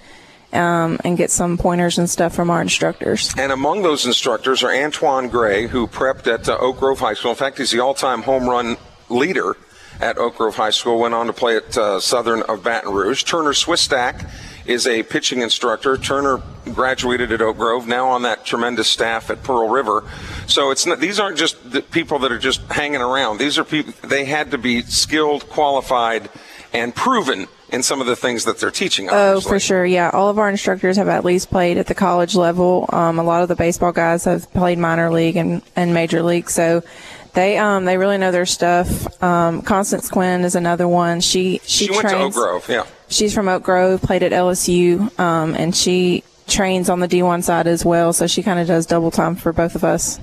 um, 0.53 1.01
and 1.05 1.17
get 1.17 1.33
some 1.33 1.59
pointers 1.59 1.99
and 1.99 2.09
stuff 2.09 2.33
from 2.33 2.51
our 2.51 2.63
instructors. 2.63 3.35
And 3.37 3.51
among 3.51 3.83
those 3.83 4.07
instructors 4.07 4.63
are 4.63 4.71
Antoine 4.71 5.29
Gray, 5.29 5.67
who 5.67 5.89
prepped 5.89 6.33
at 6.33 6.49
uh, 6.49 6.57
Oak 6.61 6.79
Grove 6.79 7.01
High 7.01 7.15
School. 7.15 7.33
In 7.33 7.37
fact, 7.37 7.59
he's 7.59 7.73
the 7.73 7.81
all-time 7.81 8.23
home 8.23 8.49
run 8.49 8.77
leader 9.09 9.57
at 10.01 10.19
Oak 10.19 10.37
Grove 10.37 10.57
High 10.57 10.71
School. 10.71 10.99
Went 10.99 11.15
on 11.15 11.27
to 11.27 11.33
play 11.33 11.57
at 11.57 11.77
uh, 11.77 12.01
Southern 12.01 12.43
of 12.43 12.63
Baton 12.63 12.93
Rouge. 12.93 13.25
Turner 13.25 13.53
Swistack 13.53 14.29
is 14.67 14.87
a 14.87 15.03
pitching 15.03 15.41
instructor. 15.41 15.97
Turner 15.97 16.43
graduated 16.75 17.33
at 17.33 17.41
Oak 17.41 17.57
Grove, 17.57 17.87
now 17.87 18.09
on 18.09 18.23
that 18.23 18.45
tremendous 18.45 18.87
staff 18.87 19.31
at 19.31 19.43
Pearl 19.43 19.69
River. 19.69 20.05
So 20.47 20.71
it's 20.71 20.85
not, 20.85 21.01
these 21.01 21.19
aren't 21.19 21.39
just 21.39 21.71
the 21.71 21.81
people 21.81 22.19
that 22.21 22.31
are 22.31 22.39
just 22.39 22.61
hanging 22.71 23.01
around. 23.01 23.39
These 23.39 23.59
are 23.59 23.65
people 23.65 23.95
they 24.07 24.27
had 24.27 24.51
to 24.51 24.59
be 24.59 24.83
skilled, 24.83 25.49
qualified, 25.49 26.29
and 26.73 26.95
proven 26.95 27.47
in 27.71 27.83
some 27.83 28.01
of 28.01 28.07
the 28.07 28.17
things 28.17 28.45
that 28.45 28.59
they're 28.59 28.71
teaching. 28.71 29.09
Us. 29.09 29.15
Oh, 29.15 29.41
for 29.41 29.59
sure. 29.59 29.85
Yeah. 29.85 30.11
All 30.13 30.29
of 30.29 30.39
our 30.39 30.49
instructors 30.49 30.97
have 30.97 31.09
at 31.09 31.25
least 31.25 31.51
played 31.51 31.77
at 31.77 31.87
the 31.87 31.95
college 31.95 32.35
level. 32.35 32.89
Um, 32.93 33.19
a 33.19 33.23
lot 33.23 33.43
of 33.43 33.49
the 33.49 33.57
baseball 33.57 33.93
guys 33.93 34.25
have 34.25 34.51
played 34.53 34.79
minor 34.79 35.11
league 35.11 35.37
and, 35.37 35.63
and 35.77 35.93
major 35.93 36.23
league. 36.23 36.51
So 36.51 36.83
they, 37.39 37.57
um, 37.57 37.85
they 37.85 37.97
really 37.97 38.19
know 38.19 38.33
their 38.33 38.47
stuff. 38.47 39.23
Um, 39.23 39.63
Constance 39.63 40.11
Quinn 40.11 40.43
is 40.43 40.57
another 40.57 40.89
one. 40.89 41.21
She, 41.21 41.61
she, 41.63 41.87
She 41.87 41.91
went 41.93 42.09
trains, 42.09 42.35
to 42.35 42.41
Oak 42.41 42.47
Grove, 42.47 42.69
yeah. 42.69 42.85
She's 43.09 43.33
from 43.33 43.49
Oak 43.49 43.63
Grove, 43.63 44.03
played 44.03 44.25
at 44.25 44.33
LSU, 44.33 45.17
um, 45.21 45.55
and 45.55 45.75
she 45.75 46.25
trains 46.49 46.91
on 46.91 46.99
the 46.99 47.07
D1 47.07 47.45
side 47.45 47.69
as 47.69 47.85
well. 47.85 48.13
So 48.13 48.27
she 48.27 48.43
kind 48.43 48.59
of 48.59 48.67
does 48.67 48.87
double 48.87 49.13
time 49.13 49.37
for 49.37 49.53
both 49.53 49.77
of 49.77 49.85
us. 49.85 50.19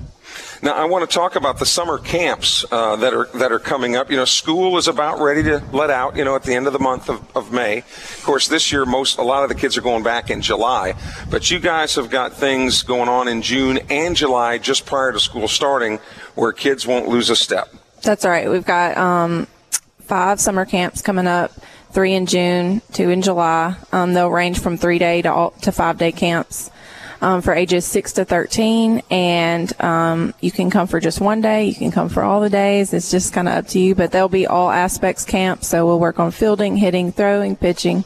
Now, 0.62 0.72
I 0.72 0.84
want 0.86 1.08
to 1.08 1.14
talk 1.14 1.36
about 1.36 1.58
the 1.58 1.66
summer 1.66 1.98
camps 1.98 2.64
uh, 2.70 2.96
that 2.96 3.14
are 3.14 3.28
that 3.34 3.52
are 3.52 3.58
coming 3.58 3.96
up. 3.96 4.10
You 4.10 4.16
know, 4.16 4.24
school 4.24 4.78
is 4.78 4.88
about 4.88 5.20
ready 5.20 5.42
to 5.44 5.62
let 5.72 5.90
out. 5.90 6.16
You 6.16 6.24
know, 6.24 6.34
at 6.34 6.42
the 6.42 6.54
end 6.54 6.66
of 6.66 6.72
the 6.72 6.78
month 6.78 7.08
of, 7.08 7.24
of 7.36 7.52
May. 7.52 7.78
Of 7.78 8.22
course, 8.24 8.48
this 8.48 8.72
year 8.72 8.84
most 8.84 9.18
a 9.18 9.22
lot 9.22 9.42
of 9.42 9.48
the 9.48 9.54
kids 9.54 9.76
are 9.76 9.82
going 9.82 10.02
back 10.02 10.30
in 10.30 10.40
July, 10.40 10.94
but 11.30 11.50
you 11.50 11.58
guys 11.58 11.94
have 11.96 12.10
got 12.10 12.32
things 12.32 12.82
going 12.82 13.08
on 13.08 13.28
in 13.28 13.42
June 13.42 13.78
and 13.90 14.16
July 14.16 14.58
just 14.58 14.86
prior 14.86 15.12
to 15.12 15.20
school 15.20 15.46
starting, 15.46 16.00
where 16.36 16.52
kids 16.52 16.86
won't 16.86 17.08
lose 17.08 17.28
a 17.28 17.36
step. 17.36 17.74
That's 18.02 18.24
right. 18.24 18.48
We've 18.48 18.64
got 18.64 18.96
um, 18.96 19.48
five 20.00 20.38
summer 20.38 20.64
camps 20.64 21.02
coming 21.02 21.26
up 21.26 21.50
three 21.90 22.14
in 22.14 22.26
June, 22.26 22.82
two 22.92 23.10
in 23.10 23.22
July. 23.22 23.74
Um, 23.90 24.14
they'll 24.14 24.30
range 24.30 24.60
from 24.60 24.76
three 24.76 24.98
day 24.98 25.22
to, 25.22 25.32
all, 25.32 25.50
to 25.62 25.72
five 25.72 25.98
day 25.98 26.12
camps. 26.12 26.70
Um, 27.22 27.40
for 27.40 27.54
ages 27.54 27.86
6 27.86 28.12
to 28.12 28.24
13 28.26 29.00
and 29.10 29.82
um, 29.82 30.34
you 30.42 30.50
can 30.50 30.68
come 30.68 30.86
for 30.86 31.00
just 31.00 31.18
one 31.18 31.40
day 31.40 31.64
you 31.64 31.74
can 31.74 31.90
come 31.90 32.10
for 32.10 32.22
all 32.22 32.42
the 32.42 32.50
days 32.50 32.92
it's 32.92 33.10
just 33.10 33.32
kind 33.32 33.48
of 33.48 33.54
up 33.54 33.68
to 33.68 33.78
you 33.78 33.94
but 33.94 34.12
they'll 34.12 34.28
be 34.28 34.46
all 34.46 34.70
aspects 34.70 35.24
camps 35.24 35.66
so 35.66 35.86
we'll 35.86 35.98
work 35.98 36.20
on 36.20 36.30
fielding 36.30 36.76
hitting 36.76 37.12
throwing 37.12 37.56
pitching 37.56 38.04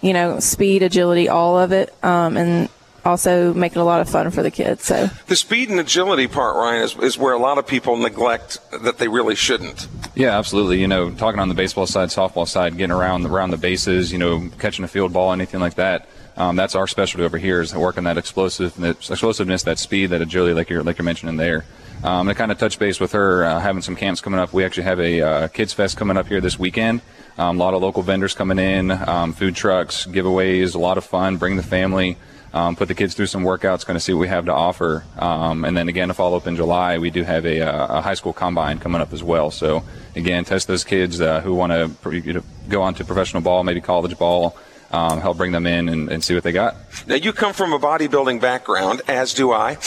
you 0.00 0.12
know 0.12 0.40
speed 0.40 0.82
agility 0.82 1.28
all 1.28 1.60
of 1.60 1.70
it 1.70 1.94
um, 2.04 2.36
and 2.36 2.68
also 3.04 3.54
make 3.54 3.72
it 3.72 3.78
a 3.78 3.84
lot 3.84 4.00
of 4.00 4.08
fun 4.08 4.30
for 4.30 4.42
the 4.42 4.50
kids. 4.50 4.84
So 4.84 5.08
the 5.26 5.36
speed 5.36 5.70
and 5.70 5.80
agility 5.80 6.26
part, 6.26 6.56
Ryan, 6.56 6.82
is, 6.82 6.96
is 6.96 7.18
where 7.18 7.32
a 7.32 7.38
lot 7.38 7.58
of 7.58 7.66
people 7.66 7.96
neglect 7.96 8.58
that 8.82 8.98
they 8.98 9.08
really 9.08 9.34
shouldn't. 9.34 9.88
Yeah, 10.14 10.38
absolutely. 10.38 10.80
You 10.80 10.88
know, 10.88 11.10
talking 11.10 11.40
on 11.40 11.48
the 11.48 11.54
baseball 11.54 11.86
side, 11.86 12.08
softball 12.08 12.46
side, 12.46 12.76
getting 12.76 12.94
around 12.94 13.26
around 13.26 13.50
the 13.50 13.56
bases, 13.56 14.12
you 14.12 14.18
know, 14.18 14.50
catching 14.58 14.84
a 14.84 14.88
field 14.88 15.12
ball, 15.12 15.32
anything 15.32 15.60
like 15.60 15.74
that. 15.74 16.08
Um, 16.36 16.56
that's 16.56 16.74
our 16.74 16.86
specialty 16.86 17.24
over 17.24 17.38
here 17.38 17.60
is 17.60 17.74
working 17.74 18.04
that 18.04 18.16
explosive, 18.16 18.74
that 18.76 19.10
explosiveness, 19.10 19.64
that 19.64 19.78
speed, 19.78 20.06
that 20.10 20.22
agility, 20.22 20.54
like 20.54 20.70
you're 20.70 20.82
like 20.82 20.98
you're 20.98 21.04
mentioning 21.04 21.36
there. 21.36 21.64
Um, 22.02 22.28
to 22.28 22.34
kind 22.34 22.50
of 22.50 22.56
touch 22.56 22.78
base 22.78 22.98
with 22.98 23.12
her, 23.12 23.44
uh, 23.44 23.60
having 23.60 23.82
some 23.82 23.94
camps 23.94 24.22
coming 24.22 24.40
up. 24.40 24.54
We 24.54 24.64
actually 24.64 24.84
have 24.84 25.00
a 25.00 25.20
uh, 25.20 25.48
kids 25.48 25.74
fest 25.74 25.98
coming 25.98 26.16
up 26.16 26.28
here 26.28 26.40
this 26.40 26.58
weekend. 26.58 27.02
Um, 27.36 27.56
a 27.56 27.62
lot 27.62 27.74
of 27.74 27.82
local 27.82 28.02
vendors 28.02 28.34
coming 28.34 28.58
in, 28.58 28.90
um, 28.90 29.34
food 29.34 29.54
trucks, 29.54 30.06
giveaways, 30.06 30.74
a 30.74 30.78
lot 30.78 30.96
of 30.96 31.04
fun. 31.04 31.36
Bring 31.36 31.56
the 31.56 31.62
family 31.62 32.16
um, 32.52 32.76
put 32.76 32.88
the 32.88 32.94
kids 32.94 33.14
through 33.14 33.26
some 33.26 33.42
workouts, 33.42 33.86
kind 33.86 33.96
of 33.96 34.02
see 34.02 34.12
what 34.12 34.20
we 34.20 34.28
have 34.28 34.46
to 34.46 34.52
offer. 34.52 35.04
Um, 35.18 35.64
and 35.64 35.76
then 35.76 35.88
again, 35.88 36.08
to 36.08 36.14
follow 36.14 36.36
up 36.36 36.46
in 36.46 36.56
July, 36.56 36.98
we 36.98 37.10
do 37.10 37.22
have 37.22 37.46
a, 37.46 37.60
uh, 37.60 37.98
a, 37.98 38.00
high 38.00 38.14
school 38.14 38.32
combine 38.32 38.78
coming 38.78 39.00
up 39.00 39.12
as 39.12 39.22
well. 39.22 39.50
So 39.50 39.84
again, 40.16 40.44
test 40.44 40.66
those 40.66 40.82
kids 40.82 41.20
uh, 41.20 41.40
who 41.40 41.54
want 41.54 41.72
to 41.72 42.42
go 42.68 42.82
on 42.82 42.94
to 42.94 43.04
professional 43.04 43.42
ball, 43.42 43.62
maybe 43.62 43.80
college 43.80 44.18
ball. 44.18 44.56
Um, 44.92 45.20
help 45.20 45.36
bring 45.36 45.52
them 45.52 45.68
in 45.68 45.88
and, 45.88 46.10
and, 46.10 46.24
see 46.24 46.34
what 46.34 46.42
they 46.42 46.50
got. 46.50 46.74
Now 47.06 47.14
you 47.14 47.32
come 47.32 47.52
from 47.52 47.72
a 47.72 47.78
bodybuilding 47.78 48.40
background, 48.40 49.02
as 49.06 49.32
do 49.32 49.52
I, 49.52 49.78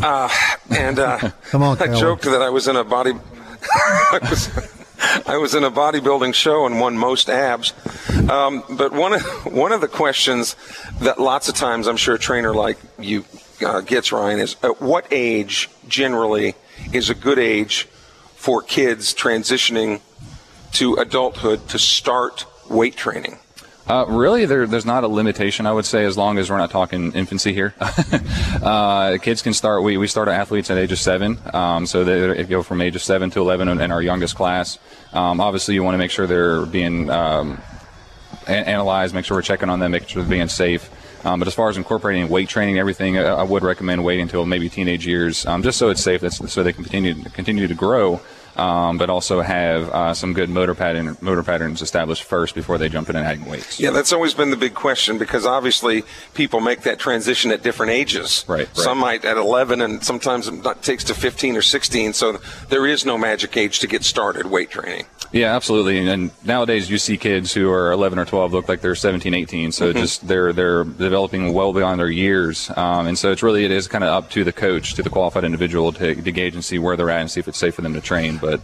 uh, 0.00 0.28
and 0.70 0.96
uh, 1.00 1.18
come 1.50 1.64
on, 1.64 1.82
I 1.82 1.88
joked 1.98 2.22
that 2.22 2.40
I 2.40 2.48
was 2.48 2.68
in 2.68 2.76
a 2.76 2.84
body. 2.84 3.14
I 3.64 4.20
was 4.22 4.77
in 5.54 5.64
a 5.64 5.70
bodybuilding 5.70 6.34
show 6.34 6.66
and 6.66 6.80
won 6.80 6.96
most 6.96 7.28
abs. 7.28 7.72
Um, 8.30 8.64
but 8.70 8.92
one 8.92 9.12
of 9.14 9.22
one 9.52 9.72
of 9.72 9.80
the 9.80 9.88
questions 9.88 10.56
that 11.00 11.20
lots 11.20 11.48
of 11.48 11.54
times 11.54 11.86
I'm 11.86 11.96
sure 11.96 12.14
a 12.14 12.18
trainer 12.18 12.54
like 12.54 12.78
you 12.98 13.24
uh, 13.64 13.80
gets 13.80 14.12
Ryan 14.12 14.40
is 14.40 14.56
at 14.62 14.80
what 14.80 15.06
age 15.10 15.68
generally 15.88 16.54
is 16.92 17.10
a 17.10 17.14
good 17.14 17.38
age 17.38 17.88
for 18.34 18.62
kids 18.62 19.14
transitioning 19.14 20.00
to 20.72 20.94
adulthood 20.94 21.68
to 21.68 21.78
start 21.78 22.46
weight 22.68 22.96
training? 22.96 23.38
Uh, 23.88 24.04
really, 24.06 24.44
there, 24.44 24.66
there's 24.66 24.84
not 24.84 25.02
a 25.02 25.08
limitation, 25.08 25.64
I 25.64 25.72
would 25.72 25.86
say, 25.86 26.04
as 26.04 26.14
long 26.14 26.36
as 26.36 26.50
we're 26.50 26.58
not 26.58 26.70
talking 26.70 27.12
infancy 27.12 27.54
here. 27.54 27.74
uh, 27.80 29.16
kids 29.16 29.40
can 29.40 29.54
start, 29.54 29.82
we, 29.82 29.96
we 29.96 30.06
start 30.06 30.28
athletes 30.28 30.70
at 30.70 30.76
age 30.76 30.92
of 30.92 30.98
seven. 30.98 31.38
Um, 31.54 31.86
so 31.86 32.04
they 32.04 32.44
go 32.44 32.62
from 32.62 32.82
age 32.82 32.96
of 32.96 33.02
seven 33.02 33.30
to 33.30 33.40
11 33.40 33.80
in 33.80 33.90
our 33.90 34.02
youngest 34.02 34.34
class. 34.34 34.78
Um, 35.14 35.40
obviously, 35.40 35.72
you 35.72 35.82
want 35.82 35.94
to 35.94 35.98
make 35.98 36.10
sure 36.10 36.26
they're 36.26 36.66
being 36.66 37.08
um, 37.08 37.62
analyzed, 38.46 39.14
make 39.14 39.24
sure 39.24 39.38
we're 39.38 39.42
checking 39.42 39.70
on 39.70 39.80
them, 39.80 39.92
making 39.92 40.08
sure 40.08 40.22
they're 40.22 40.30
being 40.30 40.48
safe. 40.48 40.90
Um, 41.24 41.38
but 41.38 41.48
as 41.48 41.54
far 41.54 41.70
as 41.70 41.78
incorporating 41.78 42.28
weight 42.28 42.50
training, 42.50 42.78
everything, 42.78 43.16
I, 43.18 43.22
I 43.22 43.42
would 43.42 43.62
recommend 43.62 44.04
waiting 44.04 44.24
until 44.24 44.44
maybe 44.44 44.68
teenage 44.68 45.06
years, 45.06 45.46
um, 45.46 45.62
just 45.62 45.78
so 45.78 45.88
it's 45.88 46.02
safe, 46.02 46.20
that's, 46.20 46.52
so 46.52 46.62
they 46.62 46.74
can 46.74 46.84
continue 46.84 47.24
continue 47.30 47.66
to 47.66 47.74
grow 47.74 48.20
um, 48.58 48.98
but 48.98 49.08
also 49.08 49.40
have 49.40 49.88
uh, 49.90 50.14
some 50.14 50.32
good 50.32 50.50
motor 50.50 50.74
pattern 50.74 51.16
motor 51.20 51.42
patterns 51.42 51.80
established 51.80 52.24
first 52.24 52.54
before 52.54 52.76
they 52.76 52.88
jump 52.88 53.08
in 53.08 53.16
and 53.16 53.24
adding 53.24 53.44
weights. 53.46 53.78
Yeah, 53.78 53.90
that's 53.90 54.12
always 54.12 54.34
been 54.34 54.50
the 54.50 54.56
big 54.56 54.74
question 54.74 55.18
because 55.18 55.46
obviously 55.46 56.02
people 56.34 56.60
make 56.60 56.82
that 56.82 56.98
transition 56.98 57.50
at 57.50 57.62
different 57.62 57.92
ages. 57.92 58.44
Right. 58.48 58.66
right. 58.66 58.76
Some 58.76 58.98
might 58.98 59.24
at 59.24 59.36
11, 59.36 59.80
and 59.80 60.04
sometimes 60.04 60.48
it 60.48 60.82
takes 60.82 61.04
to 61.04 61.14
15 61.14 61.56
or 61.56 61.62
16. 61.62 62.12
So 62.12 62.40
there 62.68 62.86
is 62.86 63.06
no 63.06 63.16
magic 63.16 63.56
age 63.56 63.78
to 63.80 63.86
get 63.86 64.04
started 64.04 64.46
weight 64.46 64.70
training. 64.70 65.06
Yeah, 65.30 65.54
absolutely. 65.54 66.08
And 66.08 66.30
nowadays 66.44 66.90
you 66.90 66.96
see 66.96 67.18
kids 67.18 67.52
who 67.52 67.70
are 67.70 67.92
11 67.92 68.18
or 68.18 68.24
12 68.24 68.52
look 68.52 68.68
like 68.68 68.80
they're 68.80 68.94
17, 68.94 69.34
18. 69.34 69.72
So 69.72 69.90
mm-hmm. 69.90 69.98
just 69.98 70.26
they're 70.26 70.52
they're 70.52 70.84
developing 70.84 71.52
well 71.52 71.72
beyond 71.72 72.00
their 72.00 72.08
years. 72.08 72.70
Um, 72.76 73.06
and 73.06 73.18
so 73.18 73.30
it's 73.30 73.42
really 73.42 73.64
it 73.64 73.70
is 73.70 73.88
kind 73.88 74.04
of 74.04 74.10
up 74.10 74.30
to 74.30 74.44
the 74.44 74.52
coach, 74.52 74.94
to 74.94 75.02
the 75.02 75.10
qualified 75.10 75.44
individual 75.44 75.92
to, 75.92 76.14
to 76.14 76.32
gauge 76.32 76.54
and 76.54 76.64
see 76.64 76.78
where 76.78 76.96
they're 76.96 77.10
at 77.10 77.20
and 77.20 77.30
see 77.30 77.40
if 77.40 77.48
it's 77.48 77.58
safe 77.58 77.74
for 77.74 77.82
them 77.82 77.94
to 77.94 78.00
train. 78.00 78.38
But 78.38 78.60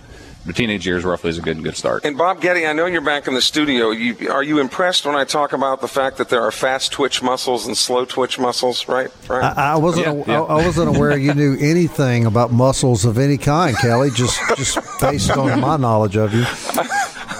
the 0.46 0.52
teenage 0.52 0.86
years 0.86 1.04
roughly 1.04 1.30
is 1.30 1.38
a 1.38 1.42
good 1.42 1.62
good 1.62 1.76
start. 1.76 2.04
And 2.04 2.18
Bob 2.18 2.40
Getty, 2.40 2.66
I 2.66 2.72
know 2.72 2.86
you're 2.86 3.00
back 3.00 3.26
in 3.26 3.34
the 3.34 3.42
studio. 3.42 3.90
You, 3.90 4.30
are 4.30 4.42
you 4.42 4.58
impressed 4.58 5.06
when 5.06 5.16
I 5.16 5.24
talk 5.24 5.52
about 5.52 5.80
the 5.80 5.88
fact 5.88 6.18
that 6.18 6.28
there 6.28 6.42
are 6.42 6.52
fast 6.52 6.92
twitch 6.92 7.22
muscles 7.22 7.66
and 7.66 7.76
slow 7.76 8.04
twitch 8.04 8.38
muscles? 8.38 8.86
Right, 8.88 9.10
right. 9.28 9.56
I, 9.56 9.72
I 9.72 9.76
wasn't. 9.76 10.06
Yeah, 10.06 10.12
a, 10.12 10.26
yeah. 10.26 10.42
I, 10.42 10.60
I, 10.60 10.66
wasn't 10.66 10.96
aware 10.96 11.16
you 11.16 11.34
knew 11.34 11.56
anything 11.58 12.26
about 12.26 12.52
muscles 12.52 13.04
of 13.04 13.18
any 13.18 13.38
kind, 13.38 13.76
Kelly. 13.76 14.10
Just 14.10 14.40
just 14.56 14.78
based 15.00 15.30
on 15.30 15.60
my 15.60 15.76
knowledge 15.76 16.16
of 16.16 16.34
you. 16.34 16.44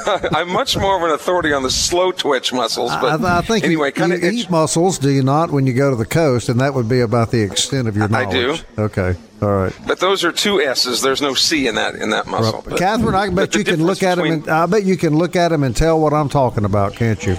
I'm 0.07 0.51
much 0.51 0.77
more 0.77 0.97
of 0.97 1.03
an 1.03 1.11
authority 1.11 1.53
on 1.53 1.62
the 1.62 1.71
slow 1.71 2.12
twitch 2.12 2.53
muscles. 2.53 2.90
But 3.01 3.23
I, 3.25 3.38
I 3.38 3.40
think 3.43 3.64
anyway, 3.64 3.93
you, 3.97 4.07
you 4.07 4.31
eat 4.31 4.51
muscles, 4.51 4.99
do 4.99 5.11
you 5.11 5.23
not, 5.23 5.51
when 5.51 5.67
you 5.67 5.73
go 5.73 5.90
to 5.90 5.97
the 5.97 6.07
coast? 6.07 6.49
And 6.49 6.61
that 6.61 6.75
would 6.75 6.88
be 6.88 7.01
about 7.01 7.31
the 7.31 7.43
extent 7.43 7.88
of 7.88 7.97
your 7.97 8.09
knowledge. 8.09 8.29
I 8.29 8.75
do. 8.77 8.83
Okay. 8.83 9.14
All 9.44 9.54
right. 9.54 9.72
But 9.87 10.00
those 10.00 10.24
are 10.24 10.33
two 10.33 10.61
S's. 10.62 11.02
There's 11.02 11.20
no 11.20 11.35
C 11.35 11.66
in 11.66 11.74
that 11.74 11.94
in 11.94 12.11
that 12.11 12.26
muscle. 12.26 12.61
Right. 12.61 12.70
But, 12.70 12.78
Catherine, 12.78 13.14
I 13.14 13.28
bet 13.28 13.54
you 13.54 13.62
can 13.62 13.85
look 13.85 14.02
at 14.02 14.14
between... 14.16 14.33
him. 14.33 14.42
And, 14.44 14.48
I 14.48 14.66
bet 14.66 14.85
you 14.85 14.96
can 14.96 15.18
look 15.18 15.37
at 15.37 15.52
him 15.52 15.62
and 15.62 15.76
tell 15.76 16.00
what 16.00 16.14
I'm 16.14 16.30
talking 16.30 16.64
about, 16.64 16.94
can't 16.94 17.24
you? 17.26 17.37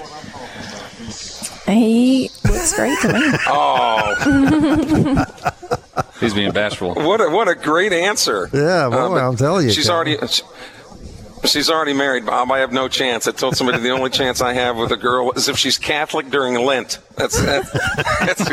He 1.66 2.30
looks 2.44 2.76
great 2.76 2.98
to 3.00 3.12
me. 3.12 3.20
oh. 3.48 4.14
He's 6.20 6.32
being 6.32 6.52
bashful. 6.52 6.94
What 6.94 7.20
a, 7.20 7.28
what 7.28 7.48
a 7.48 7.56
great 7.56 7.92
answer. 7.92 8.48
Yeah, 8.52 8.88
boy, 8.88 9.18
uh, 9.18 9.28
I'm 9.28 9.36
telling 9.36 9.66
you. 9.66 9.72
She's 9.72 9.90
already 9.90 10.16
She's 11.44 11.70
already 11.70 11.92
married, 11.92 12.26
Bob. 12.26 12.50
I 12.50 12.58
have 12.58 12.72
no 12.72 12.88
chance. 12.88 13.28
I 13.28 13.32
told 13.32 13.56
somebody 13.56 13.78
the 13.78 13.90
only 13.90 14.10
chance 14.10 14.40
I 14.40 14.52
have 14.54 14.76
with 14.76 14.90
a 14.90 14.96
girl 14.96 15.32
is 15.32 15.48
if 15.48 15.56
she's 15.58 15.78
Catholic 15.78 16.30
during 16.30 16.54
Lent. 16.54 16.98
That's 17.16 17.40
that's, 17.40 17.70
that's, 18.20 18.44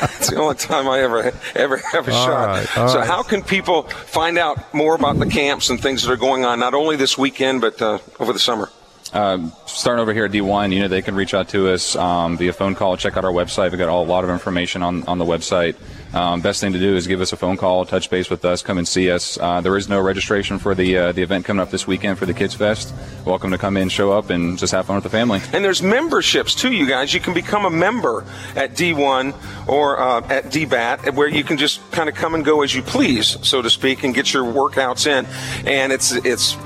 that's 0.00 0.30
the 0.30 0.36
only 0.36 0.56
time 0.56 0.88
I 0.88 1.00
ever 1.00 1.32
ever 1.54 1.76
have 1.78 2.08
a 2.08 2.12
all 2.12 2.26
shot. 2.26 2.46
Right, 2.46 2.90
so, 2.90 2.98
right. 2.98 3.06
how 3.06 3.22
can 3.22 3.42
people 3.42 3.84
find 3.84 4.36
out 4.36 4.74
more 4.74 4.94
about 4.94 5.18
the 5.18 5.26
camps 5.26 5.70
and 5.70 5.80
things 5.80 6.02
that 6.02 6.12
are 6.12 6.16
going 6.16 6.44
on, 6.44 6.58
not 6.58 6.74
only 6.74 6.96
this 6.96 7.16
weekend 7.16 7.60
but 7.60 7.80
uh, 7.80 7.98
over 8.18 8.32
the 8.32 8.38
summer? 8.38 8.70
Uh, 9.14 9.48
starting 9.66 10.02
over 10.02 10.12
here 10.12 10.24
at 10.24 10.32
D1, 10.32 10.72
you 10.72 10.80
know, 10.80 10.88
they 10.88 11.00
can 11.00 11.14
reach 11.14 11.34
out 11.34 11.48
to 11.50 11.68
us 11.68 11.94
um, 11.94 12.36
via 12.36 12.52
phone 12.52 12.74
call. 12.74 12.96
Check 12.96 13.16
out 13.16 13.24
our 13.24 13.30
website. 13.30 13.70
We've 13.70 13.78
got 13.78 13.88
a 13.88 13.94
lot 13.94 14.24
of 14.24 14.30
information 14.30 14.82
on, 14.82 15.04
on 15.04 15.18
the 15.18 15.24
website. 15.24 15.76
Um, 16.12 16.40
best 16.40 16.60
thing 16.60 16.72
to 16.72 16.80
do 16.80 16.96
is 16.96 17.06
give 17.06 17.20
us 17.20 17.32
a 17.32 17.36
phone 17.36 17.56
call, 17.56 17.84
touch 17.86 18.10
base 18.10 18.28
with 18.28 18.44
us, 18.44 18.60
come 18.60 18.76
and 18.76 18.86
see 18.86 19.12
us. 19.12 19.38
Uh, 19.38 19.60
there 19.60 19.76
is 19.76 19.88
no 19.88 20.00
registration 20.00 20.58
for 20.58 20.74
the 20.74 20.96
uh, 20.96 21.12
the 21.12 21.22
event 21.22 21.44
coming 21.44 21.60
up 21.60 21.70
this 21.70 21.86
weekend 21.86 22.18
for 22.18 22.26
the 22.26 22.34
Kids 22.34 22.54
Fest. 22.54 22.94
Welcome 23.24 23.50
to 23.52 23.58
come 23.58 23.76
in, 23.76 23.88
show 23.88 24.12
up, 24.12 24.30
and 24.30 24.58
just 24.58 24.72
have 24.72 24.86
fun 24.86 24.96
with 24.96 25.04
the 25.04 25.10
family. 25.10 25.40
And 25.52 25.64
there's 25.64 25.82
memberships 25.82 26.54
too, 26.54 26.72
you 26.72 26.86
guys. 26.86 27.14
You 27.14 27.20
can 27.20 27.34
become 27.34 27.64
a 27.64 27.70
member 27.70 28.24
at 28.54 28.74
D1 28.74 29.68
or 29.68 29.98
uh, 29.98 30.20
at 30.28 30.46
DBAT, 30.46 31.14
where 31.14 31.28
you 31.28 31.42
can 31.42 31.56
just 31.56 31.80
kind 31.90 32.08
of 32.08 32.14
come 32.14 32.34
and 32.34 32.44
go 32.44 32.62
as 32.62 32.74
you 32.74 32.82
please, 32.82 33.36
so 33.46 33.60
to 33.62 33.70
speak, 33.70 34.04
and 34.04 34.14
get 34.14 34.32
your 34.32 34.44
workouts 34.44 35.06
in. 35.06 35.26
And 35.66 35.92
it's 35.92 36.12
it's 36.12 36.56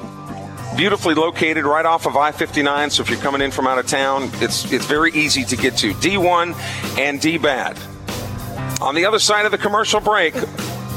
beautifully 0.78 1.14
located 1.14 1.64
right 1.64 1.84
off 1.84 2.06
of 2.06 2.16
I-59. 2.16 2.92
So 2.92 3.02
if 3.02 3.10
you're 3.10 3.18
coming 3.18 3.42
in 3.42 3.50
from 3.50 3.66
out 3.66 3.80
of 3.80 3.88
town, 3.88 4.30
it's 4.34 4.72
it's 4.72 4.86
very 4.86 5.10
easy 5.12 5.44
to 5.44 5.56
get 5.56 5.76
to. 5.78 5.92
D1 5.94 6.54
and 6.96 7.20
DBAT. 7.20 8.80
On 8.80 8.94
the 8.94 9.04
other 9.04 9.18
side 9.18 9.44
of 9.44 9.50
the 9.50 9.58
commercial 9.58 10.00
break, 10.00 10.34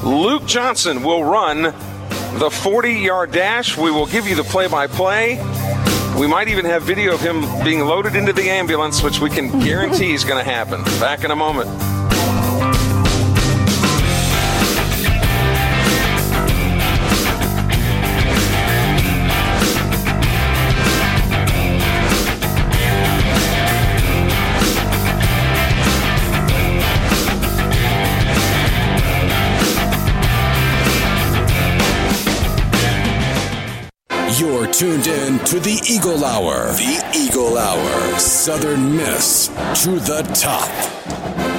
Luke 0.04 0.46
Johnson 0.46 1.02
will 1.04 1.24
run 1.24 1.63
the 2.38 2.52
40 2.52 2.94
yard 2.94 3.32
dash. 3.32 3.76
We 3.76 3.89
will 3.89 4.06
give 4.06 4.28
you 4.28 4.36
the 4.36 4.44
play 4.44 4.67
by 4.67 4.86
play. 4.86 5.38
We 6.15 6.27
might 6.27 6.48
even 6.48 6.65
have 6.65 6.84
video 6.84 7.15
of 7.15 7.21
him 7.21 7.42
being 7.63 7.79
loaded 7.79 8.15
into 8.15 8.34
the 8.34 8.52
ambulance, 8.52 9.02
which 9.02 9.19
we 9.19 9.32
can 9.32 9.60
guarantee 9.62 10.13
is 10.13 10.23
going 10.23 10.46
to 10.46 10.50
happen. 10.50 10.84
Back 11.00 11.23
in 11.23 11.32
a 11.32 11.36
moment. 11.36 11.90
Tuned 34.82 35.06
in 35.06 35.38
to 35.46 35.60
the 35.60 35.79
Eagle 35.88 36.25
Hour. 36.25 36.71
The 36.71 37.12
Eagle 37.15 37.56
Hour. 37.56 38.17
Southern 38.17 38.98
Miss 38.98 39.46
to 39.84 39.92
the 40.00 40.23
top. 40.34 40.67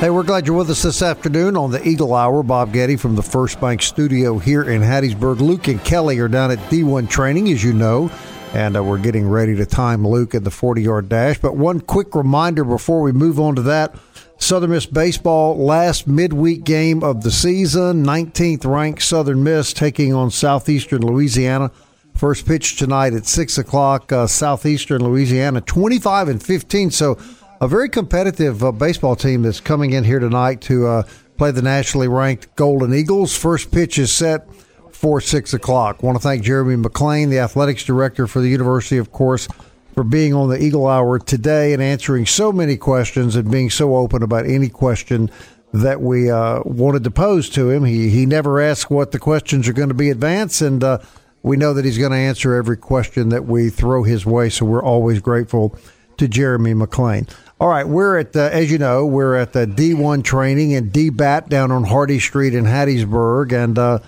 Hey, 0.00 0.10
we're 0.10 0.24
glad 0.24 0.44
you're 0.44 0.56
with 0.56 0.70
us 0.70 0.82
this 0.82 1.02
afternoon 1.02 1.56
on 1.56 1.70
the 1.70 1.86
Eagle 1.86 2.16
Hour. 2.16 2.42
Bob 2.42 2.72
Getty 2.72 2.96
from 2.96 3.14
the 3.14 3.22
First 3.22 3.60
Bank 3.60 3.80
Studio 3.80 4.38
here 4.38 4.64
in 4.64 4.82
Hattiesburg. 4.82 5.38
Luke 5.38 5.68
and 5.68 5.80
Kelly 5.84 6.18
are 6.18 6.26
down 6.26 6.50
at 6.50 6.58
D1 6.68 7.08
training, 7.08 7.48
as 7.52 7.62
you 7.62 7.72
know. 7.72 8.10
and 8.54 8.76
uh, 8.76 8.82
we're 8.82 8.98
getting 8.98 9.28
ready 9.28 9.54
to 9.54 9.66
time 9.66 10.04
Luke 10.04 10.34
in 10.34 10.42
the 10.42 10.50
40 10.50 10.82
yard 10.82 11.08
dash. 11.08 11.38
But 11.38 11.56
one 11.56 11.78
quick 11.78 12.16
reminder 12.16 12.64
before 12.64 13.02
we 13.02 13.12
move 13.12 13.38
on 13.38 13.54
to 13.54 13.62
that 13.62 13.94
Southern 14.38 14.70
Miss 14.70 14.86
baseball 14.86 15.64
last 15.64 16.08
midweek 16.08 16.64
game 16.64 17.04
of 17.04 17.22
the 17.22 17.30
season. 17.30 18.04
19th 18.04 18.64
ranked 18.64 19.02
Southern 19.02 19.44
Miss 19.44 19.72
taking 19.72 20.12
on 20.12 20.32
Southeastern 20.32 21.02
Louisiana. 21.02 21.70
First 22.14 22.46
pitch 22.46 22.76
tonight 22.76 23.14
at 23.14 23.26
six 23.26 23.58
o'clock. 23.58 24.12
Uh, 24.12 24.26
Southeastern 24.26 25.02
Louisiana, 25.04 25.60
25 25.60 26.28
and 26.28 26.42
15. 26.42 26.90
So 26.90 27.18
a 27.60 27.68
very 27.68 27.88
competitive 27.88 28.62
uh, 28.62 28.72
baseball 28.72 29.16
team 29.16 29.42
that's 29.42 29.60
coming 29.60 29.92
in 29.92 30.04
here 30.04 30.18
tonight 30.18 30.60
to 30.62 30.86
uh, 30.86 31.02
play 31.36 31.50
the 31.50 31.62
nationally 31.62 32.08
ranked 32.08 32.54
Golden 32.56 32.94
Eagles. 32.94 33.36
First 33.36 33.70
pitch 33.70 33.98
is 33.98 34.12
set 34.12 34.46
for 34.90 35.20
six 35.20 35.52
o'clock. 35.52 36.02
Want 36.02 36.16
to 36.16 36.22
thank 36.22 36.44
Jeremy 36.44 36.76
McClain, 36.76 37.30
the 37.30 37.40
athletics 37.40 37.84
director 37.84 38.26
for 38.26 38.40
the 38.40 38.48
university, 38.48 38.98
of 38.98 39.10
course 39.10 39.48
for 39.94 40.04
being 40.04 40.32
on 40.34 40.48
the 40.48 40.62
Eagle 40.62 40.86
Hour 40.86 41.18
today 41.18 41.72
and 41.72 41.82
answering 41.82 42.26
so 42.26 42.52
many 42.52 42.76
questions 42.76 43.36
and 43.36 43.50
being 43.50 43.70
so 43.70 43.96
open 43.96 44.22
about 44.22 44.46
any 44.46 44.68
question 44.68 45.30
that 45.72 46.00
we 46.00 46.30
uh, 46.30 46.62
wanted 46.64 47.04
to 47.04 47.10
pose 47.10 47.48
to 47.50 47.70
him. 47.70 47.84
He 47.84 48.10
he 48.10 48.26
never 48.26 48.60
asks 48.60 48.90
what 48.90 49.12
the 49.12 49.18
questions 49.18 49.68
are 49.68 49.72
going 49.72 49.88
to 49.88 49.94
be 49.94 50.10
advanced, 50.10 50.60
and 50.60 50.82
uh, 50.82 50.98
we 51.42 51.56
know 51.56 51.74
that 51.74 51.84
he's 51.84 51.98
going 51.98 52.12
to 52.12 52.18
answer 52.18 52.54
every 52.54 52.76
question 52.76 53.30
that 53.30 53.46
we 53.46 53.70
throw 53.70 54.02
his 54.02 54.24
way. 54.24 54.48
So 54.48 54.64
we're 54.64 54.82
always 54.82 55.20
grateful 55.20 55.76
to 56.18 56.28
Jeremy 56.28 56.74
McClain. 56.74 57.28
All 57.60 57.68
right, 57.68 57.86
we're 57.86 58.18
at 58.18 58.32
the, 58.32 58.52
as 58.52 58.70
you 58.70 58.78
know, 58.78 59.06
we're 59.06 59.36
at 59.36 59.52
the 59.52 59.66
D1 59.66 60.24
training 60.24 60.74
and 60.74 60.92
DBAT 60.92 61.48
down 61.48 61.70
on 61.70 61.84
Hardy 61.84 62.18
Street 62.18 62.54
in 62.54 62.64
Hattiesburg, 62.64 63.52
and. 63.52 63.78
Uh, 63.78 63.98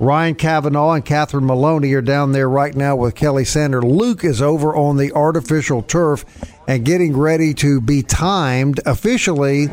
Ryan 0.00 0.36
Kavanaugh 0.36 0.92
and 0.92 1.04
Catherine 1.04 1.44
Maloney 1.46 1.92
are 1.94 2.00
down 2.00 2.30
there 2.30 2.48
right 2.48 2.72
now 2.72 2.94
with 2.94 3.16
Kelly 3.16 3.44
Sander. 3.44 3.82
Luke 3.82 4.22
is 4.22 4.40
over 4.40 4.76
on 4.76 4.96
the 4.96 5.10
artificial 5.10 5.82
turf 5.82 6.24
and 6.68 6.84
getting 6.84 7.16
ready 7.16 7.54
to 7.54 7.80
be 7.80 8.02
timed 8.02 8.78
officially 8.84 9.68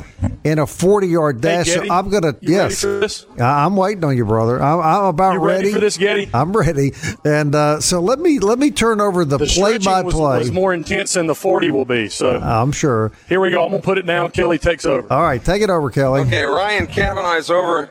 in 0.45 0.59
a 0.59 0.65
40 0.65 1.07
yard 1.07 1.41
dash. 1.41 1.67
Hey, 1.67 1.87
so 1.87 1.93
I'm 1.93 2.09
going 2.09 2.23
to, 2.23 2.37
yes. 2.41 3.25
I'm 3.37 3.75
waiting 3.75 4.03
on 4.05 4.15
you, 4.15 4.25
brother. 4.25 4.63
I'm, 4.63 4.79
I'm 4.79 5.03
about 5.05 5.33
you 5.33 5.39
ready. 5.39 5.65
ready. 5.65 5.73
for 5.73 5.79
this, 5.81 5.97
Getty? 5.97 6.29
I'm 6.33 6.53
ready. 6.53 6.93
And 7.25 7.53
uh, 7.53 7.81
so 7.81 7.99
let 7.99 8.19
me 8.19 8.39
let 8.39 8.57
me 8.57 8.71
turn 8.71 9.01
over 9.01 9.25
the 9.25 9.39
play 9.39 9.77
by 9.77 10.03
play. 10.03 10.39
was 10.39 10.51
more 10.51 10.73
intense 10.73 11.13
than 11.13 11.27
the 11.27 11.35
40 11.35 11.71
will 11.71 11.85
be. 11.85 12.07
So 12.07 12.39
I'm 12.39 12.71
sure. 12.71 13.11
Here 13.27 13.41
we 13.41 13.51
go. 13.51 13.63
I'm 13.65 13.71
going 13.71 13.81
to 13.81 13.85
put 13.85 13.97
it 13.97 14.05
down. 14.05 14.31
Kelly 14.31 14.57
takes 14.57 14.85
over. 14.85 15.11
All 15.11 15.21
right, 15.21 15.43
take 15.43 15.61
it 15.61 15.69
over, 15.69 15.89
Kelly. 15.89 16.21
Okay, 16.21 16.43
Ryan 16.43 16.87
Kavanaugh 16.87 17.35
is 17.35 17.49
over 17.49 17.89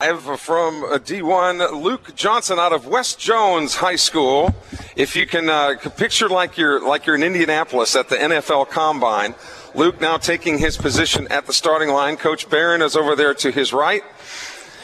Have 0.00 0.24
from 0.40 0.82
D1 0.82 1.82
Luke 1.82 2.14
Johnson 2.14 2.58
out 2.58 2.74
of 2.74 2.86
West 2.86 3.18
Jones 3.18 3.76
High 3.76 3.96
School. 3.96 4.54
If 4.94 5.16
you 5.16 5.26
can 5.26 5.48
uh, 5.48 5.76
picture 5.96 6.28
like 6.28 6.58
you're 6.58 6.86
like 6.86 7.06
you're 7.06 7.16
in 7.16 7.22
Indianapolis 7.22 7.96
at 7.96 8.10
the 8.10 8.16
NFL 8.16 8.68
Combine, 8.68 9.34
Luke 9.74 9.98
now 9.98 10.18
taking 10.18 10.58
his 10.58 10.76
position 10.76 11.26
at 11.28 11.46
the 11.46 11.54
starting 11.54 11.88
line. 11.88 12.18
Coach 12.18 12.50
Barron 12.50 12.82
is 12.82 12.94
over 12.94 13.16
there 13.16 13.32
to 13.36 13.50
his 13.50 13.72
right, 13.72 14.02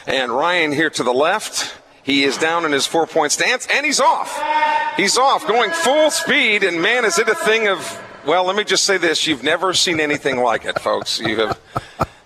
and 0.07 0.33
Ryan 0.33 0.73
here 0.73 0.89
to 0.89 1.03
the 1.03 1.13
left. 1.13 1.79
He 2.03 2.25
is 2.25 2.39
down 2.39 2.65
in 2.65 2.73
his 2.73 2.87
four 2.87 3.07
point 3.07 3.33
stance, 3.33 3.69
and 3.71 3.85
he's 3.85 4.01
off. 4.01 4.43
He's 4.97 5.19
off, 5.19 5.47
going 5.47 5.73
full 5.73 6.11
speed, 6.11 6.65
and 6.65 6.81
man, 6.81 7.05
is 7.05 7.19
it 7.19 7.29
a 7.29 7.35
thing 7.35 7.69
of 7.69 8.03
well, 8.27 8.45
let 8.45 8.57
me 8.57 8.65
just 8.65 8.85
say 8.85 8.97
this: 8.97 9.27
you've 9.27 9.43
never 9.43 9.75
seen 9.75 10.01
anything 10.01 10.39
like 10.39 10.65
it, 10.65 10.81
folks. 10.81 11.21
You 11.21 11.37
have 11.37 11.61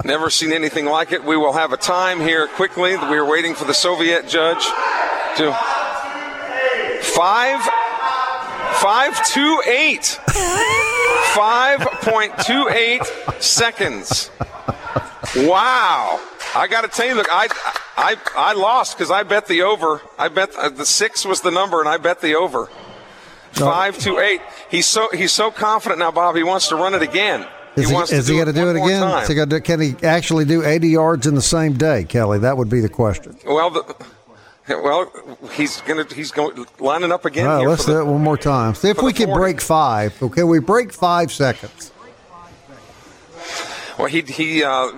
Never 0.07 0.31
seen 0.31 0.53
anything 0.53 0.85
like 0.87 1.11
it. 1.11 1.25
We 1.25 1.37
will 1.37 1.53
have 1.53 1.73
a 1.73 1.77
time 1.77 2.21
here 2.21 2.47
quickly. 2.47 2.97
We 2.97 3.17
are 3.17 3.29
waiting 3.29 3.57
for 3.57 3.65
the 3.65 3.75
Soviet 3.75 4.29
judge 4.29 4.65
to 5.37 5.53
five 7.03 7.61
five 8.75 9.27
two 9.27 9.61
eight 9.67 10.07
five 11.35 11.81
point 12.03 12.39
two 12.39 12.69
eight 12.69 13.03
seconds. 13.41 14.31
Wow. 15.35 16.21
I 16.55 16.69
got 16.71 16.83
to 16.83 16.89
tell 16.89 17.09
you, 17.09 17.17
look, 17.17 17.27
I, 17.29 17.49
I, 17.97 18.17
I 18.37 18.53
lost 18.53 18.97
because 18.97 19.11
I 19.11 19.25
bet 19.25 19.49
the 19.49 19.63
over. 19.63 20.03
I 20.17 20.29
bet 20.29 20.55
uh, 20.55 20.69
the 20.69 20.87
six 20.87 21.25
was 21.25 21.41
the 21.41 21.51
number, 21.51 21.81
and 21.81 21.89
I 21.89 21.97
bet 21.97 22.21
the 22.21 22.37
over. 22.37 22.71
Five 23.51 23.99
to 23.99 24.21
eight. 24.21 24.41
He's 24.71 24.87
so 24.87 25.09
he's 25.13 25.33
so 25.33 25.51
confident 25.51 25.99
now, 25.99 26.13
Bob. 26.13 26.37
He 26.37 26.45
wants 26.45 26.69
to 26.69 26.77
run 26.77 26.95
it 26.95 27.03
again. 27.03 27.49
Is 27.77 27.91
he, 27.91 27.95
he, 27.95 28.03
is 28.03 28.29
he 28.29 28.35
going 28.35 28.47
to 28.47 28.53
do 28.53 28.71
it 28.71 28.77
again? 28.77 29.23
Is 29.23 29.29
he 29.29 29.35
going 29.35 29.51
to, 29.51 29.61
can 29.61 29.81
he 29.81 29.95
actually 30.03 30.47
do 30.47 30.65
80 30.65 30.89
yards 30.89 31.27
in 31.27 31.35
the 31.35 31.43
same 31.43 31.75
day, 31.75 32.05
Kelly? 32.05 32.39
That 32.39 32.57
would 32.57 32.71
be 32.71 32.81
the 32.81 32.89
question. 32.89 33.37
Well, 33.45 33.71
the, 33.71 34.07
well, 34.69 35.13
he's 35.53 35.81
going 35.83 36.05
to 36.05 36.15
he's 36.15 36.33
going 36.33 36.67
lining 36.81 37.13
up 37.13 37.25
again. 37.25 37.47
All 37.47 37.59
right, 37.59 37.69
let's 37.69 37.85
the, 37.85 37.93
do 37.93 38.01
it 38.01 38.05
one 38.05 38.23
more 38.23 38.37
time. 38.37 38.75
See 38.75 38.89
if 38.89 39.01
we 39.01 39.13
can 39.13 39.33
break 39.33 39.61
five. 39.61 40.21
Okay, 40.21 40.43
we 40.43 40.59
break 40.59 40.93
five 40.93 41.31
seconds. 41.31 41.93
Well, 43.99 44.09
he 44.09 44.23
he 44.23 44.65
uh, 44.65 44.91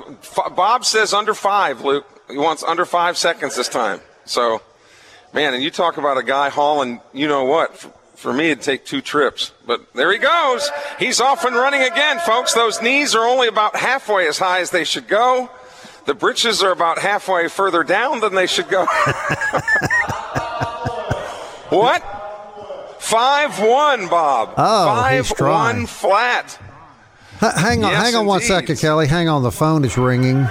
Bob 0.57 0.85
says 0.85 1.12
under 1.12 1.35
five. 1.35 1.83
Luke, 1.83 2.07
he 2.31 2.39
wants 2.39 2.62
under 2.62 2.85
five 2.85 3.18
seconds 3.18 3.57
this 3.57 3.68
time. 3.68 4.01
So, 4.24 4.62
man, 5.35 5.53
and 5.55 5.62
you 5.62 5.70
talk 5.70 5.99
about 5.99 6.16
a 6.16 6.22
guy 6.22 6.49
hauling, 6.49 7.01
you 7.12 7.29
know 7.29 7.45
what? 7.45 7.93
For 8.19 8.33
me, 8.33 8.51
it'd 8.51 8.62
take 8.64 8.85
two 8.85 9.01
trips. 9.01 9.53
But 9.64 9.93
there 9.95 10.11
he 10.12 10.19
goes. 10.19 10.69
He's 10.99 11.21
off 11.21 11.45
and 11.45 11.55
running 11.55 11.83
again, 11.83 12.19
folks. 12.19 12.53
Those 12.53 12.83
knees 12.83 13.14
are 13.14 13.25
only 13.25 13.47
about 13.47 13.77
halfway 13.77 14.27
as 14.27 14.39
high 14.39 14.59
as 14.61 14.71
they 14.71 14.83
should 14.85 15.07
go. 15.07 15.49
The 16.07 16.14
britches 16.14 16.62
are 16.62 16.73
about 16.73 16.99
halfway 16.99 17.47
further 17.49 17.85
down 17.85 18.19
than 18.21 18.35
they 18.35 18.47
should 18.49 18.69
go. 18.69 18.87
what? 21.71 22.03
Five 22.99 23.59
one, 23.61 24.09
Bob. 24.09 24.55
Oh, 24.57 24.87
Five 24.87 25.27
he's 25.27 25.37
trying. 25.37 25.77
one 25.79 25.87
flat. 25.87 26.59
H- 27.43 27.53
hang 27.55 27.85
on, 27.85 27.93
Yes, 27.93 28.03
hang 28.05 28.14
on 28.16 28.27
one 28.27 28.39
indeed. 28.39 28.49
second, 28.49 28.77
Kelly. 28.79 29.07
Hang 29.07 29.29
on, 29.29 29.43
the 29.43 29.53
phone 29.53 29.85
is 29.85 29.97
ringing. 29.97 30.43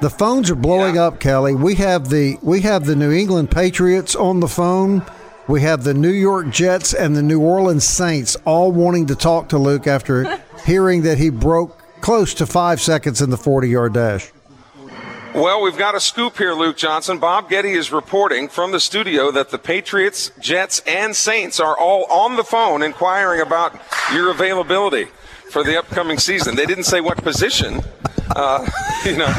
The 0.00 0.10
phones 0.10 0.50
are 0.50 0.54
blowing 0.56 0.96
Yeah. 0.96 1.06
up, 1.08 1.20
Kelly. 1.20 1.54
We 1.54 1.76
have 1.76 2.08
the 2.08 2.38
we 2.42 2.60
have 2.62 2.84
the 2.86 2.96
New 2.96 3.12
England 3.12 3.50
Patriots 3.50 4.14
on 4.16 4.40
the 4.40 4.48
phone. 4.48 5.02
We 5.48 5.62
have 5.62 5.82
the 5.82 5.94
New 5.94 6.10
York 6.10 6.50
Jets 6.50 6.92
and 6.92 7.16
the 7.16 7.22
New 7.22 7.40
Orleans 7.40 7.84
Saints 7.84 8.36
all 8.44 8.70
wanting 8.70 9.06
to 9.06 9.14
talk 9.16 9.48
to 9.50 9.58
Luke 9.58 9.86
after 9.86 10.38
hearing 10.66 11.02
that 11.02 11.16
he 11.18 11.30
broke 11.30 11.80
close 12.02 12.34
to 12.34 12.46
five 12.46 12.80
seconds 12.80 13.22
in 13.22 13.30
the 13.30 13.38
forty-yard 13.38 13.94
dash. 13.94 14.30
Well, 15.34 15.62
we've 15.62 15.76
got 15.78 15.94
a 15.94 16.00
scoop 16.00 16.36
here, 16.38 16.52
Luke 16.54 16.76
Johnson. 16.76 17.18
Bob 17.18 17.48
Getty 17.48 17.72
is 17.72 17.92
reporting 17.92 18.48
from 18.48 18.72
the 18.72 18.80
studio 18.80 19.30
that 19.30 19.50
the 19.50 19.58
Patriots, 19.58 20.32
Jets, 20.40 20.80
and 20.86 21.14
Saints 21.14 21.60
are 21.60 21.78
all 21.78 22.04
on 22.10 22.36
the 22.36 22.44
phone 22.44 22.82
inquiring 22.82 23.40
about 23.40 23.78
your 24.12 24.30
availability 24.30 25.06
for 25.50 25.62
the 25.64 25.78
upcoming 25.78 26.18
season. 26.18 26.56
They 26.56 26.66
didn't 26.66 26.84
say 26.84 27.00
what 27.00 27.18
position. 27.22 27.80
Uh, 28.34 28.68
you 29.04 29.16
know, 29.16 29.32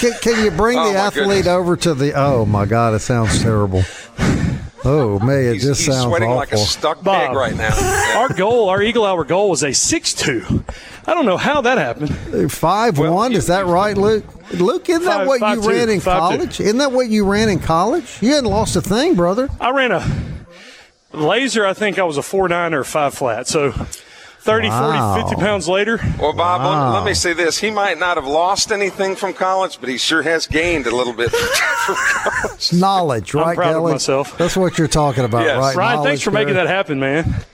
Can, 0.00 0.12
can 0.20 0.44
you 0.44 0.50
bring 0.52 0.78
Oh, 0.78 0.92
the 0.92 0.98
athlete 0.98 1.26
goodness. 1.26 1.46
over 1.48 1.76
to 1.76 1.94
the? 1.94 2.12
Oh 2.14 2.46
my 2.46 2.64
God, 2.66 2.94
it 2.94 3.00
sounds 3.00 3.40
terrible. 3.42 3.82
Oh 4.84 5.18
man, 5.22 5.44
it 5.44 5.52
he's, 5.54 5.64
just 5.64 5.80
he's 5.84 5.94
sounds 5.94 6.06
sweating 6.08 6.28
awful. 6.28 6.38
like 6.38 6.52
a 6.52 6.56
stuck 6.58 7.02
Bob. 7.02 7.28
pig 7.28 7.36
right 7.36 7.56
now. 7.56 7.70
Our 8.18 8.32
goal, 8.34 8.68
our 8.68 8.82
Eagle 8.82 9.04
Hour 9.04 9.24
goal, 9.24 9.50
was 9.50 9.62
a 9.64 9.72
six-two. 9.72 10.64
I 11.06 11.14
don't 11.14 11.24
know 11.26 11.36
how 11.36 11.60
that 11.62 11.78
happened. 11.78 12.52
Five 12.52 12.98
Well, 12.98 13.14
one, 13.14 13.32
you- 13.32 13.38
is 13.38 13.46
that 13.46 13.66
right, 13.66 13.96
Luke? 13.96 14.24
Luke, 14.52 14.88
isn't 14.88 15.04
that 15.04 15.26
what 15.26 15.40
five 15.40 15.56
you 15.58 15.62
two, 15.62 15.68
ran 15.70 15.88
in 15.88 16.00
five 16.00 16.14
two. 16.32 16.36
college? 16.38 16.60
Isn't 16.60 16.78
that 16.78 16.92
what 16.92 17.08
you 17.08 17.24
ran 17.24 17.48
in 17.48 17.58
college? 17.58 18.18
You 18.20 18.34
hadn't 18.34 18.50
lost 18.50 18.76
a 18.76 18.82
thing, 18.82 19.14
brother. 19.14 19.48
I 19.60 19.70
ran 19.70 19.92
a 19.92 20.06
laser. 21.12 21.64
I 21.66 21.72
think 21.74 21.98
I 21.98 22.04
was 22.04 22.16
a 22.18 22.22
four 22.22 22.48
nine 22.48 22.74
or 22.74 22.84
five 22.84 23.14
flat. 23.14 23.46
So 23.48 23.72
30, 24.42 24.68
Wow. 24.68 25.14
40, 25.14 25.28
50 25.30 25.40
pounds 25.40 25.68
later. 25.68 26.00
Well, 26.18 26.32
Bob, 26.32 26.60
let- 26.62 26.66
Wow. 26.68 26.94
let, 26.94 27.04
me 27.04 27.14
say 27.14 27.32
this. 27.32 27.58
He 27.58 27.70
might 27.70 27.98
not 27.98 28.16
have 28.16 28.26
lost 28.26 28.72
anything 28.72 29.14
from 29.14 29.34
college, 29.34 29.78
but 29.80 29.88
he 29.88 29.96
sure 29.96 30.22
has 30.22 30.46
gained 30.48 30.86
a 30.86 30.94
little 30.94 31.12
bit 31.12 31.30
from 31.30 31.94
college. 31.96 32.72
Knowledge, 32.72 33.34
right, 33.34 33.56
proud 33.56 33.76
of 33.76 33.82
myself. 33.84 34.36
That's 34.38 34.56
what 34.56 34.78
you're 34.78 34.88
talking 34.88 35.24
about, 35.24 35.44
Yes. 35.44 35.56
right? 35.58 35.76
Ryan, 35.76 35.96
thanks 35.98 36.04
Knowledge 36.04 36.24
for 36.24 36.30
making 36.32 36.54
that 36.54 36.66
happen, 36.66 36.98
man. 36.98 37.44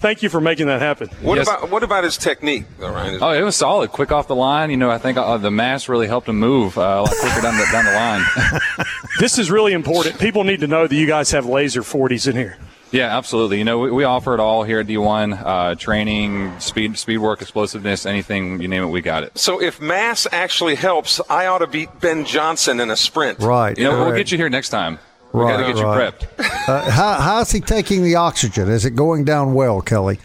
Thank 0.00 0.22
you 0.22 0.28
for 0.28 0.40
making 0.40 0.68
that 0.68 0.80
happen. 0.80 1.08
What 1.22 1.38
Yes. 1.38 1.48
about 1.48 1.70
what 1.72 1.82
about 1.82 2.04
his 2.04 2.16
technique, 2.16 2.66
though, 2.78 2.90
Ryan? 2.92 3.18
Oh, 3.20 3.32
it 3.32 3.42
was 3.42 3.56
solid. 3.56 3.90
Quick 3.90 4.12
off 4.12 4.28
the 4.28 4.36
line. 4.36 4.70
You 4.70 4.76
know, 4.76 4.90
I 4.92 4.98
think 4.98 5.18
uh, 5.18 5.38
the 5.38 5.50
mass 5.50 5.88
really 5.88 6.06
helped 6.06 6.28
him 6.28 6.38
move 6.38 6.78
uh, 6.78 6.82
a 6.82 7.02
lot 7.02 7.10
quicker 7.20 7.40
down 7.40 7.56
the, 7.58 7.66
down 7.72 7.84
the 7.84 7.92
line. 7.92 8.22
This 9.18 9.36
is 9.36 9.50
really 9.50 9.72
important. 9.72 10.20
People 10.20 10.44
need 10.44 10.60
to 10.60 10.68
know 10.68 10.86
that 10.86 10.94
you 10.94 11.08
guys 11.08 11.32
have 11.32 11.44
laser 11.44 11.82
40s 11.82 12.28
in 12.28 12.36
here. 12.36 12.56
Yeah, 12.90 13.16
absolutely. 13.16 13.58
You 13.58 13.64
know, 13.64 13.78
we, 13.78 13.90
we 13.90 14.04
offer 14.04 14.34
it 14.34 14.40
all 14.40 14.62
here 14.64 14.80
at 14.80 14.86
D1 14.86 15.42
uh, 15.44 15.74
training, 15.74 16.58
speed, 16.60 16.98
speed 16.98 17.18
work, 17.18 17.42
explosiveness, 17.42 18.06
anything, 18.06 18.60
you 18.60 18.68
name 18.68 18.82
it, 18.84 18.88
we 18.88 19.00
got 19.00 19.22
it. 19.24 19.36
So 19.38 19.60
if 19.60 19.80
mass 19.80 20.26
actually 20.32 20.74
helps, 20.74 21.20
I 21.28 21.46
ought 21.46 21.58
to 21.58 21.66
beat 21.66 21.88
Ben 22.00 22.24
Johnson 22.24 22.80
in 22.80 22.90
a 22.90 22.96
sprint. 22.96 23.40
Right. 23.40 23.76
You 23.76 23.84
know, 23.84 24.04
we'll 24.04 24.16
get 24.16 24.30
you 24.32 24.38
here 24.38 24.48
next 24.48 24.70
time. 24.70 24.98
We 25.32 25.40
Right, 25.42 25.58
got 25.58 25.66
to 25.66 25.72
get 25.74 25.84
right. 25.84 26.14
you 26.14 26.26
prepped. 26.38 26.68
Uh, 26.68 26.90
how, 26.90 27.14
how's 27.20 27.50
he 27.52 27.60
taking 27.60 28.02
the 28.02 28.14
oxygen? 28.14 28.68
Is 28.70 28.86
it 28.86 28.96
going 28.96 29.24
down 29.24 29.52
well, 29.52 29.82
Kelly? 29.82 30.18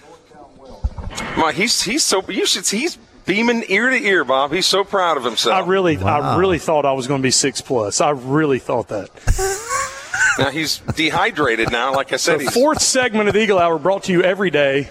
My, 1.37 1.51
he's 1.51 1.81
he's 1.81 2.03
so 2.03 2.23
you 2.29 2.45
should 2.45 2.65
see 2.65 2.79
he's 2.79 2.97
beaming 3.25 3.63
ear 3.67 3.89
to 3.89 3.95
ear, 3.95 4.23
Bob. 4.23 4.51
He's 4.51 4.65
so 4.65 4.83
proud 4.83 5.17
of 5.17 5.23
himself. 5.23 5.55
I 5.55 5.67
really, 5.67 5.97
I 5.97 6.37
really 6.37 6.57
thought 6.57 6.85
I 6.85 6.93
was 6.93 7.07
going 7.07 7.21
to 7.21 7.23
be 7.23 7.31
six 7.31 7.61
plus. 7.61 8.01
I 8.01 8.11
really 8.11 8.59
thought 8.59 8.87
that. 8.87 9.09
now 10.37 10.49
he's 10.49 10.79
dehydrated 10.95 11.71
now. 11.71 11.93
Like 11.93 12.13
I 12.13 12.17
said, 12.17 12.39
The 12.39 12.43
he's 12.45 12.53
fourth 12.53 12.81
segment 12.81 13.27
of 13.27 13.33
the 13.33 13.41
Eagle 13.41 13.59
Hour 13.59 13.77
brought 13.79 14.03
to 14.03 14.11
you 14.11 14.23
every 14.23 14.49
day 14.49 14.89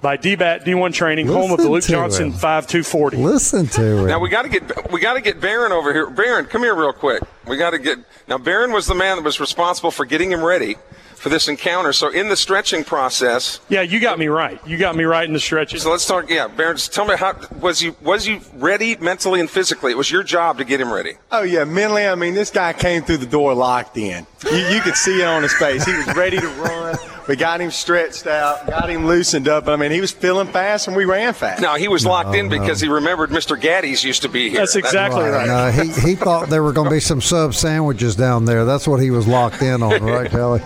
by 0.00 0.16
DBAT 0.16 0.64
D1 0.64 0.94
Training, 0.94 1.26
home 1.26 1.52
of 1.52 1.58
the 1.58 1.68
Luke 1.68 1.84
Johnson 1.84 2.28
him. 2.28 2.32
5240. 2.32 3.18
Listen 3.18 3.66
to 3.66 4.04
it. 4.04 4.06
Now 4.06 4.18
we 4.18 4.28
got 4.30 4.42
to 4.42 4.48
get 4.48 4.90
we 4.90 5.00
got 5.00 5.14
to 5.14 5.20
get 5.20 5.40
Barron 5.40 5.72
over 5.72 5.92
here. 5.92 6.08
Barron, 6.08 6.46
come 6.46 6.62
here 6.62 6.74
real 6.74 6.92
quick. 6.92 7.22
We 7.46 7.56
got 7.56 7.70
to 7.70 7.78
get 7.78 7.98
now. 8.26 8.38
Barron 8.38 8.72
was 8.72 8.86
the 8.86 8.94
man 8.94 9.16
that 9.16 9.24
was 9.24 9.40
responsible 9.40 9.90
for 9.90 10.04
getting 10.06 10.30
him 10.30 10.42
ready 10.42 10.76
for 11.20 11.28
this 11.28 11.48
encounter. 11.48 11.92
So 11.92 12.08
in 12.08 12.30
the 12.30 12.36
stretching 12.36 12.82
process, 12.82 13.60
Yeah, 13.68 13.82
you 13.82 14.00
got 14.00 14.18
me 14.18 14.28
right. 14.28 14.58
You 14.66 14.78
got 14.78 14.96
me 14.96 15.04
right 15.04 15.26
in 15.26 15.34
the 15.34 15.40
stretches. 15.40 15.82
so 15.82 15.90
let's 15.90 16.06
talk. 16.06 16.30
Yeah, 16.30 16.48
Barron, 16.48 16.76
just 16.76 16.94
tell 16.94 17.04
me 17.04 17.14
how 17.14 17.38
was 17.60 17.82
you 17.82 17.94
was 18.02 18.26
you 18.26 18.40
ready 18.54 18.96
mentally 18.96 19.38
and 19.38 19.48
physically? 19.50 19.92
It 19.92 19.98
was 19.98 20.10
your 20.10 20.22
job 20.22 20.56
to 20.58 20.64
get 20.64 20.80
him 20.80 20.90
ready. 20.90 21.14
Oh 21.30 21.42
yeah, 21.42 21.64
mentally. 21.64 22.06
I 22.08 22.14
mean, 22.14 22.34
this 22.34 22.50
guy 22.50 22.72
came 22.72 23.02
through 23.02 23.18
the 23.18 23.26
door 23.26 23.52
locked 23.54 23.98
in. 23.98 24.26
You, 24.50 24.58
you 24.58 24.80
could 24.80 24.96
see 24.96 25.20
it 25.20 25.26
on 25.26 25.42
his 25.42 25.52
face. 25.52 25.84
He 25.84 25.92
was 25.92 26.06
ready 26.16 26.38
to 26.40 26.48
run. 26.48 26.96
We 27.28 27.36
got 27.36 27.60
him 27.60 27.70
stretched 27.70 28.26
out, 28.26 28.66
got 28.66 28.88
him 28.90 29.06
loosened 29.06 29.46
up. 29.46 29.68
I 29.68 29.76
mean, 29.76 29.92
he 29.92 30.00
was 30.00 30.10
feeling 30.10 30.48
fast, 30.48 30.88
and 30.88 30.96
we 30.96 31.04
ran 31.04 31.32
fast. 31.34 31.60
Now 31.62 31.76
he 31.76 31.86
was 31.86 32.04
locked 32.04 32.34
in 32.34 32.48
because 32.48 32.80
he 32.80 32.88
remembered 32.88 33.30
Mr. 33.30 33.60
Gaddy's 33.60 34.02
used 34.02 34.22
to 34.22 34.28
be 34.28 34.48
here. 34.48 34.60
That's 34.60 34.74
exactly 34.74 35.24
right. 35.24 35.46
No, 35.46 35.70
he, 35.70 35.92
he 36.00 36.14
thought 36.16 36.48
there 36.48 36.62
were 36.62 36.72
going 36.72 36.88
to 36.88 36.94
be 36.94 36.98
some 36.98 37.20
sub 37.20 37.54
sandwiches 37.54 38.16
down 38.16 38.46
there. 38.46 38.64
That's 38.64 38.88
what 38.88 39.00
he 39.00 39.10
was 39.12 39.28
locked 39.28 39.62
in 39.62 39.80
on, 39.82 40.02
right, 40.02 40.28
Kelly? 40.30 40.60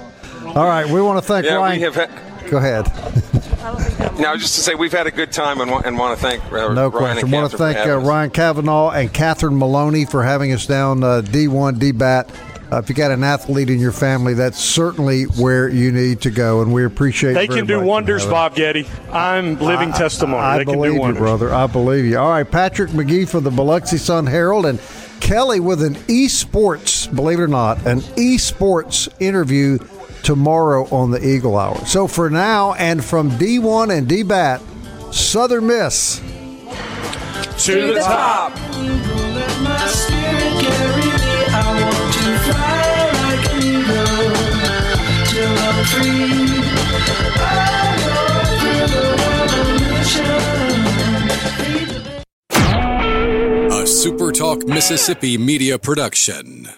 All 0.54 0.66
right, 0.66 0.86
we 0.88 1.00
want 1.02 1.18
to 1.18 1.26
thank 1.26 1.46
Yeah, 1.46 1.54
Ryan. 1.54 1.76
we 1.78 1.82
have. 1.82 1.94
Had, 1.96 2.10
Go 2.50 2.58
ahead. 2.58 2.86
now, 4.20 4.36
just 4.36 4.54
to 4.54 4.60
say, 4.60 4.74
we've 4.74 4.92
had 4.92 5.06
a 5.06 5.10
good 5.10 5.32
time 5.32 5.60
and, 5.60 5.70
wa- 5.70 5.82
and 5.84 5.98
want 5.98 6.16
to 6.18 6.22
thank 6.24 6.44
uh, 6.52 6.72
No 6.72 6.88
Ryan 6.88 6.90
question. 6.92 7.18
and 7.24 7.32
want 7.32 7.50
to 7.50 7.56
thank 7.58 7.78
uh. 7.78 7.98
Ryan 7.98 8.30
Kavanaugh 8.30 8.90
and 8.90 9.12
Catherine 9.12 9.58
Maloney 9.58 10.04
for 10.04 10.22
having 10.22 10.52
us 10.52 10.66
down 10.66 11.02
uh, 11.02 11.22
D1 11.24 11.78
DBAT. 11.80 12.72
Uh, 12.72 12.78
if 12.78 12.88
you 12.88 12.94
got 12.94 13.10
an 13.10 13.24
athlete 13.24 13.68
in 13.70 13.78
your 13.80 13.92
family, 13.92 14.34
that's 14.34 14.58
certainly 14.58 15.24
where 15.24 15.68
you 15.68 15.90
need 15.90 16.20
to 16.22 16.30
go, 16.30 16.62
and 16.62 16.72
we 16.72 16.84
appreciate. 16.84 17.32
They 17.34 17.46
very 17.46 17.60
can 17.60 17.66
do 17.66 17.78
much 17.78 17.86
wonders, 17.86 18.24
Bob 18.26 18.54
Getty. 18.54 18.86
I'm 19.12 19.58
living 19.58 19.92
testimony. 19.92 20.42
I 20.42 20.58
they 20.58 20.64
can 20.64 20.74
believe 20.74 21.00
do 21.00 21.06
you, 21.06 21.14
brother. 21.14 21.52
I 21.52 21.66
believe 21.66 22.04
you. 22.04 22.18
All 22.18 22.30
right, 22.30 22.48
Patrick 22.48 22.90
McGee 22.90 23.28
for 23.28 23.40
the 23.40 23.50
Biloxi 23.50 23.96
Sun 23.98 24.26
Herald 24.26 24.66
and 24.66 24.80
Kelly 25.20 25.60
with 25.60 25.82
an 25.82 25.94
esports, 26.06 27.12
believe 27.14 27.38
it 27.38 27.42
or 27.42 27.48
not, 27.48 27.78
an 27.86 28.00
esports 28.16 29.08
interview 29.20 29.78
tomorrow 30.24 30.86
on 30.90 31.10
the 31.10 31.24
Eagle 31.24 31.56
Hour. 31.56 31.84
So 31.86 32.08
for 32.08 32.30
now, 32.30 32.72
and 32.74 33.04
from 33.04 33.30
D1 33.32 33.96
and 33.96 34.08
DBAT, 34.08 34.60
Southern 35.14 35.66
Miss. 35.68 36.20
To 37.66 37.94
the 37.94 38.00
top. 38.00 38.52
Let 38.56 39.60
my 39.62 39.86
spirit 39.86 40.64
carry 40.64 41.02
me. 41.02 41.12
I 41.46 41.62
want 41.80 42.14
to 42.14 42.38
fly 42.44 43.12
like 43.22 43.44
an 43.52 43.58
eagle 43.62 44.34
till 45.30 45.54
I'm 45.58 45.78
free. 45.84 46.42
I 47.38 47.46
go 48.02 48.16
through 48.58 48.86
the 48.94 49.04
revolution. 49.22 50.34
A 53.70 53.72
SuperTalk 53.86 54.66
Mississippi 54.66 55.38
media 55.38 55.78
production. 55.78 56.68